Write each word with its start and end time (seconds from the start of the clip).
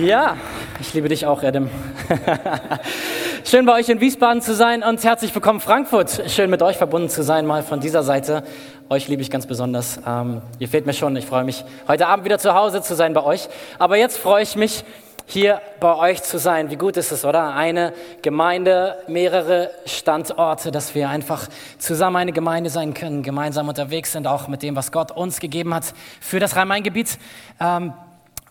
Ja, 0.00 0.36
ich 0.78 0.92
liebe 0.92 1.08
dich 1.08 1.24
auch, 1.24 1.42
Adam. 1.42 1.70
Schön 3.44 3.64
bei 3.64 3.72
euch 3.72 3.88
in 3.88 3.98
Wiesbaden 3.98 4.42
zu 4.42 4.54
sein 4.54 4.82
und 4.82 5.02
herzlich 5.02 5.34
willkommen 5.34 5.58
Frankfurt. 5.58 6.22
Schön 6.26 6.50
mit 6.50 6.60
euch 6.60 6.76
verbunden 6.76 7.08
zu 7.08 7.22
sein, 7.22 7.46
mal 7.46 7.62
von 7.62 7.80
dieser 7.80 8.02
Seite. 8.02 8.42
Euch 8.90 9.08
liebe 9.08 9.22
ich 9.22 9.30
ganz 9.30 9.46
besonders. 9.46 9.98
Ähm, 10.06 10.42
ihr 10.58 10.68
fehlt 10.68 10.84
mir 10.84 10.92
schon. 10.92 11.16
Ich 11.16 11.24
freue 11.24 11.44
mich, 11.44 11.64
heute 11.88 12.08
Abend 12.08 12.26
wieder 12.26 12.38
zu 12.38 12.54
Hause 12.54 12.82
zu 12.82 12.94
sein 12.94 13.14
bei 13.14 13.22
euch. 13.22 13.48
Aber 13.78 13.96
jetzt 13.96 14.18
freue 14.18 14.42
ich 14.42 14.54
mich, 14.54 14.84
hier 15.24 15.62
bei 15.80 15.96
euch 15.96 16.22
zu 16.22 16.38
sein. 16.38 16.70
Wie 16.70 16.76
gut 16.76 16.98
ist 16.98 17.10
es, 17.10 17.24
oder? 17.24 17.54
Eine 17.54 17.94
Gemeinde, 18.20 18.96
mehrere 19.08 19.70
Standorte, 19.86 20.70
dass 20.70 20.94
wir 20.94 21.08
einfach 21.08 21.48
zusammen 21.78 22.16
eine 22.16 22.32
Gemeinde 22.32 22.68
sein 22.68 22.92
können, 22.92 23.22
gemeinsam 23.22 23.68
unterwegs 23.68 24.12
sind, 24.12 24.26
auch 24.26 24.46
mit 24.46 24.62
dem, 24.62 24.76
was 24.76 24.92
Gott 24.92 25.10
uns 25.10 25.40
gegeben 25.40 25.74
hat 25.74 25.94
für 26.20 26.38
das 26.38 26.54
Rhein-Main-Gebiet. 26.54 27.18
Ähm, 27.60 27.94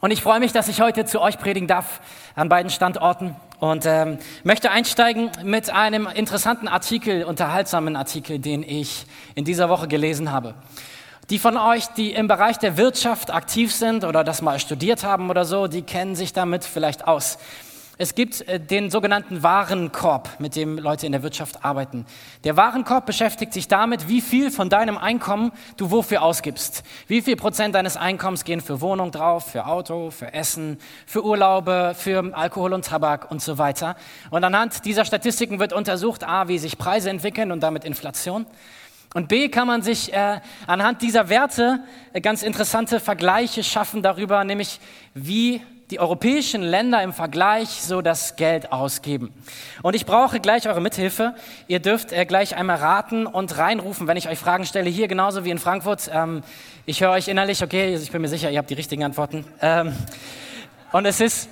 und 0.02 0.12
ich 0.12 0.22
freue 0.22 0.40
mich, 0.40 0.52
dass 0.52 0.68
ich 0.68 0.82
heute 0.82 1.06
zu 1.06 1.22
euch 1.22 1.38
predigen 1.38 1.68
darf 1.68 2.02
an 2.36 2.50
beiden 2.50 2.70
Standorten 2.70 3.36
und 3.60 3.86
ähm, 3.86 4.20
möchte 4.44 4.70
einsteigen 4.70 5.32
mit 5.44 5.70
einem 5.70 6.08
interessanten 6.08 6.68
Artikel, 6.68 7.24
unterhaltsamen 7.24 7.96
Artikel, 7.96 8.40
den 8.40 8.62
ich 8.62 9.06
in 9.36 9.46
dieser 9.46 9.70
Woche 9.70 9.88
gelesen 9.88 10.32
habe. 10.32 10.54
Die 11.32 11.40
von 11.40 11.58
euch, 11.58 11.88
die 11.88 12.12
im 12.12 12.28
Bereich 12.28 12.60
der 12.60 12.78
Wirtschaft 12.78 13.34
aktiv 13.34 13.74
sind 13.74 14.04
oder 14.04 14.24
das 14.24 14.44
mal 14.44 14.60
studiert 14.60 15.04
haben 15.04 15.32
oder 15.32 15.44
so, 15.44 15.68
die 15.68 15.82
kennen 15.82 16.16
sich 16.16 16.34
damit 16.34 16.64
vielleicht 16.64 17.08
aus. 17.08 17.40
Es 17.98 18.14
gibt 18.14 18.42
äh, 18.48 18.60
den 18.60 18.90
sogenannten 18.90 19.42
Warenkorb, 19.42 20.40
mit 20.40 20.56
dem 20.58 20.78
Leute 20.78 21.06
in 21.06 21.14
der 21.14 21.24
Wirtschaft 21.24 21.64
arbeiten. 21.64 22.06
Der 22.44 22.58
Warenkorb 22.58 23.06
beschäftigt 23.06 23.54
sich 23.54 23.70
damit, 23.70 24.10
wie 24.10 24.20
viel 24.20 24.52
von 24.52 24.70
deinem 24.70 24.98
Einkommen 24.98 25.54
du 25.78 25.92
wofür 25.92 26.22
ausgibst. 26.22 26.84
Wie 27.08 27.22
viel 27.22 27.38
Prozent 27.38 27.74
deines 27.74 27.96
Einkommens 27.96 28.44
gehen 28.44 28.60
für 28.60 28.82
Wohnung 28.82 29.12
drauf, 29.12 29.52
für 29.52 29.66
Auto, 29.66 30.12
für 30.12 30.34
Essen, 30.34 30.78
für 31.06 31.24
Urlaube, 31.24 31.94
für 31.98 32.34
Alkohol 32.36 32.74
und 32.74 32.86
Tabak 32.86 33.32
und 33.32 33.42
so 33.42 33.58
weiter. 33.58 33.96
Und 34.30 34.44
anhand 34.44 34.84
dieser 34.84 35.06
Statistiken 35.06 35.60
wird 35.60 35.72
untersucht, 35.72 36.26
a, 36.26 36.50
wie 36.50 36.58
sich 36.58 36.78
Preise 36.78 37.10
entwickeln 37.10 37.52
und 37.54 37.64
damit 37.64 37.86
Inflation. 37.86 38.46
Und 39.14 39.30
B 39.30 39.48
kann 39.48 39.68
man 39.68 39.82
sich 39.82 40.12
äh, 40.12 40.42
anhand 40.68 41.02
dieser 41.02 41.30
Werte 41.30 41.80
äh, 42.12 42.20
ganz 42.20 42.44
interessante 42.44 43.00
Vergleiche 43.00 43.64
schaffen 43.64 44.02
darüber, 44.02 44.44
nämlich 44.44 44.82
wie 45.14 45.62
die 45.92 46.00
europäischen 46.00 46.64
Länder 46.64 47.04
im 47.04 47.14
Vergleich 47.14 47.70
so 47.70 48.02
das 48.02 48.36
Geld 48.36 48.72
ausgeben. 48.72 49.32
Und 49.84 49.96
ich 49.96 50.06
brauche 50.06 50.40
gleich 50.40 50.68
eure 50.68 50.82
Mithilfe. 50.82 51.36
Ihr 51.68 51.80
dürft 51.80 52.12
äh, 52.12 52.26
gleich 52.26 52.56
einmal 52.56 52.78
raten 52.78 53.28
und 53.28 53.58
reinrufen, 53.58 54.08
wenn 54.08 54.18
ich 54.18 54.28
euch 54.28 54.40
Fragen 54.40 54.66
stelle, 54.66 54.90
hier 54.90 55.08
genauso 55.08 55.46
wie 55.46 55.52
in 55.52 55.60
Frankfurt. 55.60 56.10
Ähm, 56.12 56.42
ich 56.88 57.02
höre 57.02 57.12
euch 57.12 57.28
innerlich, 57.28 57.64
okay, 57.64 57.96
ich 57.96 58.12
bin 58.12 58.22
mir 58.22 58.28
sicher, 58.28 58.50
ihr 58.50 58.58
habt 58.58 58.70
die 58.70 58.76
richtigen 58.76 59.04
Antworten. 59.04 59.46
Ähm, 59.62 59.96
und 60.92 61.06
es 61.06 61.22
ist 61.22 61.50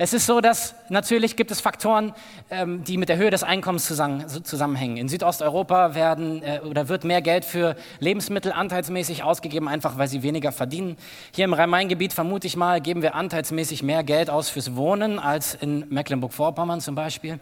es 0.00 0.12
ist 0.12 0.26
so, 0.26 0.40
dass 0.40 0.76
natürlich 0.88 1.34
gibt 1.34 1.50
es 1.50 1.60
Faktoren, 1.60 2.14
ähm, 2.50 2.84
die 2.84 2.96
mit 2.96 3.08
der 3.08 3.16
Höhe 3.16 3.30
des 3.30 3.42
Einkommens 3.42 3.84
zusammenhängen. 3.86 4.96
In 4.96 5.08
Südosteuropa 5.08 5.96
werden 5.96 6.40
äh, 6.44 6.60
oder 6.60 6.88
wird 6.88 7.02
mehr 7.02 7.20
Geld 7.20 7.44
für 7.44 7.74
Lebensmittel 7.98 8.52
anteilsmäßig 8.52 9.24
ausgegeben, 9.24 9.66
einfach 9.66 9.98
weil 9.98 10.06
sie 10.06 10.22
weniger 10.22 10.52
verdienen. 10.52 10.96
Hier 11.32 11.46
im 11.46 11.52
Rhein-Main-Gebiet 11.52 12.12
vermute 12.12 12.46
ich 12.46 12.56
mal, 12.56 12.80
geben 12.80 13.02
wir 13.02 13.16
anteilsmäßig 13.16 13.82
mehr 13.82 14.04
Geld 14.04 14.30
aus 14.30 14.50
fürs 14.50 14.76
Wohnen 14.76 15.18
als 15.18 15.54
in 15.54 15.84
Mecklenburg-Vorpommern 15.88 16.80
zum 16.80 16.94
Beispiel. 16.94 17.40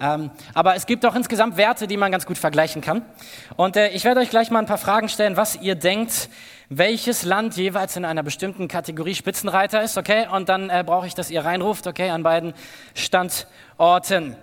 Ähm, 0.00 0.30
aber 0.54 0.76
es 0.76 0.86
gibt 0.86 1.04
auch 1.06 1.16
insgesamt 1.16 1.56
Werte, 1.56 1.88
die 1.88 1.96
man 1.96 2.12
ganz 2.12 2.24
gut 2.24 2.38
vergleichen 2.38 2.82
kann. 2.82 3.02
Und 3.56 3.76
äh, 3.76 3.88
ich 3.88 4.04
werde 4.04 4.20
euch 4.20 4.30
gleich 4.30 4.52
mal 4.52 4.60
ein 4.60 4.66
paar 4.66 4.78
Fragen 4.78 5.08
stellen, 5.08 5.36
was 5.36 5.60
ihr 5.60 5.74
denkt, 5.74 6.28
welches 6.68 7.22
Land 7.22 7.56
jeweils 7.56 7.96
in 7.96 8.04
einer 8.04 8.22
bestimmten 8.22 8.68
Kategorie 8.68 9.14
Spitzenreiter 9.14 9.82
ist, 9.82 9.96
okay? 9.96 10.26
Und 10.28 10.48
dann 10.48 10.68
äh, 10.70 10.82
brauche 10.84 11.06
ich, 11.06 11.14
dass 11.14 11.30
ihr 11.30 11.44
reinruft, 11.44 11.86
okay, 11.86 12.10
an 12.10 12.22
beiden 12.22 12.54
Standorten. 12.94 14.36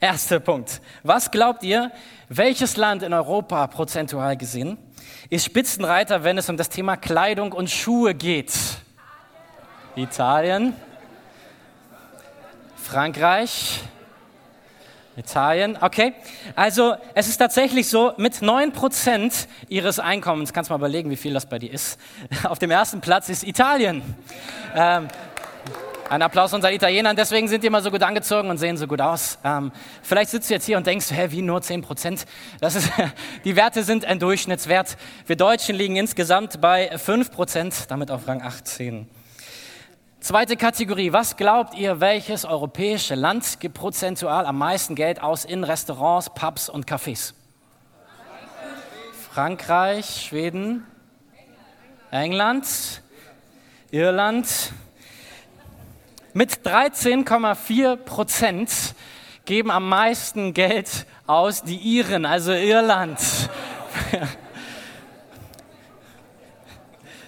Erster 0.00 0.40
Punkt. 0.40 0.80
Was 1.02 1.30
glaubt 1.30 1.62
ihr, 1.62 1.90
welches 2.28 2.76
Land 2.76 3.02
in 3.02 3.12
Europa 3.12 3.66
prozentual 3.66 4.36
gesehen 4.36 4.78
ist 5.30 5.44
Spitzenreiter, 5.44 6.22
wenn 6.22 6.38
es 6.38 6.48
um 6.48 6.56
das 6.56 6.68
Thema 6.68 6.96
Kleidung 6.96 7.52
und 7.52 7.70
Schuhe 7.70 8.14
geht? 8.14 8.52
Italien, 9.96 10.74
Frankreich, 12.76 13.80
Italien, 15.16 15.78
okay. 15.80 16.12
Also 16.54 16.94
es 17.14 17.26
ist 17.28 17.38
tatsächlich 17.38 17.88
so, 17.88 18.12
mit 18.18 18.34
9% 18.34 19.46
ihres 19.68 19.98
Einkommens, 19.98 20.52
kannst 20.52 20.68
du 20.68 20.74
mal 20.74 20.78
überlegen, 20.78 21.08
wie 21.10 21.16
viel 21.16 21.32
das 21.32 21.46
bei 21.46 21.58
dir 21.58 21.72
ist, 21.72 21.98
auf 22.44 22.58
dem 22.58 22.70
ersten 22.70 23.00
Platz 23.00 23.28
ist 23.28 23.42
Italien. 23.42 24.02
Ähm, 24.74 25.08
ein 26.08 26.22
Applaus 26.22 26.52
unseren 26.52 26.72
Italienern, 26.72 27.16
deswegen 27.16 27.48
sind 27.48 27.62
die 27.62 27.66
immer 27.66 27.82
so 27.82 27.90
gut 27.90 28.02
angezogen 28.02 28.50
und 28.50 28.58
sehen 28.58 28.76
so 28.76 28.86
gut 28.86 29.00
aus. 29.00 29.38
Ähm, 29.42 29.72
vielleicht 30.02 30.30
sitzt 30.30 30.50
du 30.50 30.54
jetzt 30.54 30.66
hier 30.66 30.76
und 30.76 30.86
denkst, 30.86 31.10
hä, 31.10 31.28
wie 31.30 31.42
nur 31.42 31.60
10% 31.60 32.24
Das 32.60 32.76
ist, 32.76 32.92
die 33.44 33.56
Werte 33.56 33.82
sind 33.82 34.04
ein 34.04 34.18
Durchschnittswert. 34.18 34.96
Wir 35.26 35.36
Deutschen 35.36 35.74
liegen 35.74 35.96
insgesamt 35.96 36.60
bei 36.60 36.94
5% 36.94 37.88
damit 37.88 38.10
auf 38.10 38.28
Rang 38.28 38.42
18. 38.42 39.08
Zweite 40.26 40.56
Kategorie. 40.56 41.12
Was 41.12 41.36
glaubt 41.36 41.74
ihr, 41.74 42.00
welches 42.00 42.44
europäische 42.44 43.14
Land 43.14 43.60
gibt 43.60 43.76
prozentual 43.76 44.44
am 44.44 44.58
meisten 44.58 44.96
Geld 44.96 45.22
aus 45.22 45.44
in 45.44 45.62
Restaurants, 45.62 46.30
Pubs 46.30 46.68
und 46.68 46.84
Cafés? 46.84 47.32
Frankreich, 49.30 50.26
Schweden, 50.26 50.84
England, 52.10 52.66
Irland. 53.92 54.72
Mit 56.32 56.54
13,4 56.54 57.94
Prozent 57.94 58.96
geben 59.44 59.70
am 59.70 59.88
meisten 59.88 60.54
Geld 60.54 61.06
aus 61.28 61.62
die 61.62 61.76
Iren, 61.76 62.26
also 62.26 62.50
Irland. 62.50 63.20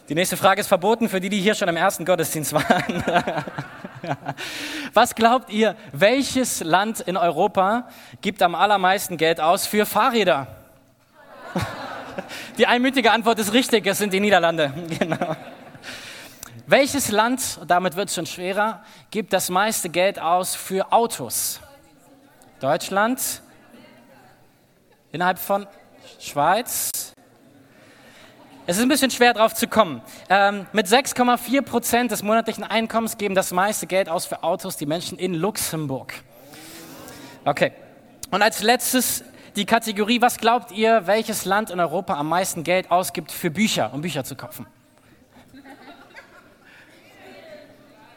Die 0.08 0.14
nächste 0.14 0.38
Frage 0.38 0.62
ist 0.62 0.68
verboten 0.68 1.10
für 1.10 1.20
die, 1.20 1.28
die 1.28 1.38
hier 1.38 1.54
schon 1.54 1.68
im 1.68 1.76
ersten 1.76 2.06
Gottesdienst 2.06 2.54
waren. 2.54 3.04
Was 4.94 5.14
glaubt 5.14 5.50
ihr, 5.50 5.76
welches 5.92 6.60
Land 6.60 7.00
in 7.00 7.18
Europa 7.18 7.88
gibt 8.22 8.42
am 8.42 8.54
allermeisten 8.54 9.18
Geld 9.18 9.38
aus 9.38 9.66
für 9.66 9.84
Fahrräder? 9.84 10.46
Die 12.56 12.66
einmütige 12.66 13.12
Antwort 13.12 13.38
ist 13.38 13.52
richtig, 13.52 13.86
es 13.86 13.98
sind 13.98 14.14
die 14.14 14.20
Niederlande. 14.20 14.72
Genau. 14.98 15.36
Welches 16.66 17.10
Land, 17.10 17.60
damit 17.66 17.94
wird 17.94 18.08
es 18.08 18.14
schon 18.14 18.26
schwerer, 18.26 18.82
gibt 19.10 19.32
das 19.34 19.50
meiste 19.50 19.90
Geld 19.90 20.18
aus 20.18 20.54
für 20.54 20.90
Autos? 20.90 21.60
Deutschland? 22.60 23.42
Innerhalb 25.12 25.38
von 25.38 25.66
Schweiz? 26.18 27.12
Es 28.68 28.76
ist 28.76 28.82
ein 28.82 28.90
bisschen 28.90 29.10
schwer 29.10 29.32
drauf 29.32 29.54
zu 29.54 29.66
kommen. 29.66 30.02
Ähm, 30.28 30.66
mit 30.74 30.86
6,4 30.86 31.62
Prozent 31.62 32.10
des 32.10 32.22
monatlichen 32.22 32.64
Einkommens 32.64 33.16
geben 33.16 33.34
das 33.34 33.50
meiste 33.50 33.86
Geld 33.86 34.10
aus 34.10 34.26
für 34.26 34.42
Autos 34.42 34.76
die 34.76 34.84
Menschen 34.84 35.16
in 35.16 35.32
Luxemburg. 35.32 36.12
Okay. 37.46 37.72
Und 38.30 38.42
als 38.42 38.60
letztes 38.60 39.24
die 39.56 39.64
Kategorie, 39.64 40.20
was 40.20 40.36
glaubt 40.36 40.70
ihr, 40.72 41.06
welches 41.06 41.46
Land 41.46 41.70
in 41.70 41.80
Europa 41.80 42.18
am 42.18 42.28
meisten 42.28 42.62
Geld 42.62 42.90
ausgibt 42.90 43.32
für 43.32 43.50
Bücher, 43.50 43.90
um 43.94 44.02
Bücher 44.02 44.22
zu 44.22 44.36
kaufen? 44.36 44.66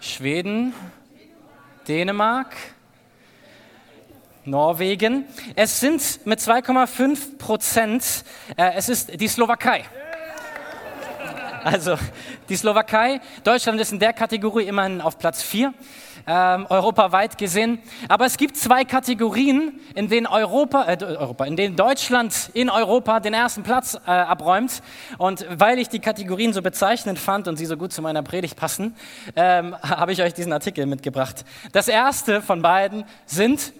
Schweden, 0.01 0.73
Dänemark, 1.87 2.57
Norwegen. 4.43 5.27
Es 5.55 5.79
sind 5.79 6.25
mit 6.25 6.39
2,5 6.39 7.37
Prozent, 7.37 8.25
äh, 8.57 8.73
es 8.75 8.89
ist 8.89 9.17
die 9.17 9.29
Slowakei. 9.29 9.85
Also 11.63 11.95
die 12.49 12.55
Slowakei, 12.55 13.21
Deutschland 13.43 13.79
ist 13.79 13.91
in 13.91 13.99
der 13.99 14.13
Kategorie 14.13 14.63
immerhin 14.63 14.99
auf 14.99 15.17
Platz 15.17 15.43
4, 15.43 15.73
ähm, 16.27 16.65
europaweit 16.69 17.37
gesehen. 17.37 17.79
Aber 18.07 18.25
es 18.25 18.37
gibt 18.37 18.57
zwei 18.57 18.83
Kategorien, 18.83 19.79
in 19.95 20.07
denen, 20.07 20.27
Europa, 20.27 20.85
äh, 20.85 20.97
Europa, 21.03 21.45
in 21.45 21.55
denen 21.55 21.75
Deutschland 21.75 22.49
in 22.53 22.69
Europa 22.69 23.19
den 23.19 23.33
ersten 23.33 23.63
Platz 23.63 23.95
äh, 24.05 24.11
abräumt. 24.11 24.81
Und 25.17 25.45
weil 25.49 25.79
ich 25.79 25.89
die 25.89 25.99
Kategorien 25.99 26.53
so 26.53 26.61
bezeichnend 26.61 27.19
fand 27.19 27.47
und 27.47 27.57
sie 27.57 27.65
so 27.65 27.77
gut 27.77 27.93
zu 27.93 28.01
meiner 28.01 28.23
Predigt 28.23 28.55
passen, 28.55 28.95
ähm, 29.35 29.75
habe 29.83 30.13
ich 30.13 30.21
euch 30.21 30.33
diesen 30.33 30.53
Artikel 30.53 30.85
mitgebracht. 30.85 31.45
Das 31.73 31.87
erste 31.87 32.41
von 32.41 32.61
beiden 32.61 33.05
sind 33.25 33.73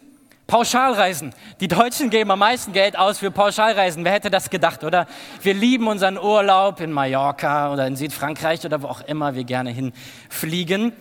Pauschalreisen. 0.51 1.33
Die 1.62 1.69
Deutschen 1.69 2.09
geben 2.09 2.30
am 2.30 2.39
meisten 2.39 2.74
Geld 2.74 3.00
aus 3.00 3.19
für 3.19 3.31
Pauschalreisen. 3.31 4.03
Wer 4.03 4.12
hätte 4.12 4.30
das 4.30 4.50
gedacht, 4.50 4.83
oder? 4.83 5.07
Wir 5.42 5.53
lieben 5.53 5.88
unseren 5.88 6.18
Urlaub 6.18 6.81
in 6.81 6.92
Mallorca 6.92 7.71
oder 7.71 7.88
in 7.88 7.95
Südfrankreich 7.95 8.65
oder 8.65 8.81
wo 8.81 8.88
auch 8.88 9.00
immer 9.00 9.33
wir 9.33 9.45
gerne 9.45 9.69
hinfliegen. 9.69 10.92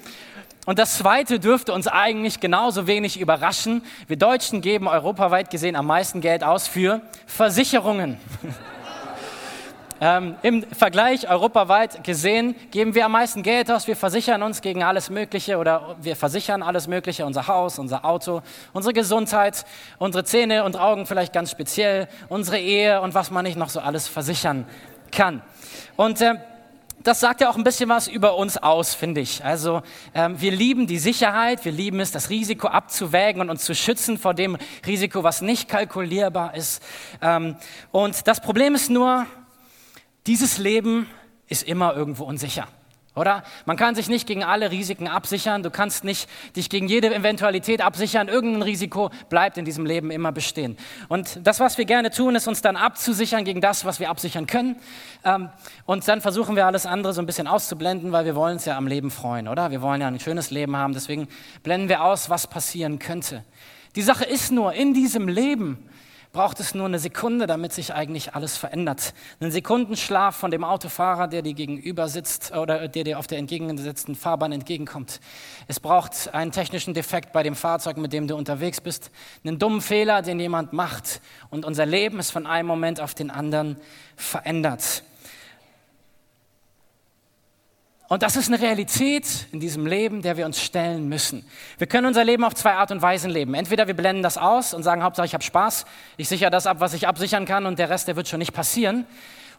Und 0.66 0.78
das 0.78 0.98
Zweite 0.98 1.40
dürfte 1.40 1.72
uns 1.72 1.88
eigentlich 1.88 2.38
genauso 2.38 2.86
wenig 2.86 3.18
überraschen. 3.18 3.82
Wir 4.06 4.16
Deutschen 4.16 4.60
geben 4.60 4.86
europaweit 4.86 5.50
gesehen 5.50 5.74
am 5.74 5.86
meisten 5.86 6.20
Geld 6.20 6.44
aus 6.44 6.68
für 6.68 7.00
Versicherungen. 7.26 8.18
Ähm, 10.02 10.36
Im 10.40 10.62
Vergleich 10.62 11.28
europaweit 11.28 12.02
gesehen 12.04 12.54
geben 12.70 12.94
wir 12.94 13.04
am 13.04 13.12
meisten 13.12 13.42
Geld 13.42 13.70
aus. 13.70 13.86
Wir 13.86 13.96
versichern 13.96 14.42
uns 14.42 14.62
gegen 14.62 14.82
alles 14.82 15.10
Mögliche 15.10 15.58
oder 15.58 15.96
wir 16.00 16.16
versichern 16.16 16.62
alles 16.62 16.88
Mögliche, 16.88 17.26
unser 17.26 17.46
Haus, 17.48 17.78
unser 17.78 18.06
Auto, 18.06 18.40
unsere 18.72 18.94
Gesundheit, 18.94 19.66
unsere 19.98 20.24
Zähne 20.24 20.64
und 20.64 20.76
Augen 20.76 21.04
vielleicht 21.04 21.34
ganz 21.34 21.50
speziell, 21.50 22.08
unsere 22.30 22.58
Ehe 22.58 23.02
und 23.02 23.12
was 23.12 23.30
man 23.30 23.44
nicht 23.44 23.58
noch 23.58 23.68
so 23.68 23.80
alles 23.80 24.08
versichern 24.08 24.64
kann. 25.12 25.42
Und 25.96 26.22
äh, 26.22 26.36
das 27.02 27.20
sagt 27.20 27.42
ja 27.42 27.50
auch 27.50 27.56
ein 27.56 27.64
bisschen 27.64 27.90
was 27.90 28.08
über 28.08 28.36
uns 28.36 28.56
aus, 28.56 28.94
finde 28.94 29.20
ich. 29.20 29.44
Also 29.44 29.82
ähm, 30.14 30.40
wir 30.40 30.50
lieben 30.50 30.86
die 30.86 30.98
Sicherheit, 30.98 31.64
wir 31.66 31.72
lieben 31.72 32.00
es, 32.00 32.10
das 32.10 32.30
Risiko 32.30 32.68
abzuwägen 32.68 33.42
und 33.42 33.50
uns 33.50 33.64
zu 33.64 33.74
schützen 33.74 34.16
vor 34.16 34.32
dem 34.32 34.56
Risiko, 34.86 35.22
was 35.24 35.42
nicht 35.42 35.68
kalkulierbar 35.68 36.54
ist. 36.54 36.82
Ähm, 37.20 37.56
und 37.90 38.26
das 38.26 38.40
Problem 38.40 38.74
ist 38.74 38.90
nur, 38.90 39.26
dieses 40.30 40.58
Leben 40.58 41.08
ist 41.48 41.64
immer 41.64 41.96
irgendwo 41.96 42.22
unsicher. 42.22 42.68
Oder? 43.16 43.42
Man 43.66 43.76
kann 43.76 43.96
sich 43.96 44.08
nicht 44.08 44.28
gegen 44.28 44.44
alle 44.44 44.70
Risiken 44.70 45.08
absichern. 45.08 45.64
Du 45.64 45.70
kannst 45.70 46.04
nicht 46.04 46.30
dich 46.54 46.70
gegen 46.70 46.86
jede 46.86 47.12
Eventualität 47.12 47.80
absichern. 47.80 48.28
Irgendein 48.28 48.62
Risiko 48.62 49.10
bleibt 49.28 49.58
in 49.58 49.64
diesem 49.64 49.84
Leben 49.84 50.12
immer 50.12 50.30
bestehen. 50.30 50.76
Und 51.08 51.44
das, 51.44 51.58
was 51.58 51.78
wir 51.78 51.84
gerne 51.84 52.12
tun, 52.12 52.36
ist 52.36 52.46
uns 52.46 52.62
dann 52.62 52.76
abzusichern 52.76 53.42
gegen 53.42 53.60
das, 53.60 53.84
was 53.84 53.98
wir 53.98 54.08
absichern 54.08 54.46
können. 54.46 54.76
Ähm, 55.24 55.48
und 55.84 56.06
dann 56.06 56.20
versuchen 56.20 56.54
wir 56.54 56.64
alles 56.64 56.86
andere 56.86 57.12
so 57.12 57.20
ein 57.20 57.26
bisschen 57.26 57.48
auszublenden, 57.48 58.12
weil 58.12 58.24
wir 58.24 58.36
wollen 58.36 58.52
uns 58.52 58.66
ja 58.66 58.76
am 58.76 58.86
Leben 58.86 59.10
freuen, 59.10 59.48
oder? 59.48 59.72
Wir 59.72 59.82
wollen 59.82 60.00
ja 60.00 60.06
ein 60.06 60.20
schönes 60.20 60.52
Leben 60.52 60.76
haben. 60.76 60.92
Deswegen 60.92 61.26
blenden 61.64 61.88
wir 61.88 62.04
aus, 62.04 62.30
was 62.30 62.46
passieren 62.46 63.00
könnte. 63.00 63.42
Die 63.96 64.02
Sache 64.02 64.26
ist 64.26 64.52
nur, 64.52 64.74
in 64.74 64.94
diesem 64.94 65.26
Leben 65.26 65.89
braucht 66.32 66.60
es 66.60 66.74
nur 66.74 66.86
eine 66.86 66.98
Sekunde, 66.98 67.46
damit 67.46 67.72
sich 67.72 67.92
eigentlich 67.92 68.34
alles 68.34 68.56
verändert. 68.56 69.14
Einen 69.40 69.50
Sekundenschlaf 69.50 70.36
von 70.36 70.50
dem 70.50 70.62
Autofahrer, 70.62 71.26
der 71.26 71.42
dir 71.42 71.54
gegenüber 71.54 72.08
sitzt 72.08 72.52
oder 72.52 72.86
der 72.86 73.04
dir 73.04 73.18
auf 73.18 73.26
der 73.26 73.38
entgegengesetzten 73.38 74.14
Fahrbahn 74.14 74.52
entgegenkommt. 74.52 75.20
Es 75.66 75.80
braucht 75.80 76.32
einen 76.32 76.52
technischen 76.52 76.94
Defekt 76.94 77.32
bei 77.32 77.42
dem 77.42 77.56
Fahrzeug, 77.56 77.96
mit 77.96 78.12
dem 78.12 78.28
du 78.28 78.36
unterwegs 78.36 78.80
bist, 78.80 79.10
einen 79.44 79.58
dummen 79.58 79.80
Fehler, 79.80 80.22
den 80.22 80.38
jemand 80.38 80.72
macht 80.72 81.20
und 81.50 81.64
unser 81.64 81.86
Leben 81.86 82.20
ist 82.20 82.30
von 82.30 82.46
einem 82.46 82.68
Moment 82.68 83.00
auf 83.00 83.14
den 83.14 83.30
anderen 83.30 83.76
verändert. 84.16 85.02
Und 88.10 88.24
das 88.24 88.34
ist 88.34 88.48
eine 88.48 88.60
Realität 88.60 89.46
in 89.52 89.60
diesem 89.60 89.86
Leben, 89.86 90.20
der 90.20 90.36
wir 90.36 90.44
uns 90.44 90.60
stellen 90.60 91.08
müssen. 91.08 91.46
Wir 91.78 91.86
können 91.86 92.08
unser 92.08 92.24
Leben 92.24 92.42
auf 92.42 92.56
zwei 92.56 92.72
Art 92.72 92.90
und 92.90 93.00
Weisen 93.00 93.30
leben. 93.30 93.54
Entweder 93.54 93.86
wir 93.86 93.94
blenden 93.94 94.24
das 94.24 94.36
aus 94.36 94.74
und 94.74 94.82
sagen, 94.82 95.04
Hauptsache 95.04 95.26
ich 95.26 95.32
habe 95.32 95.44
Spaß, 95.44 95.86
ich 96.16 96.28
sichere 96.28 96.50
das 96.50 96.66
ab, 96.66 96.80
was 96.80 96.92
ich 96.92 97.06
absichern 97.06 97.44
kann 97.44 97.66
und 97.66 97.78
der 97.78 97.88
Rest, 97.88 98.08
der 98.08 98.16
wird 98.16 98.26
schon 98.26 98.40
nicht 98.40 98.52
passieren. 98.52 99.06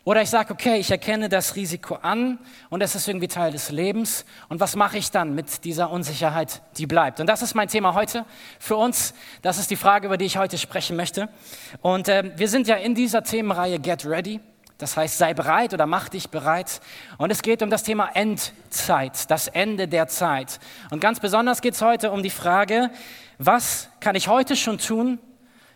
Oder 0.03 0.21
ich 0.21 0.29
sage, 0.29 0.51
okay, 0.53 0.75
ich 0.75 0.91
erkenne 0.91 1.29
das 1.29 1.55
Risiko 1.55 1.95
an 1.95 2.39
und 2.69 2.83
es 2.83 2.93
ist 2.93 3.07
irgendwie 3.07 3.29
Teil 3.29 3.53
des 3.53 3.71
Lebens. 3.71 4.25
Und 4.49 4.59
was 4.59 4.75
mache 4.75 4.97
ich 4.97 5.11
dann 5.11 5.33
mit 5.33 5.63
dieser 5.63 5.89
Unsicherheit, 5.89 6.61
die 6.77 6.87
bleibt? 6.87 7.21
Und 7.21 7.27
das 7.27 7.41
ist 7.41 7.55
mein 7.55 7.69
Thema 7.69 7.93
heute 7.93 8.25
für 8.59 8.75
uns. 8.75 9.13
Das 9.43 9.59
ist 9.59 9.71
die 9.71 9.77
Frage, 9.77 10.07
über 10.07 10.17
die 10.17 10.25
ich 10.25 10.35
heute 10.35 10.57
sprechen 10.57 10.97
möchte. 10.97 11.29
Und 11.81 12.09
äh, 12.09 12.33
wir 12.35 12.49
sind 12.49 12.67
ja 12.67 12.75
in 12.75 12.95
dieser 12.95 13.23
Themenreihe 13.23 13.79
Get 13.79 14.05
Ready. 14.05 14.41
Das 14.81 14.97
heißt, 14.97 15.17
sei 15.17 15.33
bereit 15.35 15.73
oder 15.73 15.85
mach 15.85 16.09
dich 16.09 16.29
bereit. 16.29 16.81
Und 17.17 17.31
es 17.31 17.43
geht 17.43 17.61
um 17.61 17.69
das 17.69 17.83
Thema 17.83 18.09
Endzeit, 18.15 19.29
das 19.29 19.47
Ende 19.47 19.87
der 19.87 20.07
Zeit. 20.07 20.59
Und 20.89 20.99
ganz 21.01 21.19
besonders 21.19 21.61
geht 21.61 21.75
es 21.75 21.81
heute 21.81 22.09
um 22.11 22.23
die 22.23 22.31
Frage, 22.31 22.89
was 23.37 23.89
kann 23.99 24.15
ich 24.15 24.27
heute 24.27 24.55
schon 24.55 24.79
tun 24.79 25.19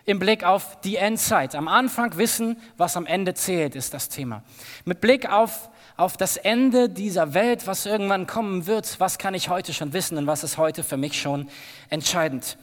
im 0.05 0.17
Blick 0.17 0.43
auf 0.43 0.81
die 0.81 0.95
Endzeit? 0.95 1.53
Am 1.53 1.67
Anfang 1.67 2.17
wissen, 2.17 2.57
was 2.77 2.97
am 2.97 3.05
Ende 3.05 3.35
zählt, 3.35 3.75
ist 3.75 3.93
das 3.93 4.09
Thema. 4.09 4.43
Mit 4.85 5.01
Blick 5.01 5.29
auf, 5.29 5.69
auf 5.97 6.17
das 6.17 6.37
Ende 6.37 6.89
dieser 6.89 7.35
Welt, 7.35 7.67
was 7.67 7.85
irgendwann 7.85 8.25
kommen 8.25 8.65
wird, 8.65 8.99
was 8.99 9.19
kann 9.19 9.35
ich 9.35 9.49
heute 9.49 9.71
schon 9.71 9.93
wissen 9.93 10.17
und 10.17 10.25
was 10.25 10.43
ist 10.43 10.57
heute 10.57 10.83
für 10.83 10.97
mich 10.97 11.21
schon 11.21 11.47
entscheidend? 11.89 12.57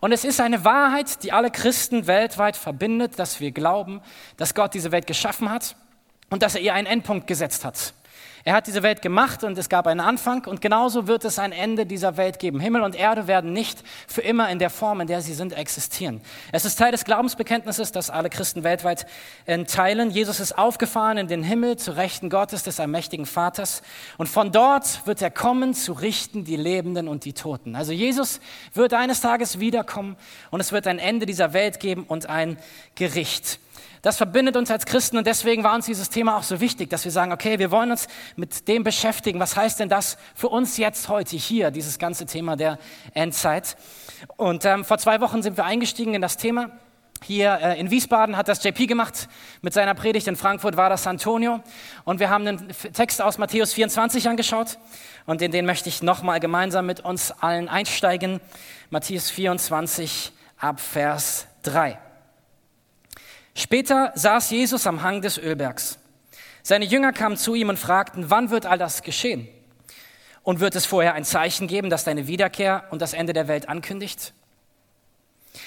Und 0.00 0.10
es 0.12 0.24
ist 0.24 0.40
eine 0.40 0.64
Wahrheit, 0.64 1.22
die 1.22 1.32
alle 1.32 1.50
Christen 1.50 2.06
weltweit 2.06 2.56
verbindet, 2.56 3.18
dass 3.18 3.40
wir 3.40 3.52
glauben, 3.52 4.00
dass 4.36 4.54
Gott 4.54 4.74
diese 4.74 4.90
Welt 4.90 5.06
geschaffen 5.06 5.50
hat 5.50 5.76
und 6.32 6.42
dass 6.42 6.54
er 6.54 6.62
ihr 6.62 6.74
einen 6.74 6.86
Endpunkt 6.86 7.26
gesetzt 7.26 7.64
hat. 7.64 7.92
Er 8.44 8.54
hat 8.54 8.66
diese 8.66 8.82
Welt 8.82 9.02
gemacht 9.02 9.44
und 9.44 9.56
es 9.56 9.68
gab 9.68 9.86
einen 9.86 10.00
Anfang 10.00 10.46
und 10.46 10.60
genauso 10.60 11.06
wird 11.06 11.24
es 11.24 11.38
ein 11.38 11.52
Ende 11.52 11.86
dieser 11.86 12.16
Welt 12.16 12.40
geben. 12.40 12.58
Himmel 12.58 12.82
und 12.82 12.96
Erde 12.96 13.28
werden 13.28 13.52
nicht 13.52 13.84
für 14.08 14.22
immer 14.22 14.50
in 14.50 14.58
der 14.58 14.70
Form, 14.70 15.00
in 15.00 15.06
der 15.06 15.20
sie 15.20 15.34
sind, 15.34 15.52
existieren. 15.52 16.20
Es 16.50 16.64
ist 16.64 16.76
Teil 16.76 16.90
des 16.90 17.04
Glaubensbekenntnisses, 17.04 17.92
das 17.92 18.10
alle 18.10 18.30
Christen 18.30 18.64
weltweit 18.64 19.06
teilen. 19.68 20.10
Jesus 20.10 20.40
ist 20.40 20.58
aufgefahren 20.58 21.18
in 21.18 21.28
den 21.28 21.44
Himmel 21.44 21.76
zu 21.76 21.92
Rechten 21.92 22.30
Gottes, 22.30 22.64
des 22.64 22.80
allmächtigen 22.80 23.26
Vaters. 23.26 23.82
Und 24.18 24.28
von 24.28 24.50
dort 24.50 25.06
wird 25.06 25.22
er 25.22 25.30
kommen, 25.30 25.74
zu 25.74 25.92
richten 25.92 26.44
die 26.44 26.56
Lebenden 26.56 27.06
und 27.06 27.24
die 27.24 27.34
Toten. 27.34 27.76
Also 27.76 27.92
Jesus 27.92 28.40
wird 28.74 28.94
eines 28.94 29.20
Tages 29.20 29.60
wiederkommen 29.60 30.16
und 30.50 30.58
es 30.58 30.72
wird 30.72 30.88
ein 30.88 30.98
Ende 30.98 31.26
dieser 31.26 31.52
Welt 31.52 31.78
geben 31.78 32.04
und 32.08 32.28
ein 32.28 32.58
Gericht. 32.96 33.60
Das 34.02 34.16
verbindet 34.16 34.56
uns 34.56 34.68
als 34.68 34.84
Christen 34.84 35.16
und 35.16 35.28
deswegen 35.28 35.62
war 35.62 35.76
uns 35.76 35.86
dieses 35.86 36.10
Thema 36.10 36.36
auch 36.36 36.42
so 36.42 36.60
wichtig, 36.60 36.90
dass 36.90 37.04
wir 37.04 37.12
sagen, 37.12 37.30
okay, 37.30 37.60
wir 37.60 37.70
wollen 37.70 37.92
uns 37.92 38.08
mit 38.34 38.66
dem 38.66 38.82
beschäftigen. 38.82 39.38
Was 39.38 39.54
heißt 39.54 39.78
denn 39.78 39.88
das 39.88 40.18
für 40.34 40.48
uns 40.48 40.76
jetzt 40.76 41.08
heute 41.08 41.36
hier, 41.36 41.70
dieses 41.70 42.00
ganze 42.00 42.26
Thema 42.26 42.56
der 42.56 42.80
Endzeit? 43.14 43.76
Und 44.36 44.64
ähm, 44.64 44.84
vor 44.84 44.98
zwei 44.98 45.20
Wochen 45.20 45.40
sind 45.40 45.56
wir 45.56 45.64
eingestiegen 45.64 46.14
in 46.14 46.20
das 46.20 46.36
Thema. 46.36 46.72
Hier 47.22 47.60
äh, 47.62 47.78
in 47.78 47.92
Wiesbaden 47.92 48.36
hat 48.36 48.48
das 48.48 48.64
JP 48.64 48.88
gemacht 48.88 49.28
mit 49.60 49.72
seiner 49.72 49.94
Predigt, 49.94 50.26
in 50.26 50.34
Frankfurt 50.34 50.76
war 50.76 50.90
das 50.90 51.06
Antonio. 51.06 51.60
Und 52.02 52.18
wir 52.18 52.28
haben 52.28 52.44
einen 52.44 52.68
Text 52.92 53.22
aus 53.22 53.38
Matthäus 53.38 53.72
24 53.72 54.28
angeschaut 54.28 54.78
und 55.26 55.40
in 55.42 55.52
den 55.52 55.64
möchte 55.64 55.88
ich 55.88 56.02
nochmal 56.02 56.40
gemeinsam 56.40 56.86
mit 56.86 56.98
uns 56.98 57.30
allen 57.30 57.68
einsteigen. 57.68 58.40
Matthäus 58.90 59.30
24 59.30 60.32
ab 60.58 60.80
Vers 60.80 61.46
3. 61.62 61.98
Später 63.54 64.12
saß 64.14 64.50
Jesus 64.50 64.86
am 64.86 65.02
Hang 65.02 65.20
des 65.20 65.38
Ölbergs. 65.38 65.98
Seine 66.62 66.84
Jünger 66.84 67.12
kamen 67.12 67.36
zu 67.36 67.54
ihm 67.54 67.68
und 67.68 67.78
fragten, 67.78 68.30
wann 68.30 68.50
wird 68.50 68.66
all 68.66 68.78
das 68.78 69.02
geschehen? 69.02 69.48
Und 70.42 70.60
wird 70.60 70.74
es 70.74 70.86
vorher 70.86 71.14
ein 71.14 71.24
Zeichen 71.24 71.68
geben, 71.68 71.90
das 71.90 72.04
deine 72.04 72.26
Wiederkehr 72.26 72.84
und 72.90 73.02
das 73.02 73.12
Ende 73.12 73.32
der 73.32 73.48
Welt 73.48 73.68
ankündigt? 73.68 74.32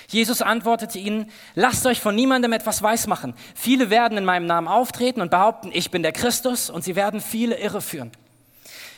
Jesus 0.07 0.41
antwortete 0.41 0.97
ihnen, 0.97 1.31
lasst 1.53 1.85
euch 1.85 1.99
von 1.99 2.15
niemandem 2.15 2.53
etwas 2.53 2.81
weismachen. 2.81 3.35
Viele 3.53 3.89
werden 3.89 4.17
in 4.17 4.25
meinem 4.25 4.47
Namen 4.47 4.67
auftreten 4.67 5.21
und 5.21 5.29
behaupten, 5.29 5.69
ich 5.71 5.91
bin 5.91 6.01
der 6.01 6.11
Christus 6.11 6.69
und 6.69 6.83
sie 6.83 6.95
werden 6.95 7.21
viele 7.21 7.57
irreführen. 7.59 8.11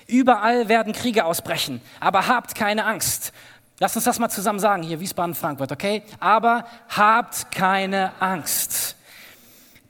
Überall 0.08 0.70
werden 0.70 0.94
Kriege 0.94 1.26
ausbrechen, 1.26 1.82
aber 2.00 2.28
habt 2.28 2.56
keine 2.56 2.86
Angst. 2.86 3.34
Lass 3.80 3.96
uns 3.96 4.06
das 4.06 4.18
mal 4.18 4.30
zusammen 4.30 4.60
sagen, 4.60 4.82
hier 4.82 5.00
Wiesbaden, 5.00 5.36
Frankfurt, 5.36 5.72
okay? 5.72 6.04
Aber 6.20 6.66
habt 6.90 7.52
keine 7.52 8.12
Angst. 8.20 8.96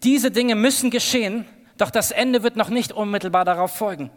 Diese 0.03 0.29
Dinge 0.29 0.56
müssen 0.56 0.91
geschehen, 0.91 1.46
doch 1.77 1.89
das 1.89 2.12
Ende 2.12 2.44
wird 2.44 2.56
noch 2.56 2.70
nicht 2.70 2.91
unmittelbar 2.91 3.46
darauf 3.46 3.75
folgen. 3.75 4.10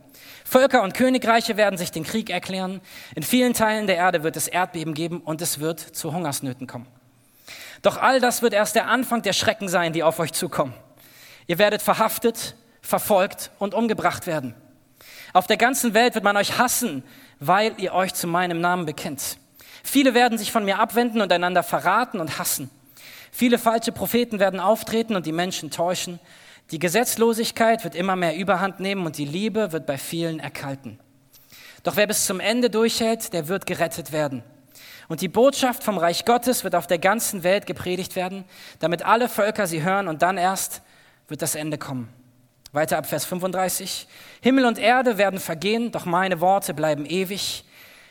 Völker 0.45 0.83
und 0.83 0.95
Königreiche 0.95 1.57
werden 1.57 1.79
sich 1.79 1.93
den 1.93 2.05
Krieg 2.05 2.31
erklären. 2.31 2.81
In 3.15 3.23
vielen 3.23 3.55
Teilen 3.55 3.87
der 3.87 3.97
Erde 3.97 4.23
wird 4.23 4.37
es 4.37 4.49
Erdbeben 4.49 4.95
geben 4.95 5.21
und 5.21 5.41
es 5.41 5.61
wird 5.61 5.79
zu 5.79 6.13
Hungersnöten 6.13 6.67
kommen. 6.67 6.87
Doch 7.83 7.97
all 7.97 8.21
das 8.21 8.43
wird 8.43 8.53
erst 8.53 8.75
der 8.75 8.89
Anfang 8.89 9.23
der 9.23 9.33
Schrecken 9.33 9.69
sein, 9.69 9.93
die 9.93 10.03
auf 10.03 10.19
euch 10.19 10.33
zukommen. 10.33 10.75
Ihr 11.47 11.59
werdet 11.59 11.83
verhaftet, 11.83 12.57
verfolgt 12.83 13.51
und 13.59 13.75
umgebracht 13.75 14.27
werden. 14.27 14.55
Auf 15.33 15.47
der 15.47 15.57
ganzen 15.57 15.95
Welt 15.95 16.15
wird 16.15 16.25
man 16.25 16.37
euch 16.37 16.59
hassen, 16.59 17.05
weil 17.39 17.75
ihr 17.79 17.95
euch 17.95 18.15
zu 18.15 18.27
meinem 18.27 18.61
Namen 18.61 18.87
bekennt. 18.87 19.39
Viele 19.83 20.15
werden 20.15 20.39
sich 20.39 20.53
von 20.53 20.65
mir 20.65 20.79
abwenden 20.79 21.21
und 21.21 21.33
einander 21.33 21.63
verraten 21.63 22.21
und 22.21 22.39
hassen. 22.39 22.71
Viele 23.33 23.59
falsche 23.59 23.93
Propheten 23.93 24.39
werden 24.39 24.61
auftreten 24.61 25.17
und 25.17 25.27
die 25.27 25.33
Menschen 25.33 25.71
täuschen. 25.71 26.19
Die 26.71 26.79
Gesetzlosigkeit 26.79 27.85
wird 27.85 27.95
immer 27.95 28.17
mehr 28.17 28.37
Überhand 28.37 28.81
nehmen 28.81 29.07
und 29.07 29.19
die 29.19 29.25
Liebe 29.25 29.73
wird 29.73 29.87
bei 29.87 29.99
vielen 29.99 30.41
erkalten. 30.41 30.99
Doch 31.83 31.97
wer 31.97 32.07
bis 32.07 32.27
zum 32.27 32.41
Ende 32.41 32.71
durchhält, 32.71 33.33
der 33.33 33.49
wird 33.49 33.67
gerettet 33.67 34.13
werden. 34.13 34.43
Und 35.09 35.23
die 35.23 35.29
Botschaft 35.29 35.83
vom 35.83 35.99
Reich 35.99 36.25
Gottes 36.25 36.63
wird 36.63 36.77
auf 36.77 36.87
der 36.87 36.99
ganzen 36.99 37.43
Welt 37.43 37.67
gepredigt 37.67 38.15
werden, 38.15 38.45
damit 38.79 39.05
alle 39.05 39.29
Völker 39.29 39.67
sie 39.67 39.83
hören 39.83 40.07
und 40.07 40.23
dann 40.23 40.39
erst 40.39 40.83
wird 41.27 41.43
das 41.43 41.55
Ende 41.57 41.79
kommen. 41.79 42.09
Weiter 42.73 42.99
ab 42.99 43.07
Vers 43.07 43.25
35. 43.25 44.07
Himmel 44.41 44.67
und 44.67 44.79
Erde 44.79 45.19
werden 45.19 45.41
vergehen, 45.41 45.91
doch 45.91 46.05
meine 46.05 46.41
Worte 46.41 46.75
bleiben 46.75 47.07
ewig. 47.07 47.65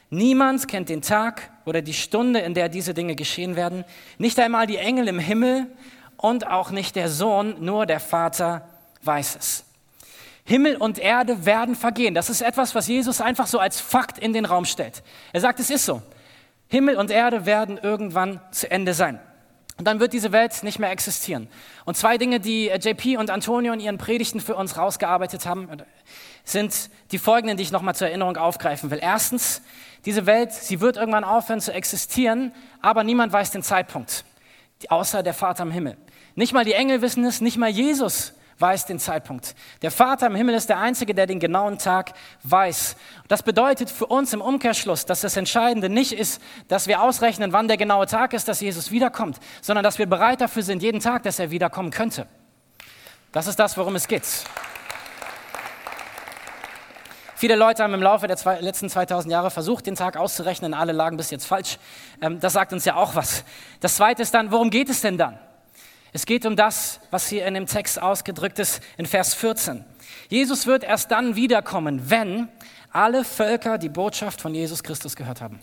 Niemand 0.10 0.68
kennt 0.68 0.90
den 0.90 1.02
Tag 1.02 1.52
oder 1.66 1.82
die 1.82 1.94
Stunde, 1.94 2.40
in 2.40 2.54
der 2.54 2.70
diese 2.70 2.94
Dinge 2.94 3.16
geschehen 3.16 3.56
werden. 3.56 3.86
Nicht 4.18 4.40
einmal 4.40 4.66
die 4.66 4.78
Engel 4.78 5.08
im 5.08 5.20
Himmel 5.20 5.68
und 6.18 6.48
auch 6.48 6.72
nicht 6.72 6.96
der 6.96 7.10
Sohn, 7.10 7.56
nur 7.60 7.86
der 7.86 8.00
Vater 8.00 8.68
weiß 9.04 9.38
es. 9.40 9.66
Himmel 10.44 10.78
und 10.78 10.98
Erde 10.98 11.46
werden 11.46 11.76
vergehen. 11.76 12.16
Das 12.16 12.30
ist 12.30 12.42
etwas, 12.42 12.74
was 12.74 12.88
Jesus 12.88 13.22
einfach 13.22 13.46
so 13.46 13.60
als 13.60 13.80
Fakt 13.80 14.18
in 14.18 14.34
den 14.34 14.46
Raum 14.46 14.66
stellt. 14.66 15.04
Er 15.32 15.42
sagt, 15.42 15.60
es 15.60 15.70
ist 15.70 15.86
so. 15.86 16.02
Himmel 16.70 16.96
und 16.96 17.12
Erde 17.12 17.46
werden 17.46 17.78
irgendwann 17.78 18.42
zu 18.52 18.70
Ende 18.70 18.96
sein. 18.96 19.20
Und 19.78 19.86
dann 19.86 20.02
wird 20.02 20.12
diese 20.12 20.34
Welt 20.34 20.62
nicht 20.64 20.78
mehr 20.78 20.92
existieren. 20.92 21.48
Und 21.86 21.96
zwei 21.96 22.18
Dinge, 22.18 22.42
die 22.42 22.68
äh, 22.68 22.78
JP 22.78 23.18
und 23.18 23.30
Antonio 23.30 23.72
in 23.72 23.80
ihren 23.80 23.98
Predigten 23.98 24.42
für 24.42 24.56
uns 24.56 24.76
rausgearbeitet 24.76 25.46
haben, 25.46 25.70
sind 26.44 26.90
die 27.12 27.18
folgenden, 27.18 27.56
die 27.56 27.64
ich 27.64 27.72
nochmal 27.72 27.96
zur 27.96 28.08
Erinnerung 28.08 28.36
aufgreifen 28.36 28.92
will. 28.92 29.00
Erstens, 29.02 29.62
diese 30.06 30.26
Welt, 30.26 30.54
sie 30.54 30.82
wird 30.82 30.98
irgendwann 30.98 31.24
aufhören 31.24 31.62
zu 31.62 31.74
existieren, 31.74 32.54
aber 32.82 33.04
niemand 33.04 33.34
weiß 33.34 33.52
den 33.52 33.64
Zeitpunkt, 33.64 34.24
außer 34.88 35.24
der 35.24 35.34
Vater 35.34 35.64
im 35.64 35.72
Himmel. 35.72 35.98
Nicht 36.36 36.54
mal 36.54 36.66
die 36.66 36.74
Engel 36.74 37.02
wissen 37.02 37.26
es, 37.26 37.42
nicht 37.42 37.58
mal 37.58 37.70
Jesus 37.70 38.34
weiß 38.60 38.86
den 38.86 39.00
Zeitpunkt. 39.00 39.56
Der 39.82 39.92
Vater 39.92 40.28
im 40.28 40.36
Himmel 40.36 40.54
ist 40.54 40.68
der 40.70 40.80
Einzige, 40.80 41.16
der 41.16 41.26
den 41.26 41.40
genauen 41.40 41.78
Tag 41.78 42.14
weiß. 42.44 42.98
Das 43.28 43.42
bedeutet 43.42 43.90
für 43.90 44.06
uns 44.06 44.34
im 44.34 44.42
Umkehrschluss, 44.42 45.06
dass 45.06 45.22
das 45.22 45.38
Entscheidende 45.38 45.90
nicht 45.90 46.12
ist, 46.12 46.42
dass 46.68 46.88
wir 46.88 47.02
ausrechnen, 47.02 47.54
wann 47.54 47.68
der 47.68 47.78
genaue 47.78 48.06
Tag 48.06 48.34
ist, 48.34 48.48
dass 48.48 48.60
Jesus 48.60 48.92
wiederkommt, 48.92 49.40
sondern 49.62 49.84
dass 49.84 49.98
wir 49.98 50.08
bereit 50.08 50.42
dafür 50.42 50.64
sind, 50.64 50.84
jeden 50.84 51.00
Tag, 51.00 51.24
dass 51.24 51.40
er 51.40 51.52
wiederkommen 51.52 51.92
könnte. 51.92 52.28
Das 53.32 53.48
ist 53.48 53.60
das, 53.60 53.78
worum 53.78 53.96
es 53.96 54.08
geht. 54.08 54.24
Viele 57.40 57.56
Leute 57.56 57.84
haben 57.84 57.94
im 57.94 58.04
Laufe 58.04 58.28
der 58.28 58.36
zwei, 58.36 58.60
letzten 58.60 58.90
2000 58.90 59.32
Jahre 59.32 59.50
versucht, 59.50 59.88
den 59.88 59.96
Tag 59.96 60.18
auszurechnen. 60.18 60.74
Alle 60.74 60.92
lagen 60.92 61.16
bis 61.16 61.32
jetzt 61.32 61.46
falsch. 61.46 61.78
Ähm, 62.22 62.42
das 62.42 62.52
sagt 62.52 62.74
uns 62.74 62.84
ja 62.84 62.98
auch 62.98 63.16
was. 63.16 63.46
Das 63.80 63.96
Zweite 63.96 64.24
ist 64.24 64.34
dann, 64.34 64.52
worum 64.52 64.70
geht 64.70 64.90
es 64.90 65.00
denn 65.00 65.18
dann? 65.18 65.40
Es 66.12 66.26
geht 66.26 66.46
um 66.46 66.58
das, 66.58 67.00
was 67.12 67.30
hier 67.30 67.46
in 67.46 67.54
dem 67.54 67.66
Text 67.66 68.02
ausgedrückt 68.02 68.60
ist 68.60 68.84
in 68.98 69.06
Vers 69.06 69.36
14. 69.36 69.86
Jesus 70.28 70.68
wird 70.68 70.84
erst 70.84 71.12
dann 71.12 71.38
wiederkommen, 71.38 72.10
wenn 72.10 72.50
alle 72.92 73.24
Völker 73.24 73.78
die 73.78 73.88
Botschaft 73.88 74.42
von 74.42 74.54
Jesus 74.54 74.84
Christus 74.84 75.16
gehört 75.16 75.40
haben. 75.40 75.62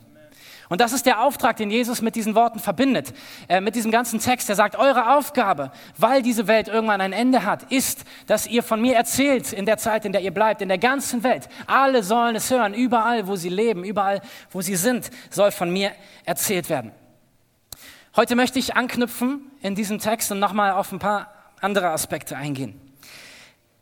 Und 0.69 0.81
das 0.81 0.93
ist 0.93 1.07
der 1.07 1.23
Auftrag, 1.23 1.57
den 1.57 1.71
Jesus 1.71 2.03
mit 2.03 2.17
diesen 2.17 2.35
Worten 2.35 2.59
verbindet, 2.59 3.13
äh, 3.49 3.61
mit 3.61 3.77
diesem 3.77 3.91
ganzen 3.91 4.19
Text. 4.19 4.49
Er 4.49 4.57
sagt, 4.57 4.77
eure 4.77 5.17
Aufgabe, 5.17 5.71
weil 5.97 6.23
diese 6.23 6.49
Welt 6.49 6.69
irgendwann 6.69 7.01
ein 7.01 7.13
Ende 7.13 7.45
hat, 7.45 7.71
ist, 7.71 8.05
dass 8.27 8.47
ihr 8.47 8.63
von 8.63 8.81
mir 8.81 8.97
erzählt 8.97 9.53
in 9.53 9.67
der 9.67 9.79
Zeit, 9.79 10.05
in 10.05 10.13
der 10.13 10.23
ihr 10.23 10.33
bleibt, 10.33 10.63
in 10.63 10.69
der 10.69 10.79
ganzen 10.79 11.23
Welt. 11.23 11.49
Alle 11.67 12.03
sollen 12.03 12.35
es 12.35 12.51
hören, 12.51 12.75
überall, 12.75 13.29
wo 13.29 13.37
sie 13.37 13.49
leben, 13.49 13.85
überall, 13.85 14.21
wo 14.51 14.61
sie 14.61 14.77
sind, 14.77 15.11
soll 15.31 15.53
von 15.53 15.71
mir 15.71 15.93
erzählt 16.25 16.69
werden. 16.69 16.91
Heute 18.17 18.35
möchte 18.35 18.59
ich 18.59 18.75
anknüpfen 18.75 19.51
in 19.61 19.75
diesem 19.75 19.99
Text 19.99 20.33
und 20.33 20.39
nochmal 20.41 20.73
auf 20.73 20.91
ein 20.91 20.99
paar 20.99 21.33
andere 21.61 21.91
Aspekte 21.91 22.37
eingehen. 22.37 22.81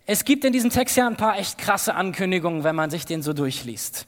Es 0.07 0.25
gibt 0.25 0.45
in 0.45 0.53
diesem 0.53 0.71
Text 0.71 0.97
ja 0.97 1.07
ein 1.07 1.17
paar 1.17 1.39
echt 1.39 1.57
krasse 1.57 1.95
Ankündigungen, 1.95 2.63
wenn 2.63 2.77
man 2.77 2.91
sich 2.91 3.07
den 3.07 3.23
so 3.23 3.33
durchliest. 3.33 4.07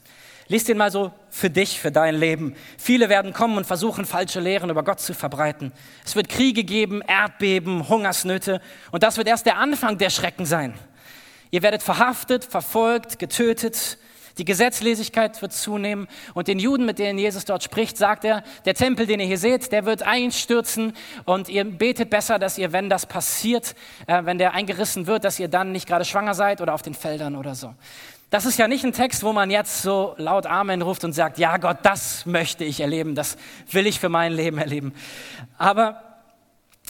Lies 0.48 0.64
den 0.64 0.78
mal 0.78 0.92
so 0.92 1.12
für 1.28 1.50
dich, 1.50 1.80
für 1.80 1.90
dein 1.90 2.14
Leben. 2.14 2.54
Viele 2.78 3.08
werden 3.08 3.32
kommen 3.32 3.56
und 3.56 3.66
versuchen, 3.66 4.04
falsche 4.04 4.38
Lehren 4.38 4.70
über 4.70 4.84
Gott 4.84 5.00
zu 5.00 5.12
verbreiten. 5.12 5.72
Es 6.04 6.14
wird 6.14 6.28
Kriege 6.28 6.62
geben, 6.62 7.02
Erdbeben, 7.02 7.88
Hungersnöte. 7.88 8.60
Und 8.92 9.02
das 9.02 9.16
wird 9.16 9.26
erst 9.26 9.46
der 9.46 9.58
Anfang 9.58 9.98
der 9.98 10.10
Schrecken 10.10 10.46
sein. 10.46 10.74
Ihr 11.50 11.62
werdet 11.62 11.82
verhaftet, 11.82 12.44
verfolgt, 12.44 13.18
getötet. 13.18 13.98
Die 14.38 14.44
Gesetzlosigkeit 14.44 15.40
wird 15.40 15.54
zunehmen 15.54 16.08
und 16.34 16.46
den 16.46 16.58
Juden, 16.58 16.84
mit 16.84 16.98
denen 16.98 17.18
Jesus 17.18 17.46
dort 17.46 17.62
spricht, 17.62 17.96
sagt 17.96 18.22
er, 18.22 18.42
der 18.66 18.74
Tempel, 18.74 19.06
den 19.06 19.18
ihr 19.18 19.26
hier 19.26 19.38
seht, 19.38 19.72
der 19.72 19.86
wird 19.86 20.02
einstürzen 20.02 20.92
und 21.24 21.48
ihr 21.48 21.64
betet 21.64 22.10
besser, 22.10 22.38
dass 22.38 22.58
ihr, 22.58 22.70
wenn 22.72 22.90
das 22.90 23.06
passiert, 23.06 23.74
äh, 24.06 24.26
wenn 24.26 24.36
der 24.36 24.52
eingerissen 24.52 25.06
wird, 25.06 25.24
dass 25.24 25.40
ihr 25.40 25.48
dann 25.48 25.72
nicht 25.72 25.88
gerade 25.88 26.04
schwanger 26.04 26.34
seid 26.34 26.60
oder 26.60 26.74
auf 26.74 26.82
den 26.82 26.92
Feldern 26.92 27.34
oder 27.34 27.54
so. 27.54 27.74
Das 28.36 28.44
ist 28.44 28.58
ja 28.58 28.68
nicht 28.68 28.84
ein 28.84 28.92
Text, 28.92 29.22
wo 29.22 29.32
man 29.32 29.48
jetzt 29.48 29.80
so 29.80 30.14
laut 30.18 30.44
Amen 30.44 30.82
ruft 30.82 31.04
und 31.04 31.14
sagt, 31.14 31.38
ja 31.38 31.56
Gott, 31.56 31.78
das 31.84 32.26
möchte 32.26 32.64
ich 32.64 32.80
erleben, 32.80 33.14
das 33.14 33.38
will 33.70 33.86
ich 33.86 33.98
für 33.98 34.10
mein 34.10 34.30
Leben 34.30 34.58
erleben. 34.58 34.92
Aber 35.56 36.02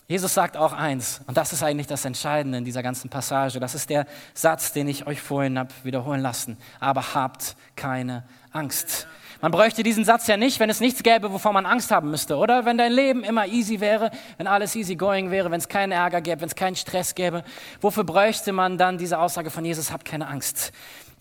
Jesus 0.09 0.35
sagt 0.35 0.57
auch 0.57 0.73
eins, 0.73 1.21
und 1.29 1.37
das 1.37 1.53
ist 1.53 1.62
eigentlich 1.62 1.87
das 1.87 2.05
Entscheidende 2.05 2.59
in 2.59 2.65
dieser 2.65 2.83
ganzen 2.83 3.11
Passage. 3.11 3.61
Das 3.61 3.76
ist 3.76 3.91
der 3.91 4.07
Satz, 4.35 4.73
den 4.73 4.88
ich 4.88 5.07
euch 5.07 5.21
vorhin 5.21 5.57
habe 5.57 5.73
wiederholen 5.85 6.21
lassen. 6.21 6.57
Aber 6.81 7.15
habt 7.15 7.55
keine 7.76 8.25
Angst. 8.50 9.07
Man 9.41 9.53
bräuchte 9.53 9.85
diesen 9.85 10.05
Satz 10.05 10.26
ja 10.26 10.37
nicht, 10.37 10.59
wenn 10.59 10.71
es 10.71 10.81
nichts 10.81 11.05
gäbe, 11.05 11.31
wovor 11.33 11.53
man 11.53 11.65
Angst 11.65 11.93
haben 11.93 12.11
müsste, 12.11 12.38
oder? 12.38 12.65
Wenn 12.65 12.76
dein 12.76 12.91
Leben 12.91 13.23
immer 13.23 13.47
easy 13.47 13.79
wäre, 13.79 14.11
wenn 14.37 14.49
alles 14.49 14.75
easy 14.75 14.97
going 14.97 15.31
wäre, 15.31 15.53
wenn 15.53 15.61
es 15.61 15.69
keinen 15.69 15.93
Ärger 15.93 16.23
gäbe, 16.23 16.41
wenn 16.41 16.49
es 16.49 16.57
keinen 16.57 16.75
Stress 16.75 17.15
gäbe. 17.15 17.45
Wofür 17.81 18.03
bräuchte 18.03 18.53
man 18.53 18.79
dann 18.79 18.99
diese 18.99 19.21
Aussage 19.21 19.50
von 19.50 19.65
Jesus, 19.65 19.93
habt 19.93 20.07
keine 20.07 20.26
Angst? 20.26 20.73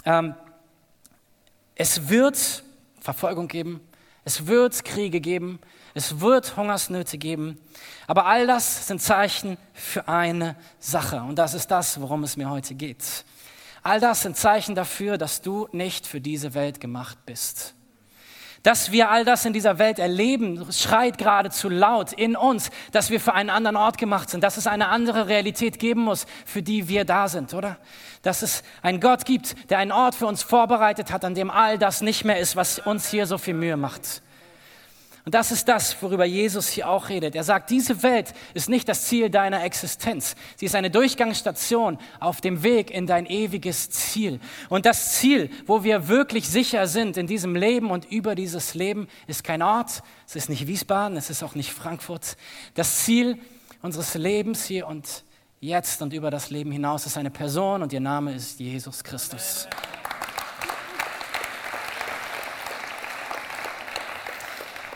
Ähm, 0.06 0.36
es 1.76 2.10
wird 2.10 2.64
Verfolgung 3.00 3.48
geben, 3.48 3.82
es 4.24 4.48
wird 4.48 4.86
Kriege 4.86 5.20
geben, 5.20 5.60
es 5.94 6.20
wird 6.20 6.56
Hungersnöte 6.58 7.18
geben, 7.18 7.60
aber 8.08 8.26
all 8.26 8.48
das 8.48 8.88
sind 8.88 9.02
Zeichen 9.02 9.58
für 9.74 10.08
eine 10.08 10.56
Sache 10.80 11.22
und 11.22 11.36
das 11.38 11.54
ist 11.54 11.70
das, 11.70 12.00
worum 12.00 12.24
es 12.24 12.38
mir 12.38 12.50
heute 12.50 12.76
geht. 12.76 13.26
All 13.84 14.00
das 14.00 14.24
sind 14.24 14.36
Zeichen 14.36 14.74
dafür, 14.74 15.18
dass 15.18 15.42
du 15.42 15.68
nicht 15.72 16.08
für 16.08 16.20
diese 16.20 16.54
Welt 16.54 16.80
gemacht 16.80 17.18
bist. 17.26 17.76
Dass 18.66 18.92
wir 18.92 19.12
all 19.12 19.26
das 19.26 19.46
in 19.46 19.54
dieser 19.54 19.78
Welt 19.78 20.00
erleben, 20.00 20.66
schreit 20.72 21.20
geradezu 21.20 21.70
laut 21.70 22.14
in 22.14 22.36
uns, 22.36 22.72
dass 22.92 23.12
wir 23.12 23.20
für 23.20 23.36
einen 23.36 23.52
anderen 23.52 23.76
Ort 23.76 24.00
gemacht 24.00 24.32
sind, 24.32 24.44
dass 24.44 24.58
es 24.58 24.66
eine 24.66 24.88
andere 24.88 25.28
Realität 25.28 25.78
geben 25.78 26.02
muss, 26.02 26.26
für 26.48 26.64
die 26.64 26.88
wir 26.88 27.06
da 27.06 27.28
sind, 27.28 27.54
oder? 27.54 27.78
Dass 28.24 28.42
es 28.42 28.64
einen 28.82 29.00
Gott 29.00 29.24
gibt, 29.24 29.70
der 29.70 29.78
einen 29.78 29.92
Ort 29.92 30.16
für 30.16 30.26
uns 30.26 30.42
vorbereitet 30.42 31.12
hat, 31.12 31.24
an 31.24 31.36
dem 31.36 31.52
all 31.52 31.78
das 31.78 32.02
nicht 32.02 32.26
mehr 32.26 32.40
ist, 32.40 32.56
was 32.56 32.80
uns 32.80 33.08
hier 33.08 33.28
so 33.28 33.38
viel 33.38 33.54
Mühe 33.54 33.78
macht. 33.78 34.24
Und 35.26 35.34
das 35.34 35.52
ist 35.52 35.68
das, 35.68 36.00
worüber 36.04 36.24
Jesus 36.24 36.68
hier 36.70 36.88
auch 36.88 37.10
redet. 37.10 37.36
Er 37.36 37.44
sagt, 37.44 37.72
diese 37.72 38.04
Welt 38.04 38.32
ist 38.54 38.70
nicht 38.70 38.88
das 38.88 39.06
Ziel 39.06 39.32
deiner 39.32 39.64
Existenz. 39.64 40.36
Sie 40.56 40.68
ist 40.68 40.76
eine 40.76 40.92
Durchgangsstation 40.92 41.98
auf 42.20 42.42
dem 42.42 42.62
Weg 42.62 42.92
in 42.92 43.08
dein 43.08 43.26
ewiges 43.26 43.90
Ziel. 43.90 44.40
Und 44.70 44.86
das 44.86 45.14
Ziel, 45.14 45.50
wo 45.66 45.84
wir 45.84 46.08
wirklich 46.08 46.48
sicher 46.48 46.86
sind 46.86 47.18
in 47.18 47.26
diesem 47.26 47.56
Leben 47.56 47.90
und 47.90 48.06
über 48.12 48.36
dieses 48.36 48.76
Leben, 48.76 49.08
ist 49.26 49.44
kein 49.44 49.64
Ort. 49.64 50.04
Es 50.28 50.36
ist 50.36 50.48
nicht 50.48 50.68
Wiesbaden, 50.68 51.18
es 51.18 51.32
ist 51.32 51.42
auch 51.42 51.56
nicht 51.56 51.74
Frankfurt. 51.74 52.38
Das 52.76 53.04
Ziel 53.04 53.40
unseres 53.82 54.14
Lebens 54.14 54.66
hier 54.66 54.86
und 54.86 55.24
jetzt 55.60 56.04
und 56.04 56.14
über 56.14 56.30
das 56.30 56.52
Leben 56.52 56.72
hinaus 56.72 57.08
ist 57.08 57.18
eine 57.18 57.32
Person 57.32 57.82
und 57.82 57.92
ihr 57.92 58.00
Name 58.00 58.36
ist 58.36 58.60
Jesus 58.60 59.04
Christus. 59.04 59.68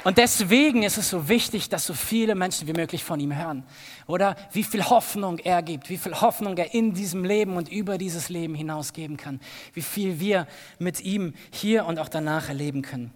Und 0.03 0.17
deswegen 0.17 0.83
ist 0.83 0.97
es 0.97 1.09
so 1.09 1.27
wichtig, 1.27 1.67
dass 1.67 1.85
so 1.85 1.93
viele 1.93 2.33
Menschen 2.33 2.67
wie 2.67 2.73
möglich 2.73 3.03
von 3.03 3.19
ihm 3.19 3.35
hören. 3.35 3.63
Oder 4.07 4.35
wie 4.53 4.63
viel 4.63 4.83
Hoffnung 4.85 5.39
er 5.39 5.61
gibt, 5.61 5.89
wie 5.89 5.97
viel 5.97 6.19
Hoffnung 6.21 6.55
er 6.57 6.73
in 6.73 6.93
diesem 6.93 7.25
Leben 7.25 7.57
und 7.57 7.69
über 7.69 7.97
dieses 7.97 8.29
Leben 8.29 8.55
hinaus 8.55 8.93
geben 8.93 9.17
kann. 9.17 9.41
Wie 9.73 9.81
viel 9.81 10.19
wir 10.19 10.47
mit 10.79 11.01
ihm 11.01 11.33
hier 11.51 11.85
und 11.85 11.99
auch 11.99 12.09
danach 12.09 12.47
erleben 12.47 12.81
können. 12.81 13.13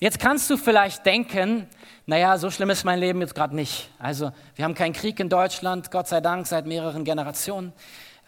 Jetzt 0.00 0.20
kannst 0.20 0.48
du 0.48 0.56
vielleicht 0.56 1.04
denken, 1.04 1.66
naja, 2.06 2.38
so 2.38 2.50
schlimm 2.50 2.70
ist 2.70 2.84
mein 2.84 3.00
Leben 3.00 3.20
jetzt 3.20 3.34
gerade 3.34 3.54
nicht. 3.54 3.90
Also 3.98 4.30
wir 4.54 4.64
haben 4.64 4.74
keinen 4.74 4.92
Krieg 4.92 5.18
in 5.20 5.28
Deutschland, 5.28 5.90
Gott 5.90 6.08
sei 6.08 6.20
Dank, 6.20 6.46
seit 6.46 6.66
mehreren 6.66 7.04
Generationen. 7.04 7.72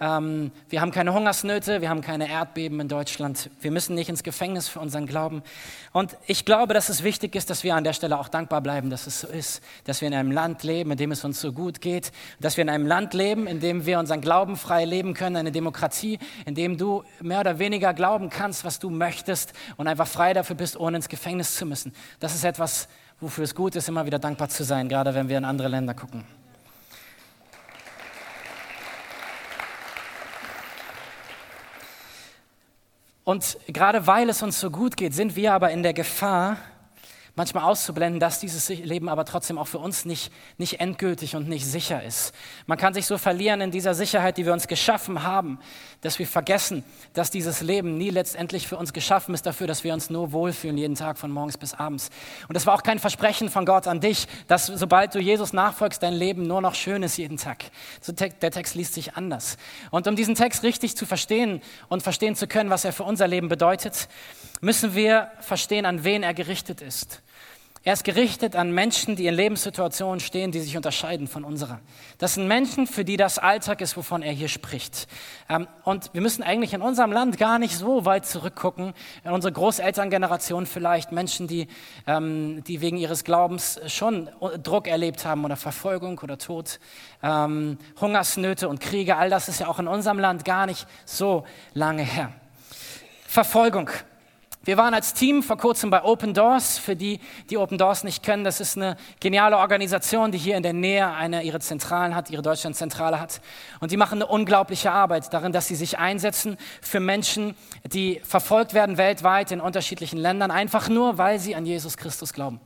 Ähm, 0.03 0.51
wir 0.71 0.81
haben 0.81 0.93
keine 0.93 1.13
Hungersnöte, 1.13 1.83
wir 1.83 1.91
haben 1.91 2.01
keine 2.01 2.31
Erdbeben 2.31 2.81
in 2.81 2.89
Deutschland. 2.89 3.51
Wir 3.61 3.71
müssen 3.71 3.95
nicht 3.95 4.09
ins 4.09 4.23
Gefängnis 4.23 4.67
für 4.67 4.81
unseren 4.81 5.05
Glauben. 5.07 5.43
Und 5.93 6.17
ich 6.27 6.47
glaube, 6.47 6.73
dass 6.73 6.89
es 6.89 7.03
wichtig 7.03 7.35
ist, 7.37 7.51
dass 7.51 7.65
wir 7.65 7.75
an 7.75 7.85
der 7.85 7.93
Stelle 7.93 8.19
auch 8.19 8.29
dankbar 8.29 8.63
bleiben, 8.63 8.89
dass 8.89 9.07
es 9.07 9.21
so 9.21 9.29
ist, 9.29 9.63
dass 9.85 10.01
wir 10.01 10.09
in 10.09 10.15
einem 10.15 10.31
Land 10.31 10.63
leben, 10.63 10.91
in 10.91 10.97
dem 10.97 11.13
es 11.13 11.23
uns 11.23 11.39
so 11.39 11.53
gut 11.53 11.83
geht, 11.83 12.13
dass 12.41 12.57
wir 12.57 12.63
in 12.63 12.71
einem 12.71 12.87
Land 12.87 13.13
leben, 13.13 13.47
in 13.47 13.61
dem 13.61 13.85
wir 13.85 13.99
unseren 13.99 14.23
Glauben 14.23 14.57
frei 14.57 14.87
leben 14.87 15.13
können, 15.13 15.37
eine 15.37 15.53
Demokratie, 15.53 16.19
in 16.47 16.55
dem 16.55 16.79
du 16.79 17.05
mehr 17.21 17.41
oder 17.41 17.59
weniger 17.59 17.93
glauben 17.93 18.31
kannst, 18.31 18.65
was 18.65 18.79
du 18.79 18.89
möchtest 18.89 19.53
und 19.77 19.87
einfach 19.87 20.09
frei 20.09 20.33
dafür 20.33 20.57
bist, 20.57 20.81
ohne 20.81 20.97
ins 20.97 21.11
Gefängnis 21.11 21.57
zu 21.57 21.67
müssen. 21.67 21.93
Das 22.21 22.35
ist 22.35 22.45
etwas, 22.45 22.89
wofür 23.21 23.45
es 23.45 23.55
gut 23.55 23.77
ist, 23.77 23.87
immer 23.87 24.07
wieder 24.07 24.19
dankbar 24.19 24.49
zu 24.49 24.65
sein, 24.65 24.89
gerade 24.89 25.15
wenn 25.15 25.29
wir 25.29 25.37
in 25.37 25.45
andere 25.45 25.69
Länder 25.69 25.93
gucken. 25.93 26.25
Und 33.25 33.59
gerade 33.69 34.07
weil 34.07 34.29
es 34.29 34.43
uns 34.43 34.61
so 34.61 34.71
gut 34.71 34.97
geht, 34.97 35.15
sind 35.15 35.37
wir 35.37 35.53
aber 35.53 35.71
in 35.71 35.83
der 35.83 35.93
Gefahr, 35.93 36.57
manchmal 37.37 37.65
auszublenden, 37.65 38.21
dass 38.21 38.41
dieses 38.41 38.69
Leben 38.69 39.09
aber 39.09 39.25
trotzdem 39.25 39.59
auch 39.59 39.69
für 39.69 39.79
uns 39.79 40.05
nicht, 40.05 40.33
nicht 40.59 40.81
endgültig 40.81 41.37
und 41.37 41.49
nicht 41.49 41.67
sicher 41.67 42.03
ist. 42.03 42.35
Man 42.67 42.79
kann 42.79 42.95
sich 42.95 43.07
so 43.07 43.19
verlieren 43.19 43.61
in 43.61 43.71
dieser 43.71 43.95
Sicherheit, 43.95 44.37
die 44.37 44.47
wir 44.47 44.53
uns 44.53 44.69
geschaffen 44.69 45.23
haben, 45.23 45.59
dass 46.01 46.19
wir 46.19 46.27
vergessen, 46.27 46.85
dass 47.13 47.31
dieses 47.31 47.61
Leben 47.61 47.99
nie 47.99 48.11
letztendlich 48.11 48.67
für 48.67 48.77
uns 48.77 48.93
geschaffen 48.93 49.35
ist 49.35 49.47
dafür, 49.47 49.67
dass 49.67 49.85
wir 49.85 49.95
uns 49.95 50.11
nur 50.11 50.33
wohlfühlen 50.33 50.77
jeden 50.77 50.95
Tag 50.95 51.19
von 51.19 51.31
morgens 51.31 51.59
bis 51.59 51.75
abends. 51.75 52.11
Und 52.49 52.55
das 52.55 52.67
war 52.67 52.75
auch 52.75 52.83
kein 52.83 52.99
Versprechen 52.99 53.49
von 53.49 53.67
Gott 53.67 53.87
an 53.87 54.01
dich, 54.01 54.27
dass 54.49 54.67
sobald 54.67 55.15
du 55.15 55.19
Jesus 55.19 55.53
nachfolgst, 55.53 56.03
dein 56.03 56.15
Leben 56.15 56.43
nur 56.43 56.61
noch 56.61 56.75
schön 56.75 57.03
ist 57.03 57.17
jeden 57.17 57.37
Tag. 57.37 57.65
Der 58.41 58.51
Text 58.51 58.75
liest 58.75 58.95
sich 58.95 59.15
anders. 59.15 59.57
Und 59.91 60.07
um 60.07 60.17
diesen 60.17 60.35
Text 60.35 60.63
richtig 60.63 60.97
zu 60.97 61.07
verstehen 61.07 61.63
und 61.89 62.03
verstehen 62.03 62.35
zu 62.35 62.47
können, 62.47 62.71
was 62.71 62.85
er 62.85 62.93
für 62.93 63.05
unser 63.05 63.29
Leben 63.29 63.49
bedeutet, 63.49 64.09
müssen 64.61 64.95
wir 64.95 65.31
verstehen, 65.41 65.87
an 65.87 66.05
wen 66.05 66.23
er 66.23 66.35
gerichtet 66.35 66.81
ist. 66.81 67.23
Er 67.83 67.95
ist 67.95 68.05
gerichtet 68.05 68.57
an 68.57 68.73
Menschen, 68.73 69.17
die 69.17 69.27
in 69.27 69.33
Lebenssituationen 69.33 70.21
stehen, 70.21 70.53
die 70.53 70.61
sich 70.61 70.77
unterscheiden 70.77 71.29
von 71.29 71.45
unserer. 71.45 71.81
Das 72.19 72.35
sind 72.35 72.47
Menschen, 72.47 72.87
für 72.87 73.07
die 73.07 73.17
das 73.17 73.39
Alltag 73.39 73.81
ist, 73.81 73.97
wovon 73.97 74.21
er 74.21 74.35
hier 74.35 74.49
spricht. 74.49 75.09
Ähm, 75.49 75.67
und 75.85 76.13
wir 76.13 76.21
müssen 76.21 76.43
eigentlich 76.43 76.75
in 76.75 76.83
unserem 76.83 77.11
Land 77.11 77.39
gar 77.39 77.59
nicht 77.59 77.75
so 77.75 78.05
weit 78.05 78.27
zurückgucken. 78.27 78.93
In 79.25 79.31
unsere 79.31 79.51
Großelterngeneration 79.55 80.67
vielleicht 80.67 81.11
Menschen, 81.11 81.49
die, 81.49 81.69
ähm, 82.07 82.63
die 82.65 82.83
wegen 82.83 82.99
ihres 82.99 83.25
Glaubens 83.25 83.81
schon 83.87 84.29
Druck 84.63 84.87
erlebt 84.87 85.25
haben 85.25 85.47
oder 85.47 85.57
Verfolgung 85.57 86.19
oder 86.19 86.37
Tod, 86.37 86.81
ähm, 87.23 87.79
Hungersnöte 87.99 88.69
und 88.69 88.81
Kriege. 88.81 89.17
All 89.17 89.31
das 89.31 89.49
ist 89.49 89.61
ja 89.61 89.69
auch 89.69 89.79
in 89.79 89.89
unserem 89.89 90.19
Land 90.19 90.45
gar 90.45 90.67
nicht 90.67 90.87
so 91.07 91.47
lange 91.73 92.03
her. 92.03 92.31
Verfolgung. 93.27 93.89
Wir 94.63 94.77
waren 94.77 94.93
als 94.93 95.15
Team 95.15 95.43
vor 95.43 95.57
kurzem 95.57 95.89
bei 95.89 96.05
Open 96.05 96.35
Doors. 96.35 96.77
Für 96.77 96.95
die, 96.95 97.19
die 97.49 97.57
Open 97.57 97.79
Doors 97.79 98.05
nicht 98.05 98.23
kennen, 98.23 98.45
das 98.45 98.61
ist 98.61 98.77
eine 98.77 98.99
geniale 99.19 99.57
Organisation, 99.57 100.33
die 100.33 100.37
hier 100.37 100.59
in 100.59 100.63
der 100.63 100.75
Nähe 100.75 101.11
eine 101.11 101.43
ihre 101.45 101.61
Zentralen 101.61 102.15
hat, 102.15 102.29
ihre 102.29 102.43
Deutschlandzentrale 102.43 103.19
hat. 103.19 103.41
Und 103.81 103.91
die 103.91 103.97
machen 103.97 104.17
eine 104.17 104.27
unglaubliche 104.27 104.93
Arbeit 104.93 105.33
darin, 105.33 105.53
dass 105.53 105.67
sie 105.67 105.77
sich 105.77 105.97
einsetzen 105.97 106.59
für 106.83 107.01
Menschen, 107.01 107.57
die 107.91 108.21
verfolgt 108.23 108.75
werden 108.75 108.99
weltweit 108.99 109.51
in 109.51 109.63
unterschiedlichen 109.63 110.19
Ländern, 110.19 110.51
einfach 110.51 110.91
nur, 110.91 111.17
weil 111.17 111.39
sie 111.39 111.55
an 111.55 111.65
Jesus 111.65 111.97
Christus 111.97 112.35
glauben. 112.35 112.61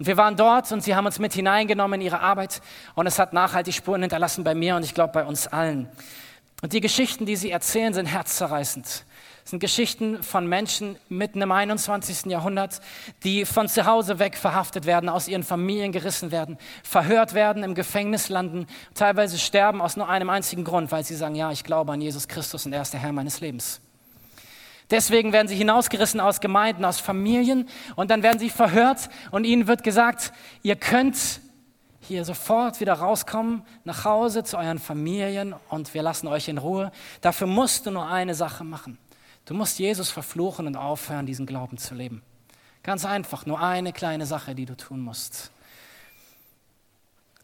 Und 0.00 0.08
wir 0.08 0.16
waren 0.16 0.34
dort 0.34 0.72
und 0.72 0.82
sie 0.82 0.96
haben 0.96 1.06
uns 1.06 1.20
mit 1.20 1.34
hineingenommen 1.34 2.00
in 2.00 2.06
ihre 2.06 2.18
Arbeit 2.18 2.60
und 2.96 3.06
es 3.06 3.20
hat 3.20 3.32
nachhaltig 3.32 3.74
Spuren 3.74 4.00
hinterlassen 4.00 4.42
bei 4.42 4.56
mir 4.56 4.74
und 4.74 4.84
ich 4.84 4.92
glaube 4.92 5.12
bei 5.12 5.24
uns 5.24 5.46
allen. 5.46 5.88
Und 6.62 6.72
die 6.72 6.80
Geschichten, 6.80 7.26
die 7.26 7.36
sie 7.36 7.52
erzählen, 7.52 7.94
sind 7.94 8.06
herzzerreißend. 8.06 9.04
Das 9.48 9.52
sind 9.52 9.60
Geschichten 9.60 10.22
von 10.22 10.46
Menschen 10.46 10.98
mitten 11.08 11.40
im 11.40 11.52
21. 11.52 12.26
Jahrhundert, 12.26 12.82
die 13.24 13.46
von 13.46 13.66
zu 13.66 13.86
Hause 13.86 14.18
weg 14.18 14.36
verhaftet 14.36 14.84
werden, 14.84 15.08
aus 15.08 15.26
ihren 15.26 15.42
Familien 15.42 15.90
gerissen 15.90 16.30
werden, 16.30 16.58
verhört 16.82 17.32
werden, 17.32 17.62
im 17.62 17.74
Gefängnis 17.74 18.28
landen, 18.28 18.66
teilweise 18.92 19.38
sterben 19.38 19.80
aus 19.80 19.96
nur 19.96 20.06
einem 20.06 20.28
einzigen 20.28 20.64
Grund, 20.64 20.92
weil 20.92 21.02
sie 21.02 21.14
sagen, 21.14 21.34
ja, 21.34 21.50
ich 21.50 21.64
glaube 21.64 21.92
an 21.92 22.02
Jesus 22.02 22.28
Christus 22.28 22.66
und 22.66 22.74
er 22.74 22.82
ist 22.82 22.92
der 22.92 23.00
Herr 23.00 23.12
meines 23.12 23.40
Lebens. 23.40 23.80
Deswegen 24.90 25.32
werden 25.32 25.48
sie 25.48 25.56
hinausgerissen 25.56 26.20
aus 26.20 26.42
Gemeinden, 26.42 26.84
aus 26.84 27.00
Familien 27.00 27.70
und 27.96 28.10
dann 28.10 28.22
werden 28.22 28.38
sie 28.38 28.50
verhört 28.50 29.08
und 29.30 29.44
ihnen 29.44 29.66
wird 29.66 29.82
gesagt, 29.82 30.30
ihr 30.62 30.76
könnt 30.76 31.40
hier 32.02 32.26
sofort 32.26 32.80
wieder 32.80 32.92
rauskommen, 32.92 33.62
nach 33.84 34.04
Hause 34.04 34.44
zu 34.44 34.58
euren 34.58 34.78
Familien 34.78 35.54
und 35.70 35.94
wir 35.94 36.02
lassen 36.02 36.26
euch 36.26 36.48
in 36.48 36.58
Ruhe. 36.58 36.92
Dafür 37.22 37.46
musst 37.46 37.86
du 37.86 37.90
nur 37.90 38.06
eine 38.06 38.34
Sache 38.34 38.62
machen. 38.62 38.98
Du 39.48 39.54
musst 39.54 39.78
Jesus 39.78 40.10
verfluchen 40.10 40.66
und 40.66 40.76
aufhören, 40.76 41.24
diesen 41.24 41.46
Glauben 41.46 41.78
zu 41.78 41.94
leben. 41.94 42.20
Ganz 42.82 43.06
einfach, 43.06 43.46
nur 43.46 43.58
eine 43.58 43.94
kleine 43.94 44.26
Sache, 44.26 44.54
die 44.54 44.66
du 44.66 44.76
tun 44.76 45.00
musst. 45.00 45.50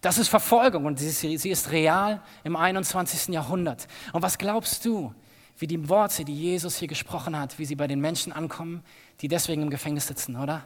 Das 0.03 0.19
ist 0.19 0.29
Verfolgung 0.29 0.85
und 0.85 0.99
sie 0.99 1.33
ist 1.33 1.71
real 1.71 2.21
im 2.45 2.57
21. 2.57 3.29
Jahrhundert. 3.29 3.89
Und 4.13 4.21
was 4.21 4.37
glaubst 4.37 4.85
du, 4.85 5.15
wie 5.57 5.67
die 5.67 5.89
Worte, 5.89 6.27
die 6.27 6.39
Jesus 6.39 6.77
hier 6.77 6.89
gesprochen 6.89 7.39
hat, 7.39 7.59
wie 7.59 7.65
sie 7.65 7.75
bei 7.75 7.87
den 7.87 8.03
Menschen 8.03 8.35
ankommen, 8.35 8.83
die 9.23 9.29
deswegen 9.29 9.63
im 9.63 9.71
Gefängnis 9.71 10.07
sitzen, 10.07 10.37
oder? 10.37 10.63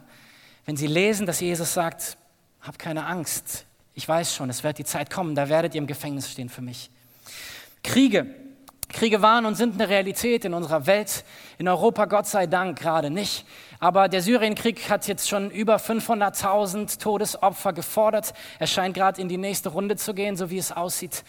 Wenn 0.65 0.77
sie 0.77 0.89
lesen, 0.89 1.25
dass 1.25 1.39
Jesus 1.39 1.73
sagt, 1.73 2.19
hab 2.63 2.81
keine 2.81 3.07
Angst, 3.07 3.65
ich 3.95 4.09
weiß 4.09 4.35
schon, 4.35 4.51
es 4.51 4.65
wird 4.65 4.79
die 4.79 4.85
Zeit 4.85 5.09
kommen, 5.09 5.37
da 5.37 5.49
werdet 5.49 5.77
ihr 5.77 5.81
im 5.81 5.87
Gefängnis 5.87 6.29
stehen 6.29 6.49
für 6.49 6.63
mich. 6.63 6.91
Kriege, 7.85 8.35
Kriege 8.99 9.23
waren 9.23 9.47
und 9.47 9.55
sind 9.55 9.75
eine 9.75 9.89
Realität 9.89 10.45
in 10.45 10.55
unserer 10.55 10.87
Welt, 10.87 11.25
in 11.57 11.69
Europa 11.69 12.07
Gott 12.07 12.27
sei 12.27 12.49
Dank 12.49 12.81
gerade 12.81 13.11
nicht. 13.11 13.47
Aber 13.79 14.09
der 14.09 14.23
Syrienkrieg 14.23 14.91
hat 14.91 15.07
jetzt 15.07 15.29
schon 15.29 15.53
über 15.53 15.77
500.000 15.77 16.99
Todesopfer 16.99 17.73
gefordert. 17.73 18.35
Er 18.59 18.67
scheint 18.67 18.95
gerade 18.95 19.21
in 19.21 19.29
die 19.29 19.37
nächste 19.37 19.69
Runde 19.69 19.95
zu 19.95 20.15
gehen, 20.15 20.37
so 20.37 20.51
wie 20.51 20.59
es 20.59 20.73
aussieht. 20.73 21.23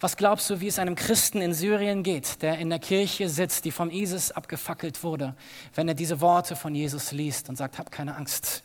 Was 0.00 0.18
glaubst 0.18 0.50
du, 0.50 0.60
wie 0.60 0.66
es 0.66 0.78
einem 0.78 0.96
Christen 0.96 1.40
in 1.40 1.54
Syrien 1.54 2.02
geht, 2.02 2.42
der 2.42 2.58
in 2.58 2.68
der 2.68 2.78
Kirche 2.78 3.30
sitzt, 3.30 3.64
die 3.64 3.70
vom 3.70 3.88
ISIS 3.88 4.30
abgefackelt 4.30 5.02
wurde, 5.02 5.34
wenn 5.74 5.88
er 5.88 5.94
diese 5.94 6.20
Worte 6.20 6.56
von 6.56 6.74
Jesus 6.74 7.10
liest 7.10 7.48
und 7.48 7.56
sagt, 7.56 7.78
hab 7.78 7.90
keine 7.90 8.16
Angst. 8.16 8.62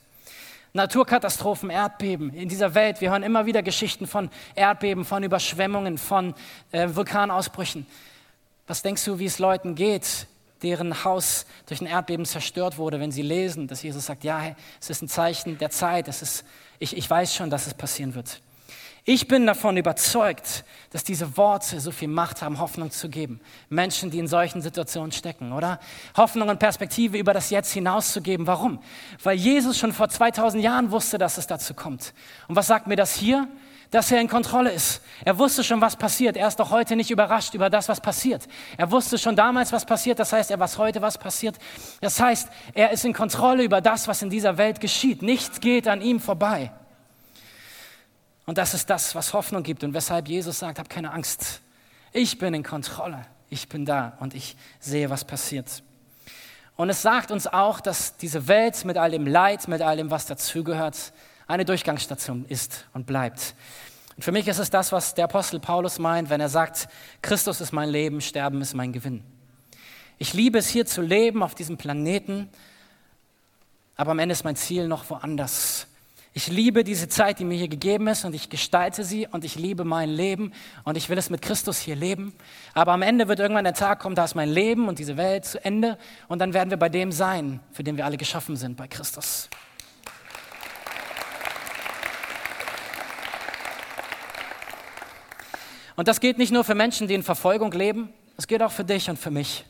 Naturkatastrophen, 0.74 1.70
Erdbeben 1.70 2.34
in 2.34 2.50
dieser 2.50 2.76
Welt. 2.76 3.00
Wir 3.00 3.12
hören 3.12 3.24
immer 3.24 3.46
wieder 3.46 3.64
Geschichten 3.64 4.06
von 4.06 4.30
Erdbeben, 4.54 5.06
von 5.06 5.24
Überschwemmungen, 5.24 5.98
von 5.98 6.36
äh, 6.74 6.90
Vulkanausbrüchen. 6.92 7.88
Was 8.70 8.84
denkst 8.84 9.04
du, 9.06 9.18
wie 9.18 9.26
es 9.26 9.40
Leuten 9.40 9.74
geht, 9.74 10.28
deren 10.62 11.04
Haus 11.04 11.48
durch 11.66 11.82
ein 11.82 11.88
Erdbeben 11.88 12.24
zerstört 12.24 12.78
wurde, 12.78 13.00
wenn 13.00 13.12
sie 13.12 13.24
lesen, 13.24 13.68
dass 13.68 13.82
Jesus 13.82 14.06
sagt, 14.06 14.24
ja, 14.24 14.56
es 14.80 14.92
ist 14.92 15.02
ein 15.02 15.08
Zeichen 15.08 15.58
der 15.58 15.72
Zeit, 15.72 16.08
es 16.08 16.22
ist, 16.22 16.46
ich, 16.78 16.96
ich 16.96 17.10
weiß 17.10 17.34
schon, 17.34 17.50
dass 17.50 17.66
es 17.66 17.74
passieren 17.74 18.14
wird. 18.14 18.44
Ich 19.06 19.28
bin 19.28 19.48
davon 19.48 19.76
überzeugt, 19.76 20.66
dass 20.92 21.04
diese 21.04 21.36
Worte 21.36 21.80
so 21.80 21.90
viel 21.90 22.10
Macht 22.10 22.44
haben, 22.44 22.60
Hoffnung 22.60 22.92
zu 22.92 23.10
geben. 23.10 23.42
Menschen, 23.70 24.12
die 24.12 24.20
in 24.20 24.28
solchen 24.28 24.62
Situationen 24.62 25.12
stecken, 25.12 25.52
oder? 25.52 25.80
Hoffnung 26.16 26.50
und 26.50 26.60
Perspektive 26.60 27.18
über 27.18 27.34
das 27.34 27.50
Jetzt 27.50 27.72
hinauszugeben. 27.72 28.46
Warum? 28.46 28.84
Weil 29.24 29.36
Jesus 29.36 29.80
schon 29.80 29.94
vor 29.94 30.10
2000 30.10 30.64
Jahren 30.64 30.92
wusste, 30.92 31.18
dass 31.18 31.40
es 31.40 31.48
dazu 31.48 31.74
kommt. 31.74 32.14
Und 32.48 32.56
was 32.56 32.68
sagt 32.68 32.86
mir 32.86 32.98
das 32.98 33.16
hier? 33.16 33.48
Dass 33.92 34.12
er 34.12 34.22
in 34.22 34.28
Kontrolle 34.28 34.72
ist. 34.72 35.02
Er 35.26 35.38
wusste 35.38 35.64
schon, 35.64 35.82
was 35.82 35.96
passiert. 35.96 36.38
Er 36.38 36.48
ist 36.48 36.60
doch 36.60 36.70
heute 36.70 36.96
nicht 36.96 37.10
überrascht 37.10 37.54
über 37.56 37.70
das, 37.70 37.90
was 37.90 38.00
passiert. 38.00 38.48
Er 38.78 38.92
wusste 38.92 39.18
schon 39.18 39.36
damals, 39.36 39.72
was 39.72 39.86
passiert. 39.86 40.20
Das 40.20 40.32
heißt, 40.32 40.52
er 40.52 40.60
weiß 40.60 40.78
heute, 40.78 41.02
was 41.02 41.18
passiert. 41.18 41.58
Das 42.00 42.20
heißt, 42.20 42.50
er 42.74 42.92
ist 42.92 43.04
in 43.04 43.14
Kontrolle 43.14 43.64
über 43.64 43.82
das, 43.82 44.08
was 44.08 44.22
in 44.22 44.30
dieser 44.30 44.58
Welt 44.58 44.80
geschieht. 44.80 45.22
Nichts 45.22 45.60
geht 45.60 45.88
an 45.88 46.02
ihm 46.02 46.20
vorbei. 46.20 46.72
Und 48.46 48.58
das 48.58 48.74
ist 48.74 48.90
das, 48.90 49.16
was 49.16 49.34
Hoffnung 49.34 49.64
gibt 49.64 49.84
und 49.84 49.94
weshalb 49.94 50.28
Jesus 50.28 50.60
sagt, 50.60 50.80
hab 50.80 50.90
keine 50.90 51.12
Angst. 51.12 51.62
Ich 52.14 52.38
bin 52.38 52.54
in 52.54 52.64
Kontrolle. 52.64 53.26
Ich 53.50 53.70
bin 53.70 53.86
da 53.86 54.18
und 54.20 54.36
ich 54.36 54.56
sehe, 54.80 55.10
was 55.10 55.26
passiert. 55.26 55.84
Und 56.76 56.90
es 56.90 57.02
sagt 57.02 57.32
uns 57.32 57.48
auch, 57.48 57.82
dass 57.82 58.18
diese 58.18 58.48
Welt 58.48 58.86
mit 58.86 58.98
all 58.98 59.12
dem 59.12 59.28
Leid, 59.28 59.68
mit 59.68 59.82
all 59.82 59.98
dem, 59.98 60.12
was 60.12 60.28
dazugehört, 60.28 61.12
eine 61.50 61.66
Durchgangsstation 61.66 62.46
ist 62.48 62.86
und 62.94 63.08
bleibt. 63.08 63.56
Und 64.16 64.24
für 64.24 64.32
mich 64.32 64.48
ist 64.48 64.60
es 64.60 64.70
das, 64.70 64.92
was 64.92 65.16
der 65.16 65.26
Apostel 65.26 65.60
Paulus 65.60 65.98
meint, 65.98 66.30
wenn 66.30 66.40
er 66.40 66.50
sagt, 66.50 66.88
Christus 67.22 67.60
ist 67.60 67.72
mein 67.74 67.90
Leben, 67.90 68.22
Sterben 68.22 68.62
ist 68.62 68.76
mein 68.76 68.94
Gewinn. 68.94 69.24
Ich 70.20 70.34
liebe 70.34 70.60
es 70.60 70.68
hier 70.70 70.86
zu 70.86 71.02
leben 71.02 71.42
auf 71.42 71.56
diesem 71.56 71.78
Planeten, 71.78 72.50
aber 73.96 74.12
am 74.12 74.20
Ende 74.20 74.34
ist 74.34 74.44
mein 74.44 74.56
Ziel 74.56 74.88
noch 74.88 75.10
woanders. 75.10 75.88
Ich 76.34 76.48
liebe 76.48 76.84
diese 76.84 77.10
Zeit, 77.10 77.40
die 77.40 77.46
mir 77.46 77.58
hier 77.58 77.68
gegeben 77.68 78.08
ist 78.08 78.26
und 78.26 78.36
ich 78.36 78.50
gestalte 78.50 79.04
sie 79.04 79.26
und 79.26 79.44
ich 79.44 79.56
liebe 79.56 79.84
mein 79.84 80.10
Leben 80.10 80.54
und 80.84 80.98
ich 80.98 81.10
will 81.10 81.18
es 81.18 81.32
mit 81.32 81.42
Christus 81.42 81.80
hier 81.80 81.96
leben. 81.96 82.34
Aber 82.76 82.92
am 82.92 83.02
Ende 83.02 83.28
wird 83.28 83.40
irgendwann 83.40 83.64
der 83.64 83.74
Tag 83.74 84.00
kommen, 84.00 84.16
da 84.16 84.26
ist 84.26 84.36
mein 84.36 84.50
Leben 84.50 84.88
und 84.88 85.00
diese 85.00 85.18
Welt 85.18 85.46
zu 85.46 85.64
Ende 85.66 85.98
und 86.28 86.38
dann 86.40 86.54
werden 86.54 86.70
wir 86.70 86.78
bei 86.78 86.90
dem 86.90 87.12
sein, 87.12 87.60
für 87.72 87.84
den 87.84 87.98
wir 87.98 88.06
alle 88.06 88.18
geschaffen 88.18 88.56
sind, 88.56 88.78
bei 88.78 88.88
Christus. 88.88 89.50
Und 96.00 96.08
das 96.08 96.22
geht 96.22 96.38
nicht 96.38 96.54
nur 96.54 96.64
für 96.64 96.76
Menschen, 96.76 97.10
die 97.10 97.14
in 97.14 97.24
Verfolgung 97.24 97.74
leben, 97.74 98.14
es 98.38 98.48
geht 98.48 98.64
auch 98.64 98.72
für 98.72 98.86
dich 98.86 99.10
und 99.10 99.20
für 99.20 99.32
mich. 99.32 99.66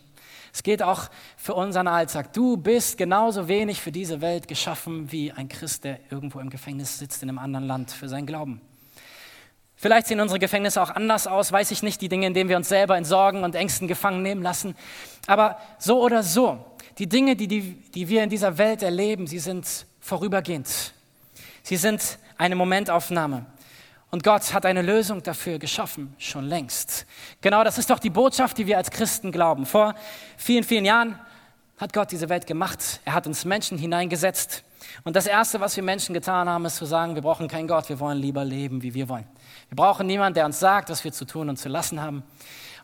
Es 0.54 0.62
geht 0.62 0.84
auch 0.84 1.10
für 1.38 1.56
unseren 1.56 1.88
Alltag. 1.88 2.34
Du 2.34 2.56
bist 2.56 3.00
genauso 3.00 3.48
wenig 3.48 3.82
für 3.82 3.92
diese 3.92 4.22
Welt 4.22 4.48
geschaffen 4.48 5.12
wie 5.12 5.32
ein 5.32 5.50
Christ, 5.50 5.86
der 5.86 6.00
irgendwo 6.12 6.40
im 6.40 6.52
Gefängnis 6.52 7.00
sitzt 7.00 7.24
in 7.24 7.30
einem 7.30 7.40
anderen 7.40 7.66
Land 7.66 7.90
für 7.90 8.08
seinen 8.08 8.28
Glauben. 8.28 8.62
Vielleicht 9.76 10.06
sehen 10.06 10.20
unsere 10.20 10.38
Gefängnisse 10.38 10.80
auch 10.84 10.92
anders 10.92 11.26
aus, 11.26 11.52
weiß 11.52 11.72
ich 11.72 11.82
nicht, 11.82 12.00
die 12.00 12.10
Dinge, 12.10 12.28
in 12.28 12.36
denen 12.36 12.48
wir 12.48 12.58
uns 12.58 12.70
selber 12.70 12.96
in 12.96 13.06
Sorgen 13.06 13.44
und 13.44 13.56
Ängsten 13.56 13.88
gefangen 13.88 14.22
nehmen 14.22 14.44
lassen. 14.44 14.76
Aber 15.26 15.58
so 15.80 16.00
oder 16.00 16.22
so, 16.22 16.64
die 17.00 17.10
Dinge, 17.10 17.38
die, 17.38 17.48
die, 17.48 17.62
die 17.96 18.08
wir 18.08 18.22
in 18.22 18.30
dieser 18.30 18.60
Welt 18.60 18.84
erleben, 18.84 19.26
sie 19.26 19.40
sind 19.40 19.66
vorübergehend. 20.00 20.94
Sie 21.64 21.78
sind 21.78 22.20
eine 22.38 22.54
Momentaufnahme. 22.54 23.48
Und 24.12 24.24
Gott 24.24 24.54
hat 24.54 24.66
eine 24.66 24.82
Lösung 24.82 25.22
dafür 25.22 25.60
geschaffen, 25.60 26.16
schon 26.18 26.46
längst. 26.46 27.06
Genau 27.42 27.64
das 27.64 27.78
ist 27.78 27.90
doch 27.90 28.00
die 28.00 28.10
Botschaft, 28.10 28.58
die 28.58 28.66
wir 28.66 28.78
als 28.78 28.90
Christen 28.90 29.32
glauben. 29.32 29.66
Vor 29.66 29.94
vielen, 30.36 30.64
vielen 30.64 30.86
Jahren 30.86 31.20
hat 31.78 31.94
Gott 31.94 32.12
diese 32.12 32.28
Welt 32.28 32.48
gemacht. 32.48 33.02
Er 33.06 33.14
hat 33.14 33.28
uns 33.28 33.46
Menschen 33.46 33.78
hineingesetzt. 33.78 34.64
Und 35.04 35.16
das 35.16 35.28
Erste, 35.28 35.60
was 35.60 35.76
wir 35.76 35.84
Menschen 35.84 36.14
getan 36.14 36.50
haben, 36.50 36.66
ist 36.66 36.78
zu 36.78 36.86
sagen, 36.86 37.16
wir 37.16 37.22
brauchen 37.22 37.48
keinen 37.48 37.68
Gott, 37.68 37.88
wir 37.90 38.00
wollen 38.00 38.18
lieber 38.18 38.44
leben, 38.44 38.82
wie 38.82 38.94
wir 38.94 39.08
wollen. 39.10 39.28
Wir 39.70 39.76
brauchen 39.76 40.08
niemanden, 40.08 40.36
der 40.36 40.46
uns 40.46 40.60
sagt, 40.60 40.90
was 40.90 41.04
wir 41.04 41.12
zu 41.12 41.26
tun 41.26 41.50
und 41.50 41.58
zu 41.58 41.70
lassen 41.70 42.02
haben. 42.02 42.24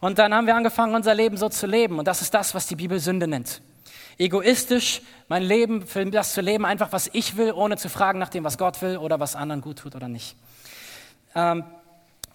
Und 0.01 0.19
dann 0.19 0.33
haben 0.33 0.45
wir 0.45 0.55
angefangen, 0.55 0.93
unser 0.93 1.15
Leben 1.15 1.37
so 1.37 1.49
zu 1.49 1.65
leben. 1.65 1.97
Und 1.97 2.07
das 2.07 2.21
ist 2.21 2.33
das, 2.33 2.53
was 2.53 2.67
die 2.67 2.75
Bibel 2.75 2.99
Sünde 2.99 3.27
nennt. 3.27 3.61
Egoistisch 4.17 5.01
mein 5.27 5.43
Leben, 5.43 5.85
für 5.85 6.05
das 6.05 6.33
zu 6.33 6.41
leben, 6.41 6.65
einfach 6.65 6.91
was 6.91 7.09
ich 7.11 7.35
will, 7.35 7.51
ohne 7.51 7.77
zu 7.77 7.89
fragen 7.89 8.19
nach 8.19 8.29
dem, 8.29 8.43
was 8.43 8.57
Gott 8.57 8.81
will 8.81 8.97
oder 8.97 9.19
was 9.19 9.35
anderen 9.35 9.61
gut 9.61 9.79
tut 9.79 9.95
oder 9.95 10.07
nicht. 10.07 10.35
Ähm, 11.35 11.63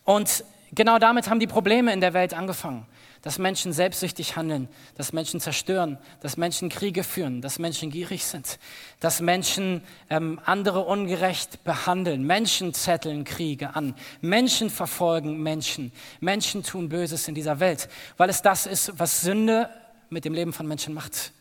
und 0.04 0.44
genau 0.72 0.98
damit 0.98 1.28
haben 1.28 1.40
die 1.40 1.46
Probleme 1.46 1.92
in 1.92 2.00
der 2.00 2.14
Welt 2.14 2.34
angefangen. 2.34 2.86
dass 3.22 3.38
Menschen 3.38 3.72
selbstsüchtig 3.72 4.36
handeln, 4.36 4.68
dass 4.96 5.12
Menschen 5.12 5.40
zerstören, 5.40 5.98
dass 6.20 6.36
Menschen 6.36 6.70
Kriege 6.70 7.04
führen, 7.04 7.42
dass 7.42 7.58
Menschen 7.58 7.90
gierig 7.90 8.24
sind, 8.24 8.58
dass 8.98 9.20
Menschen 9.20 9.82
ähm, 10.08 10.40
andere 10.44 10.80
ungerecht 10.80 11.62
behandeln, 11.62 12.26
Menschen 12.26 12.72
zetteln 12.72 13.24
Kriege 13.24 13.74
an, 13.76 13.94
Menschen 14.22 14.70
verfolgen 14.70 15.42
Menschen, 15.42 15.92
Menschen 16.20 16.62
tun 16.62 16.88
Böses 16.88 17.28
in 17.28 17.34
dieser 17.34 17.60
Welt, 17.60 17.88
weil 18.16 18.30
es 18.30 18.40
das 18.40 18.66
ist, 18.66 18.98
was 18.98 19.20
Sünde 19.20 19.68
mit 20.08 20.24
dem 20.24 20.32
Leben 20.32 20.54
von 20.54 20.66
Menschen 20.66 20.94
macht. 20.94 21.32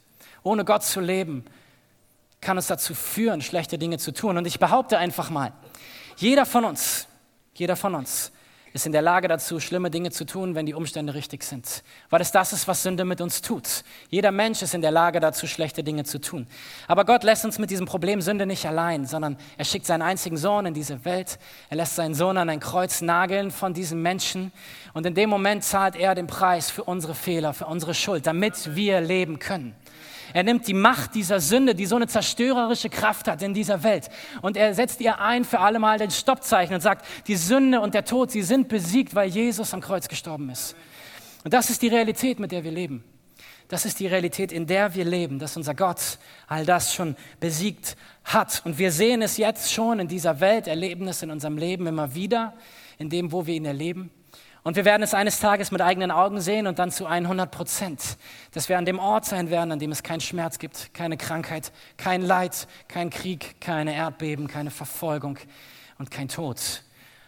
Ohne 0.44 0.66
Gott 0.66 0.84
zu 0.84 1.00
leben, 1.00 1.46
kann 2.42 2.58
es 2.58 2.68
dazu 2.68 2.94
führen, 2.94 3.42
schlechte 3.42 3.78
Dinge 3.78 3.98
zu 3.98 4.14
tun. 4.14 4.38
Und 4.38 4.48
ich 4.48 4.60
behaupte 4.60 4.98
einfach 4.98 5.30
mal, 5.30 5.52
jeder 6.18 6.46
von 6.46 6.66
uns, 6.66 7.08
jeder 7.60 7.76
von 7.76 7.96
uns 7.96 8.32
ist 8.74 8.86
in 8.86 8.92
der 8.92 9.02
Lage 9.02 9.28
dazu, 9.28 9.60
schlimme 9.60 9.90
Dinge 9.90 10.12
zu 10.12 10.26
tun, 10.26 10.54
wenn 10.56 10.66
die 10.66 10.74
Umstände 10.74 11.14
richtig 11.14 11.44
sind. 11.44 11.84
Weil 12.10 12.22
es 12.22 12.32
das 12.32 12.54
ist, 12.54 12.68
was 12.68 12.84
Sünde 12.84 13.04
mit 13.04 13.20
uns 13.20 13.42
tut. 13.42 13.84
Jeder 14.10 14.32
Mensch 14.32 14.62
ist 14.62 14.74
in 14.74 14.82
der 14.82 14.92
Lage 14.92 15.20
dazu, 15.20 15.48
schlechte 15.48 15.84
Dinge 15.84 16.04
zu 16.04 16.20
tun. 16.22 16.48
Aber 16.88 17.06
Gott 17.06 17.24
lässt 17.24 17.46
uns 17.46 17.58
mit 17.58 17.72
diesem 17.72 17.86
Problem 17.86 18.22
Sünde 18.22 18.46
nicht 18.46 18.66
allein, 18.66 19.06
sondern 19.06 19.38
er 19.58 19.66
schickt 19.66 19.86
seinen 19.86 20.04
einzigen 20.04 20.38
Sohn 20.38 20.66
in 20.68 20.74
diese 20.74 21.04
Welt. 21.04 21.40
Er 21.70 21.78
lässt 21.78 21.96
seinen 21.96 22.14
Sohn 22.14 22.38
an 22.38 22.50
ein 22.50 22.60
Kreuz 22.60 23.02
nageln 23.02 23.52
von 23.52 23.74
diesem 23.74 24.02
Menschen. 24.02 24.52
Und 24.94 25.06
in 25.06 25.16
dem 25.16 25.30
Moment 25.30 25.64
zahlt 25.64 25.96
er 25.96 26.14
den 26.14 26.28
Preis 26.28 26.70
für 26.70 26.84
unsere 26.84 27.16
Fehler, 27.16 27.54
für 27.54 27.66
unsere 27.66 27.94
Schuld, 27.94 28.28
damit 28.28 28.76
wir 28.76 29.02
leben 29.02 29.40
können. 29.40 29.76
Er 30.34 30.44
nimmt 30.44 30.68
die 30.68 30.74
Macht 30.74 31.16
dieser 31.16 31.40
Sünde, 31.40 31.76
die 31.76 31.86
so 31.86 31.96
eine 31.96 32.08
zerstörerische 32.08 32.90
Kraft 32.90 33.28
hat 33.28 33.42
in 33.42 33.54
dieser 33.54 33.84
Welt, 33.84 34.10
und 34.42 34.58
er 34.58 34.74
setzt 34.74 35.02
ihr 35.02 35.20
ein 35.20 35.46
für 35.46 35.60
alle 35.60 35.80
Mal 35.80 35.98
den 35.98 36.12
Stoppzeichen 36.12 36.76
und 36.76 36.82
sagt, 36.82 37.06
die 37.28 37.36
Sünde 37.36 37.82
und 37.82 37.94
der 37.94 38.06
Tod, 38.06 38.32
sie 38.32 38.44
sind 38.44 38.68
besiegt, 38.68 39.16
weil 39.16 39.30
Jesus 39.30 39.74
am 39.74 39.82
Kreuz 39.82 40.08
gestorben 40.08 40.50
ist. 40.50 40.76
Und 41.44 41.54
das 41.54 41.70
ist 41.70 41.82
die 41.82 41.88
Realität, 41.88 42.40
mit 42.40 42.52
der 42.52 42.64
wir 42.64 42.72
leben. 42.72 43.04
Das 43.70 43.86
ist 43.86 44.00
die 44.00 44.08
Realität, 44.08 44.52
in 44.52 44.66
der 44.66 44.96
wir 44.96 45.06
leben, 45.06 45.38
dass 45.38 45.56
unser 45.56 45.76
Gott 45.76 46.18
all 46.48 46.66
das 46.66 46.94
schon 46.94 47.16
besiegt 47.40 47.96
hat. 48.24 48.64
Und 48.66 48.80
wir 48.80 48.92
sehen 48.92 49.22
es 49.22 49.38
jetzt 49.38 49.72
schon 49.72 50.00
in 50.00 50.08
dieser 50.08 50.40
Welt, 50.40 50.68
erleben 50.68 51.08
es 51.08 51.22
in 51.22 51.30
unserem 51.30 51.58
Leben 51.58 51.86
immer 51.86 52.16
wieder, 52.16 52.56
in 52.98 53.10
dem, 53.10 53.32
wo 53.32 53.46
wir 53.46 53.54
ihn 53.54 53.66
erleben. 53.66 54.10
Und 54.64 54.76
wir 54.76 54.86
werden 54.86 55.04
es 55.04 55.14
eines 55.14 55.40
Tages 55.40 55.72
mit 55.72 55.82
eigenen 55.82 56.12
Augen 56.12 56.42
sehen 56.42 56.68
und 56.68 56.80
dann 56.80 56.92
zu 56.92 57.06
100 57.06 57.50
Prozent, 57.50 58.18
dass 58.52 58.68
wir 58.68 58.78
an 58.78 58.86
dem 58.86 59.00
Ort 59.00 59.26
sein 59.26 59.50
werden, 59.50 59.72
an 59.72 59.80
dem 59.80 59.92
es 59.92 60.04
keinen 60.04 60.20
Schmerz 60.20 60.60
gibt, 60.60 60.94
keine 60.94 61.16
Krankheit, 61.16 61.72
kein 61.98 62.22
Leid, 62.22 62.68
kein 62.88 63.10
Krieg, 63.10 63.62
keine 63.62 63.96
Erdbeben, 63.96 64.48
keine 64.48 64.72
Verfolgung 64.72 65.38
und 65.98 66.12
kein 66.12 66.28
Tod. 66.28 66.84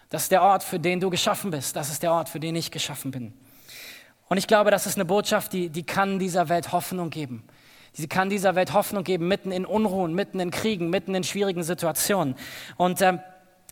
Das 0.09 0.23
ist 0.23 0.31
der 0.31 0.41
Ort, 0.41 0.61
für 0.63 0.77
den 0.77 0.99
du 0.99 1.09
geschaffen 1.09 1.51
bist. 1.51 1.75
Das 1.75 1.89
ist 1.89 2.03
der 2.03 2.11
Ort, 2.11 2.27
für 2.27 2.41
den 2.41 2.55
ich 2.55 2.69
geschaffen 2.69 3.11
bin. 3.11 3.33
Und 4.27 4.37
ich 4.37 4.47
glaube, 4.47 4.69
das 4.69 4.85
ist 4.85 4.95
eine 4.95 5.05
Botschaft, 5.05 5.53
die, 5.53 5.69
die 5.69 5.83
kann 5.83 6.19
dieser 6.19 6.49
Welt 6.49 6.73
Hoffnung 6.73 7.09
geben. 7.09 7.43
Sie 7.93 8.07
kann 8.07 8.29
dieser 8.29 8.55
Welt 8.55 8.73
Hoffnung 8.73 9.03
geben, 9.03 9.27
mitten 9.27 9.51
in 9.51 9.65
Unruhen, 9.65 10.13
mitten 10.13 10.39
in 10.39 10.51
Kriegen, 10.51 10.89
mitten 10.89 11.15
in 11.15 11.23
schwierigen 11.23 11.63
Situationen. 11.63 12.35
Und 12.77 13.01
äh, 13.01 13.17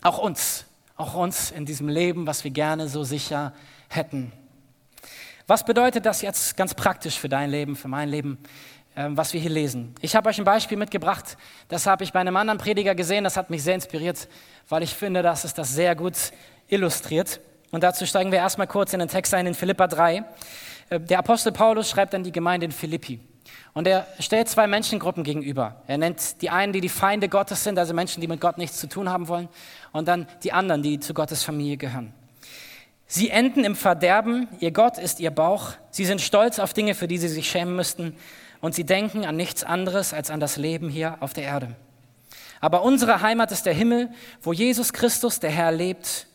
auch 0.02 0.18
uns, 0.18 0.66
auch 1.00 1.14
uns 1.14 1.50
in 1.50 1.64
diesem 1.64 1.88
Leben, 1.88 2.26
was 2.26 2.44
wir 2.44 2.50
gerne 2.50 2.88
so 2.88 3.02
sicher 3.04 3.54
hätten. 3.88 4.32
Was 5.46 5.64
bedeutet 5.64 6.06
das 6.06 6.22
jetzt 6.22 6.56
ganz 6.56 6.74
praktisch 6.74 7.18
für 7.18 7.28
dein 7.28 7.50
Leben, 7.50 7.74
für 7.74 7.88
mein 7.88 8.08
Leben, 8.08 8.38
ähm, 8.94 9.16
was 9.16 9.32
wir 9.32 9.40
hier 9.40 9.50
lesen? 9.50 9.94
Ich 10.00 10.14
habe 10.14 10.28
euch 10.28 10.38
ein 10.38 10.44
Beispiel 10.44 10.76
mitgebracht, 10.76 11.36
das 11.68 11.86
habe 11.86 12.04
ich 12.04 12.12
bei 12.12 12.20
einem 12.20 12.36
anderen 12.36 12.58
Prediger 12.58 12.94
gesehen, 12.94 13.24
das 13.24 13.36
hat 13.36 13.50
mich 13.50 13.62
sehr 13.62 13.74
inspiriert, 13.74 14.28
weil 14.68 14.82
ich 14.82 14.94
finde, 14.94 15.22
dass 15.22 15.44
es 15.44 15.54
das 15.54 15.74
sehr 15.74 15.96
gut 15.96 16.14
illustriert. 16.68 17.40
Und 17.70 17.82
dazu 17.82 18.04
steigen 18.04 18.30
wir 18.30 18.38
erstmal 18.38 18.66
kurz 18.66 18.92
in 18.92 19.00
den 19.00 19.08
Text 19.08 19.32
ein, 19.32 19.46
in 19.46 19.54
Philippa 19.54 19.86
3. 19.86 20.24
Äh, 20.90 21.00
der 21.00 21.18
Apostel 21.18 21.50
Paulus 21.50 21.88
schreibt 21.88 22.14
an 22.14 22.22
die 22.22 22.32
Gemeinde 22.32 22.66
in 22.66 22.72
Philippi. 22.72 23.20
Und 23.72 23.86
er 23.86 24.06
stellt 24.18 24.48
zwei 24.48 24.66
Menschengruppen 24.66 25.22
gegenüber. 25.22 25.82
Er 25.86 25.98
nennt 25.98 26.42
die 26.42 26.50
einen, 26.50 26.72
die 26.72 26.80
die 26.80 26.88
Feinde 26.88 27.28
Gottes 27.28 27.62
sind, 27.62 27.78
also 27.78 27.94
Menschen, 27.94 28.20
die 28.20 28.26
mit 28.26 28.40
Gott 28.40 28.58
nichts 28.58 28.78
zu 28.78 28.88
tun 28.88 29.08
haben 29.08 29.28
wollen, 29.28 29.48
und 29.92 30.08
dann 30.08 30.26
die 30.42 30.52
anderen, 30.52 30.82
die 30.82 30.98
zu 30.98 31.14
Gottes 31.14 31.44
Familie 31.44 31.76
gehören. 31.76 32.12
Sie 33.06 33.30
enden 33.30 33.64
im 33.64 33.76
Verderben, 33.76 34.48
ihr 34.60 34.70
Gott 34.70 34.98
ist 34.98 35.20
ihr 35.20 35.30
Bauch, 35.30 35.72
sie 35.90 36.04
sind 36.04 36.20
stolz 36.20 36.58
auf 36.58 36.72
Dinge, 36.72 36.94
für 36.94 37.08
die 37.08 37.18
sie 37.18 37.28
sich 37.28 37.50
schämen 37.50 37.74
müssten, 37.74 38.14
und 38.60 38.74
sie 38.74 38.84
denken 38.84 39.24
an 39.24 39.36
nichts 39.36 39.64
anderes 39.64 40.12
als 40.12 40.30
an 40.30 40.40
das 40.40 40.56
Leben 40.56 40.88
hier 40.88 41.16
auf 41.20 41.32
der 41.32 41.44
Erde. 41.44 41.74
Aber 42.60 42.82
unsere 42.82 43.22
Heimat 43.22 43.52
ist 43.52 43.66
der 43.66 43.72
Himmel, 43.72 44.10
wo 44.42 44.52
Jesus 44.52 44.92
Christus, 44.92 45.40
der 45.40 45.50
Herr, 45.50 45.72
lebt, 45.72 46.26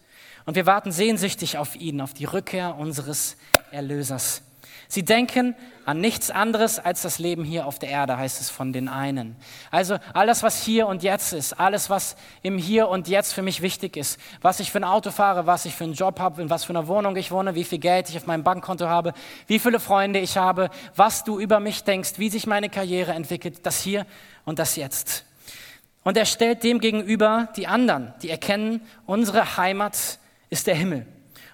und 0.46 0.56
wir 0.56 0.66
warten 0.66 0.92
sehnsüchtig 0.92 1.58
auf 1.58 1.76
ihn, 1.76 2.02
auf 2.02 2.14
die 2.14 2.26
Rückkehr 2.26 2.76
unseres 2.78 3.36
Erlösers. 3.72 4.42
Sie 4.88 5.04
denken 5.04 5.56
an 5.86 6.00
nichts 6.00 6.32
anderes 6.32 6.80
als 6.80 7.04
das 7.04 7.20
Leben 7.20 7.44
hier 7.44 7.66
auf 7.66 7.80
der 7.80 7.90
Erde, 7.90 8.18
heißt 8.18 8.42
es 8.42 8.50
von 8.50 8.74
den 8.74 8.88
einen. 8.88 9.36
Also 9.72 9.98
alles, 10.14 10.42
was 10.44 10.64
hier 10.64 10.88
und 10.88 11.04
jetzt 11.04 11.34
ist, 11.34 11.54
alles, 11.54 11.90
was 11.90 12.16
im 12.42 12.58
Hier 12.58 12.88
und 12.88 13.08
Jetzt 13.08 13.34
für 13.34 13.42
mich 13.42 13.62
wichtig 13.62 13.98
ist, 13.98 14.20
was 14.42 14.60
ich 14.60 14.72
für 14.72 14.80
ein 14.80 14.84
Auto 14.84 15.12
fahre, 15.12 15.46
was 15.46 15.66
ich 15.66 15.76
für 15.76 15.84
einen 15.84 15.94
Job 15.94 16.20
habe, 16.20 16.42
in 16.42 16.50
was 16.50 16.64
für 16.64 16.72
einer 16.72 16.88
Wohnung 16.88 17.16
ich 17.16 17.32
wohne, 17.32 17.56
wie 17.56 17.64
viel 17.64 17.80
Geld 17.80 18.10
ich 18.10 18.18
auf 18.18 18.26
meinem 18.26 18.44
Bankkonto 18.44 18.88
habe, 18.88 19.14
wie 19.48 19.60
viele 19.60 19.80
Freunde 19.80 20.20
ich 20.20 20.38
habe, 20.38 20.70
was 20.96 21.24
du 21.24 21.40
über 21.40 21.60
mich 21.60 21.84
denkst, 21.84 22.14
wie 22.18 22.30
sich 22.30 22.48
meine 22.48 22.70
Karriere 22.70 23.14
entwickelt, 23.14 23.66
das 23.66 23.82
hier 23.82 24.06
und 24.44 24.60
das 24.60 24.76
jetzt. 24.76 25.26
Und 26.04 26.18
er 26.18 26.26
stellt 26.26 26.64
dem 26.64 26.80
gegenüber 26.80 27.50
die 27.56 27.68
anderen, 27.68 28.14
die 28.22 28.30
erkennen, 28.30 28.82
unsere 29.06 29.58
Heimat 29.58 30.20
ist 30.50 30.68
der 30.68 30.76
Himmel. 30.76 31.08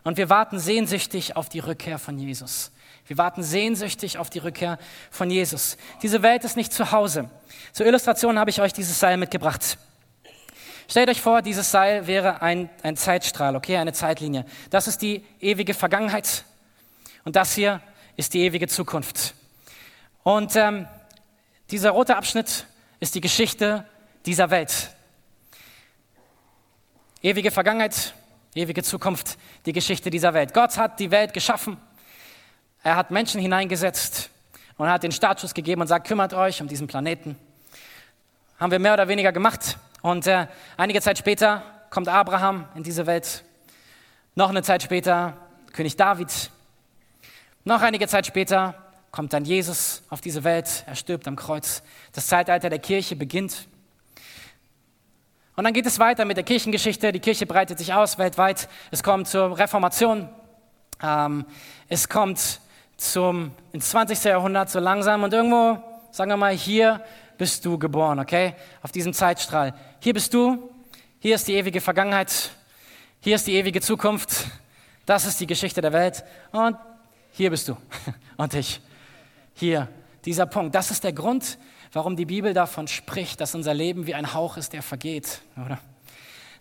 Und 0.03 0.17
wir 0.17 0.29
warten 0.29 0.59
sehnsüchtig 0.59 1.35
auf 1.35 1.49
die 1.49 1.59
Rückkehr 1.59 1.99
von 1.99 2.17
Jesus. 2.17 2.71
Wir 3.07 3.17
warten 3.17 3.43
sehnsüchtig 3.43 4.17
auf 4.17 4.29
die 4.29 4.39
Rückkehr 4.39 4.77
von 5.09 5.29
Jesus. 5.29 5.77
Diese 6.01 6.21
Welt 6.23 6.43
ist 6.43 6.55
nicht 6.55 6.73
zu 6.73 6.91
Hause. 6.91 7.29
Zur 7.73 7.85
Illustration 7.85 8.39
habe 8.39 8.49
ich 8.49 8.61
euch 8.61 8.73
dieses 8.73 8.99
Seil 8.99 9.17
mitgebracht. 9.17 9.77
Stellt 10.87 11.09
euch 11.09 11.21
vor, 11.21 11.41
dieses 11.41 11.71
Seil 11.71 12.07
wäre 12.07 12.41
ein, 12.41 12.69
ein 12.83 12.97
Zeitstrahl, 12.97 13.55
okay, 13.55 13.77
eine 13.77 13.93
Zeitlinie. 13.93 14.45
Das 14.69 14.87
ist 14.87 15.01
die 15.01 15.23
ewige 15.39 15.73
Vergangenheit 15.73 16.43
und 17.23 17.35
das 17.35 17.53
hier 17.53 17.81
ist 18.17 18.33
die 18.33 18.41
ewige 18.41 18.67
Zukunft. 18.67 19.33
Und 20.23 20.55
ähm, 20.55 20.87
dieser 21.69 21.91
rote 21.91 22.17
Abschnitt 22.17 22.65
ist 22.99 23.15
die 23.15 23.21
Geschichte 23.21 23.85
dieser 24.25 24.49
Welt. 24.49 24.91
Ewige 27.21 27.51
Vergangenheit, 27.51 28.13
ewige 28.55 28.83
Zukunft, 28.83 29.37
die 29.65 29.73
Geschichte 29.73 30.09
dieser 30.09 30.33
Welt. 30.33 30.53
Gott 30.53 30.77
hat 30.77 30.99
die 30.99 31.11
Welt 31.11 31.33
geschaffen 31.33 31.77
er 32.83 32.95
hat 32.95 33.11
Menschen 33.11 33.39
hineingesetzt 33.39 34.31
und 34.77 34.89
hat 34.89 35.03
den 35.03 35.11
Startschuss 35.11 35.53
gegeben 35.53 35.81
und 35.81 35.87
sagt, 35.87 36.07
kümmert 36.07 36.33
euch 36.33 36.61
um 36.61 36.67
diesen 36.67 36.87
Planeten. 36.87 37.37
Haben 38.59 38.71
wir 38.71 38.79
mehr 38.79 38.93
oder 38.93 39.07
weniger 39.07 39.31
gemacht. 39.31 39.77
Und 40.01 40.25
äh, 40.25 40.47
einige 40.77 40.99
Zeit 41.01 41.19
später 41.19 41.63
kommt 41.91 42.07
Abraham 42.07 42.67
in 42.73 42.81
diese 42.81 43.05
Welt. 43.05 43.43
Noch 44.33 44.49
eine 44.49 44.63
Zeit 44.63 44.81
später 44.81 45.37
König 45.73 45.95
David. 45.95 46.49
Noch 47.65 47.81
einige 47.81 48.07
Zeit 48.07 48.25
später 48.25 48.73
kommt 49.11 49.33
dann 49.33 49.45
Jesus 49.45 50.01
auf 50.09 50.21
diese 50.21 50.43
Welt. 50.43 50.83
Er 50.87 50.95
stirbt 50.95 51.27
am 51.27 51.35
Kreuz. 51.35 51.83
Das 52.13 52.25
Zeitalter 52.25 52.69
der 52.71 52.79
Kirche 52.79 53.15
beginnt. 53.15 53.67
Und 55.55 55.65
dann 55.65 55.73
geht 55.73 55.85
es 55.85 55.99
weiter 55.99 56.25
mit 56.25 56.37
der 56.37 56.43
Kirchengeschichte. 56.43 57.11
Die 57.11 57.19
Kirche 57.19 57.45
breitet 57.45 57.77
sich 57.77 57.93
aus 57.93 58.17
weltweit. 58.17 58.69
Es 58.89 59.03
kommt 59.03 59.27
zur 59.27 59.57
Reformation. 59.57 60.29
Ähm, 61.03 61.45
es 61.89 62.07
kommt 62.07 62.61
zum, 62.95 63.51
ins 63.73 63.89
20. 63.89 64.23
Jahrhundert 64.23 64.69
so 64.69 64.79
langsam 64.79 65.23
und 65.23 65.33
irgendwo, 65.33 65.81
sagen 66.11 66.31
wir 66.31 66.37
mal, 66.37 66.53
hier 66.53 67.03
bist 67.37 67.65
du 67.65 67.77
geboren, 67.77 68.19
okay? 68.19 68.53
Auf 68.81 68.91
diesem 68.91 69.13
Zeitstrahl. 69.13 69.73
Hier 69.99 70.13
bist 70.13 70.33
du, 70.33 70.69
hier 71.19 71.35
ist 71.35 71.47
die 71.47 71.55
ewige 71.55 71.81
Vergangenheit, 71.81 72.51
hier 73.19 73.35
ist 73.35 73.47
die 73.47 73.55
ewige 73.55 73.81
Zukunft, 73.81 74.45
das 75.05 75.25
ist 75.25 75.39
die 75.39 75.47
Geschichte 75.47 75.81
der 75.81 75.91
Welt 75.91 76.23
und 76.51 76.77
hier 77.31 77.49
bist 77.49 77.67
du 77.67 77.75
und 78.37 78.53
ich. 78.53 78.79
Hier, 79.55 79.87
dieser 80.23 80.45
Punkt. 80.45 80.75
Das 80.75 80.91
ist 80.91 81.03
der 81.03 81.13
Grund, 81.13 81.57
warum 81.91 82.15
die 82.15 82.25
Bibel 82.25 82.53
davon 82.53 82.87
spricht, 82.87 83.41
dass 83.41 83.55
unser 83.55 83.73
Leben 83.73 84.07
wie 84.07 84.15
ein 84.15 84.33
Hauch 84.33 84.57
ist, 84.57 84.73
der 84.73 84.81
vergeht, 84.81 85.41
oder? 85.63 85.79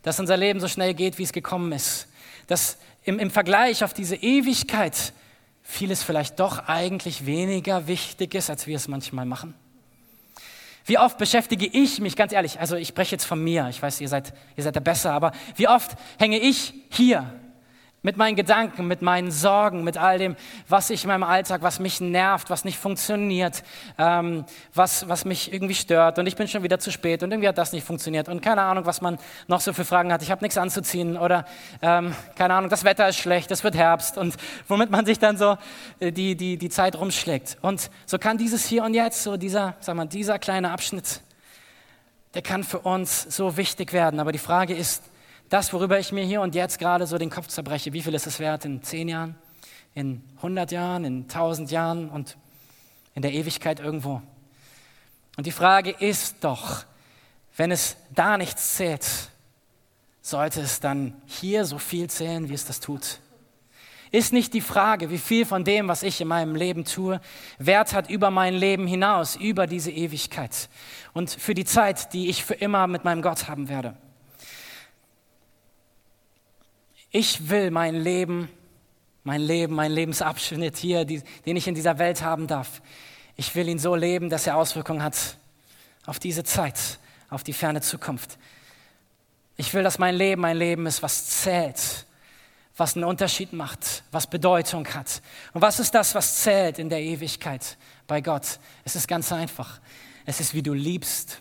Dass 0.02 0.18
unser 0.18 0.36
Leben 0.36 0.60
so 0.60 0.68
schnell 0.68 0.94
geht, 0.94 1.18
wie 1.18 1.24
es 1.24 1.32
gekommen 1.32 1.72
ist. 1.72 2.08
Dass 2.46 2.78
im, 3.04 3.18
im 3.18 3.30
Vergleich 3.30 3.84
auf 3.84 3.92
diese 3.92 4.16
Ewigkeit 4.16 5.12
vieles 5.62 6.02
vielleicht 6.02 6.40
doch 6.40 6.66
eigentlich 6.68 7.26
weniger 7.26 7.86
wichtig 7.86 8.34
ist, 8.34 8.50
als 8.50 8.66
wir 8.66 8.76
es 8.76 8.88
manchmal 8.88 9.26
machen? 9.26 9.54
Wie 10.86 10.98
oft 10.98 11.18
beschäftige 11.18 11.66
ich 11.66 12.00
mich, 12.00 12.16
ganz 12.16 12.32
ehrlich, 12.32 12.58
also 12.58 12.76
ich 12.76 12.88
spreche 12.88 13.12
jetzt 13.12 13.24
von 13.24 13.42
mir, 13.42 13.68
ich 13.68 13.80
weiß, 13.80 14.00
ihr 14.00 14.08
seid, 14.08 14.32
ihr 14.56 14.64
seid 14.64 14.74
da 14.74 14.80
besser, 14.80 15.12
aber 15.12 15.32
wie 15.56 15.68
oft 15.68 15.92
hänge 16.18 16.38
ich 16.38 16.74
hier 16.90 17.32
mit 18.02 18.16
meinen 18.16 18.36
Gedanken, 18.36 18.86
mit 18.86 19.02
meinen 19.02 19.30
Sorgen, 19.30 19.84
mit 19.84 19.98
all 19.98 20.18
dem, 20.18 20.36
was 20.68 20.90
ich 20.90 21.04
in 21.04 21.08
meinem 21.08 21.22
Alltag, 21.22 21.62
was 21.62 21.80
mich 21.80 22.00
nervt, 22.00 22.48
was 22.48 22.64
nicht 22.64 22.78
funktioniert, 22.78 23.62
ähm, 23.98 24.44
was, 24.74 25.08
was 25.08 25.24
mich 25.24 25.52
irgendwie 25.52 25.74
stört 25.74 26.18
und 26.18 26.26
ich 26.26 26.36
bin 26.36 26.48
schon 26.48 26.62
wieder 26.62 26.78
zu 26.78 26.90
spät 26.90 27.22
und 27.22 27.30
irgendwie 27.30 27.48
hat 27.48 27.58
das 27.58 27.72
nicht 27.72 27.86
funktioniert 27.86 28.28
und 28.28 28.40
keine 28.40 28.62
Ahnung, 28.62 28.86
was 28.86 29.00
man 29.00 29.18
noch 29.48 29.60
so 29.60 29.72
für 29.72 29.84
Fragen 29.84 30.12
hat. 30.12 30.22
Ich 30.22 30.30
habe 30.30 30.42
nichts 30.42 30.56
anzuziehen 30.56 31.16
oder 31.16 31.44
ähm, 31.82 32.14
keine 32.36 32.54
Ahnung, 32.54 32.70
das 32.70 32.84
Wetter 32.84 33.08
ist 33.08 33.18
schlecht, 33.18 33.50
es 33.50 33.64
wird 33.64 33.74
Herbst 33.74 34.16
und 34.16 34.34
womit 34.68 34.90
man 34.90 35.04
sich 35.04 35.18
dann 35.18 35.36
so 35.36 35.58
äh, 35.98 36.12
die, 36.12 36.36
die, 36.36 36.56
die 36.56 36.70
Zeit 36.70 36.96
rumschlägt. 36.96 37.58
Und 37.60 37.90
so 38.06 38.18
kann 38.18 38.38
dieses 38.38 38.66
Hier 38.66 38.84
und 38.84 38.94
Jetzt, 38.94 39.22
so 39.22 39.36
dieser, 39.36 39.74
sag 39.80 39.96
mal, 39.96 40.06
dieser 40.06 40.38
kleine 40.38 40.70
Abschnitt, 40.70 41.20
der 42.34 42.42
kann 42.42 42.64
für 42.64 42.78
uns 42.78 43.22
so 43.22 43.56
wichtig 43.56 43.92
werden. 43.92 44.20
Aber 44.20 44.32
die 44.32 44.38
Frage 44.38 44.74
ist, 44.74 45.02
das, 45.50 45.72
worüber 45.72 45.98
ich 45.98 46.12
mir 46.12 46.24
hier 46.24 46.40
und 46.40 46.54
jetzt 46.54 46.78
gerade 46.78 47.06
so 47.06 47.18
den 47.18 47.28
Kopf 47.28 47.48
zerbreche, 47.48 47.92
wie 47.92 48.02
viel 48.02 48.14
ist 48.14 48.26
es 48.26 48.38
wert 48.38 48.64
in 48.64 48.82
zehn 48.82 49.08
Jahren, 49.08 49.34
in 49.94 50.22
100 50.36 50.70
Jahren, 50.70 51.04
in 51.04 51.22
1000 51.22 51.70
Jahren 51.72 52.08
und 52.08 52.36
in 53.14 53.22
der 53.22 53.32
Ewigkeit 53.32 53.80
irgendwo? 53.80 54.22
Und 55.36 55.46
die 55.46 55.52
Frage 55.52 55.90
ist 55.90 56.36
doch, 56.40 56.84
wenn 57.56 57.72
es 57.72 57.96
da 58.14 58.38
nichts 58.38 58.76
zählt, 58.76 59.06
sollte 60.22 60.60
es 60.60 60.78
dann 60.78 61.20
hier 61.26 61.64
so 61.64 61.78
viel 61.78 62.08
zählen, 62.08 62.48
wie 62.48 62.54
es 62.54 62.64
das 62.64 62.78
tut? 62.78 63.18
Ist 64.12 64.32
nicht 64.32 64.54
die 64.54 64.60
Frage, 64.60 65.10
wie 65.10 65.18
viel 65.18 65.46
von 65.46 65.64
dem, 65.64 65.88
was 65.88 66.04
ich 66.04 66.20
in 66.20 66.28
meinem 66.28 66.54
Leben 66.54 66.84
tue, 66.84 67.20
Wert 67.58 67.92
hat 67.92 68.08
über 68.08 68.30
mein 68.30 68.54
Leben 68.54 68.86
hinaus, 68.86 69.34
über 69.34 69.66
diese 69.66 69.90
Ewigkeit 69.90 70.68
und 71.12 71.30
für 71.30 71.54
die 71.54 71.64
Zeit, 71.64 72.12
die 72.12 72.28
ich 72.28 72.44
für 72.44 72.54
immer 72.54 72.86
mit 72.86 73.04
meinem 73.04 73.22
Gott 73.22 73.48
haben 73.48 73.68
werde? 73.68 73.96
Ich 77.10 77.48
will 77.48 77.70
mein 77.70 77.96
Leben, 77.96 78.48
mein 79.24 79.40
Leben, 79.40 79.74
mein 79.74 79.90
Lebensabschnitt 79.90 80.76
hier, 80.76 81.04
die, 81.04 81.22
den 81.44 81.56
ich 81.56 81.66
in 81.66 81.74
dieser 81.74 81.98
Welt 81.98 82.22
haben 82.22 82.46
darf, 82.46 82.80
ich 83.36 83.54
will 83.54 83.68
ihn 83.68 83.78
so 83.78 83.94
leben, 83.94 84.28
dass 84.28 84.46
er 84.46 84.56
Auswirkungen 84.56 85.02
hat 85.02 85.36
auf 86.06 86.18
diese 86.18 86.44
Zeit, 86.44 86.98
auf 87.30 87.42
die 87.42 87.52
ferne 87.52 87.80
Zukunft. 87.80 88.38
Ich 89.56 89.72
will, 89.74 89.82
dass 89.82 89.98
mein 89.98 90.14
Leben 90.14 90.44
ein 90.44 90.56
Leben 90.56 90.86
ist, 90.86 91.02
was 91.02 91.26
zählt, 91.42 92.06
was 92.76 92.96
einen 92.96 93.04
Unterschied 93.04 93.52
macht, 93.52 94.04
was 94.10 94.26
Bedeutung 94.26 94.86
hat. 94.88 95.22
Und 95.52 95.62
was 95.62 95.80
ist 95.80 95.94
das, 95.94 96.14
was 96.14 96.42
zählt 96.42 96.78
in 96.78 96.88
der 96.88 97.00
Ewigkeit 97.00 97.76
bei 98.06 98.20
Gott? 98.20 98.58
Es 98.84 98.94
ist 98.94 99.08
ganz 99.08 99.32
einfach. 99.32 99.80
Es 100.26 100.40
ist, 100.40 100.54
wie 100.54 100.62
du 100.62 100.74
liebst. 100.74 101.40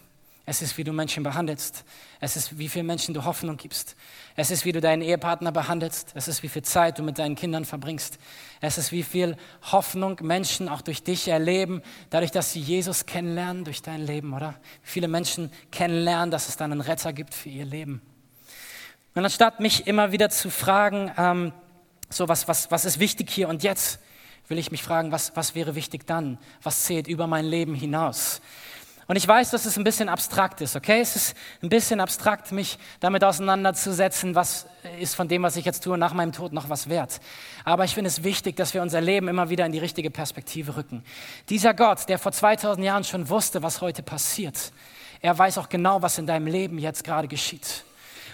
Es 0.50 0.64
ist, 0.64 0.80
wie 0.80 0.84
du 0.84 0.92
Menschen 0.92 1.22
behandelst. 1.22 1.84
Es 2.20 2.36
ist, 2.36 2.58
wie 2.58 2.70
viel 2.70 2.82
Menschen 2.82 3.14
du 3.14 3.24
Hoffnung 3.24 3.56
gibst. 3.56 3.96
Es 4.36 4.50
ist, 4.50 4.66
wie 4.66 4.72
du 4.72 4.82
deinen 4.82 5.04
Ehepartner 5.04 5.52
behandelst. 5.52 6.14
Es 6.16 6.28
ist, 6.28 6.42
wie 6.42 6.50
viel 6.50 6.64
Zeit 6.64 6.98
du 6.98 7.04
mit 7.04 7.20
deinen 7.20 7.36
Kindern 7.36 7.66
verbringst. 7.66 8.18
Es 8.60 8.80
ist, 8.80 8.92
wie 8.92 9.04
viel 9.04 9.38
Hoffnung 9.72 10.18
Menschen 10.24 10.68
auch 10.68 10.82
durch 10.82 11.04
dich 11.04 11.28
erleben, 11.28 11.84
dadurch, 12.10 12.32
dass 12.32 12.52
sie 12.52 12.62
Jesus 12.62 13.06
kennenlernen 13.06 13.64
durch 13.64 13.84
dein 13.84 14.02
Leben, 14.02 14.34
oder? 14.34 14.56
Wie 14.82 14.90
viele 14.90 15.08
Menschen 15.08 15.52
kennenlernen, 15.70 16.32
dass 16.32 16.50
es 16.50 16.58
dann 16.58 16.72
einen 16.72 16.82
Retter 16.82 17.14
gibt 17.14 17.36
für 17.36 17.50
ihr 17.50 17.66
Leben. 17.66 18.02
Und 19.14 19.24
anstatt 19.24 19.60
mich 19.60 19.86
immer 19.86 20.12
wieder 20.12 20.32
zu 20.32 20.50
fragen, 20.50 21.12
ähm, 21.16 21.54
so 22.10 22.28
was, 22.28 22.48
was, 22.48 22.72
was 22.72 22.86
ist 22.86 23.00
wichtig 23.00 23.30
hier 23.30 23.50
und 23.50 23.62
jetzt, 23.62 24.00
will 24.48 24.58
ich 24.58 24.72
mich 24.72 24.82
fragen, 24.82 25.12
was, 25.12 25.36
was 25.36 25.54
wäre 25.54 25.76
wichtig 25.76 26.08
dann? 26.08 26.40
Was 26.64 26.86
zählt 26.86 27.08
über 27.08 27.28
mein 27.28 27.46
Leben 27.46 27.76
hinaus? 27.76 28.42
Und 29.10 29.16
ich 29.16 29.28
weiß, 29.28 29.50
dass 29.50 29.66
es 29.66 29.76
ein 29.76 29.84
bisschen 29.84 30.08
abstrakt 30.08 30.62
ist, 30.62 30.76
okay? 30.76 31.02
Es 31.02 31.16
ist 31.16 31.36
ein 31.64 31.70
bisschen 31.70 32.00
abstrakt, 32.00 32.52
mich 32.52 32.78
damit 33.00 33.24
auseinanderzusetzen, 33.24 34.36
was 34.36 34.68
ist 35.00 35.16
von 35.16 35.28
dem, 35.28 35.42
was 35.42 35.56
ich 35.56 35.66
jetzt 35.66 35.84
tue, 35.84 35.98
nach 35.98 36.14
meinem 36.14 36.32
Tod 36.32 36.54
noch 36.54 36.70
was 36.70 36.90
wert. 36.90 37.20
Aber 37.66 37.86
ich 37.86 37.96
finde 37.96 38.10
es 38.10 38.24
wichtig, 38.24 38.56
dass 38.56 38.76
wir 38.76 38.84
unser 38.84 39.02
Leben 39.02 39.28
immer 39.28 39.50
wieder 39.50 39.66
in 39.66 39.72
die 39.72 39.80
richtige 39.80 40.12
Perspektive 40.12 40.76
rücken. 40.76 41.04
Dieser 41.50 41.74
Gott, 41.74 42.08
der 42.08 42.20
vor 42.20 42.32
2000 42.32 42.86
Jahren 42.86 43.04
schon 43.04 43.30
wusste, 43.30 43.64
was 43.64 43.82
heute 43.82 44.04
passiert, 44.04 44.72
er 45.22 45.36
weiß 45.36 45.58
auch 45.58 45.70
genau, 45.70 46.04
was 46.04 46.20
in 46.20 46.28
deinem 46.28 46.46
Leben 46.46 46.78
jetzt 46.78 47.04
gerade 47.04 47.28
geschieht. 47.28 47.86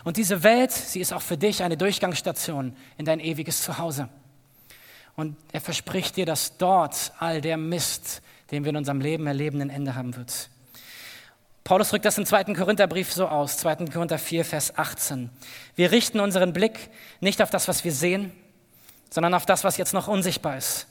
Und 0.04 0.18
diese 0.18 0.44
Welt, 0.44 0.74
sie 0.74 1.00
ist 1.00 1.14
auch 1.14 1.22
für 1.22 1.38
dich 1.38 1.64
eine 1.64 1.78
Durchgangsstation 1.78 2.76
in 2.98 3.06
dein 3.06 3.22
ewiges 3.22 3.62
Zuhause. 3.62 4.10
Und 5.16 5.38
er 5.54 5.62
verspricht 5.62 6.18
dir, 6.18 6.26
dass 6.26 6.58
dort 6.58 7.14
all 7.18 7.40
der 7.40 7.56
Mist, 7.56 8.22
den 8.52 8.66
wir 8.66 8.72
in 8.72 8.76
unserem 8.76 9.00
Leben 9.00 9.26
erleben, 9.26 9.62
ein 9.62 9.70
Ende 9.70 9.96
haben 9.96 10.18
wird. 10.18 10.50
Paulus 11.66 11.90
drückt 11.90 12.06
das 12.06 12.20
im 12.20 12.28
zweiten 12.28 12.56
Korintherbrief 12.56 13.12
so 13.12 13.28
aus, 13.28 13.58
2. 13.58 13.88
Korinther 13.92 14.20
4, 14.20 14.46
Vers 14.46 14.78
18. 14.78 15.32
Wir 15.76 15.92
richten 15.92 16.20
unseren 16.20 16.54
Blick 16.54 16.92
nicht 17.22 17.42
auf 17.42 17.50
das, 17.50 17.68
was 17.68 17.84
wir 17.84 17.92
sehen, 17.92 18.32
sondern 19.10 19.34
auf 19.34 19.48
das, 19.48 19.64
was 19.64 19.76
jetzt 19.78 19.92
noch 19.92 20.08
unsichtbar 20.08 20.58
ist. 20.58 20.86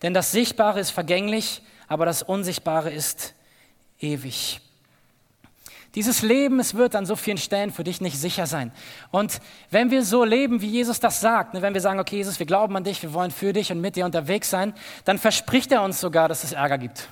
Denn 0.00 0.14
das 0.14 0.32
Sichtbare 0.32 0.80
ist 0.80 0.92
vergänglich, 0.92 1.60
aber 1.88 2.06
das 2.06 2.22
Unsichtbare 2.22 2.90
ist 2.90 3.34
ewig. 4.00 4.62
Dieses 5.94 6.22
Leben, 6.22 6.58
es 6.58 6.74
wird 6.74 6.96
an 6.96 7.04
so 7.04 7.14
vielen 7.14 7.36
Stellen 7.36 7.70
für 7.70 7.84
dich 7.84 8.00
nicht 8.00 8.18
sicher 8.18 8.46
sein. 8.46 8.72
Und 9.10 9.40
wenn 9.70 9.90
wir 9.90 10.02
so 10.02 10.24
leben, 10.24 10.62
wie 10.62 10.68
Jesus 10.68 11.00
das 11.00 11.20
sagt, 11.20 11.52
ne, 11.52 11.60
wenn 11.60 11.74
wir 11.74 11.82
sagen, 11.82 12.00
okay, 12.00 12.16
Jesus, 12.16 12.38
wir 12.38 12.46
glauben 12.46 12.74
an 12.78 12.84
dich, 12.84 13.02
wir 13.02 13.12
wollen 13.12 13.30
für 13.30 13.52
dich 13.52 13.70
und 13.72 13.82
mit 13.82 13.94
dir 13.94 14.06
unterwegs 14.06 14.48
sein, 14.48 14.72
dann 15.04 15.18
verspricht 15.18 15.70
er 15.70 15.82
uns 15.82 16.00
sogar, 16.00 16.28
dass 16.28 16.44
es 16.44 16.52
Ärger 16.52 16.78
gibt. 16.78 17.08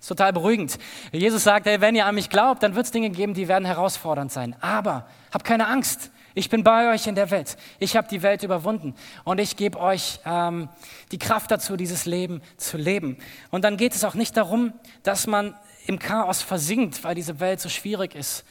Ist 0.00 0.08
total 0.08 0.32
beruhigend. 0.32 0.78
Jesus 1.12 1.44
sagt, 1.44 1.66
hey, 1.66 1.80
wenn 1.80 1.94
ihr 1.94 2.06
an 2.06 2.14
mich 2.14 2.30
glaubt, 2.30 2.62
dann 2.62 2.74
wird 2.74 2.86
es 2.86 2.90
Dinge 2.90 3.10
geben, 3.10 3.34
die 3.34 3.48
werden 3.48 3.66
herausfordernd 3.66 4.32
sein. 4.32 4.56
Aber 4.60 5.06
habt 5.30 5.44
keine 5.44 5.68
Angst. 5.68 6.10
Ich 6.34 6.48
bin 6.48 6.64
bei 6.64 6.92
euch 6.92 7.06
in 7.06 7.14
der 7.14 7.30
Welt. 7.30 7.56
Ich 7.80 7.96
habe 7.96 8.08
die 8.08 8.22
Welt 8.22 8.42
überwunden 8.42 8.94
und 9.24 9.38
ich 9.40 9.56
gebe 9.56 9.78
euch 9.78 10.20
ähm, 10.24 10.68
die 11.12 11.18
Kraft 11.18 11.50
dazu, 11.50 11.76
dieses 11.76 12.06
Leben 12.06 12.40
zu 12.56 12.78
leben. 12.78 13.18
Und 13.50 13.62
dann 13.62 13.76
geht 13.76 13.94
es 13.94 14.04
auch 14.04 14.14
nicht 14.14 14.36
darum, 14.36 14.72
dass 15.02 15.26
man 15.26 15.54
im 15.86 15.98
Chaos 15.98 16.40
versinkt, 16.40 17.04
weil 17.04 17.14
diese 17.14 17.40
Welt 17.40 17.60
so 17.60 17.68
schwierig 17.68 18.14
ist. 18.14 18.44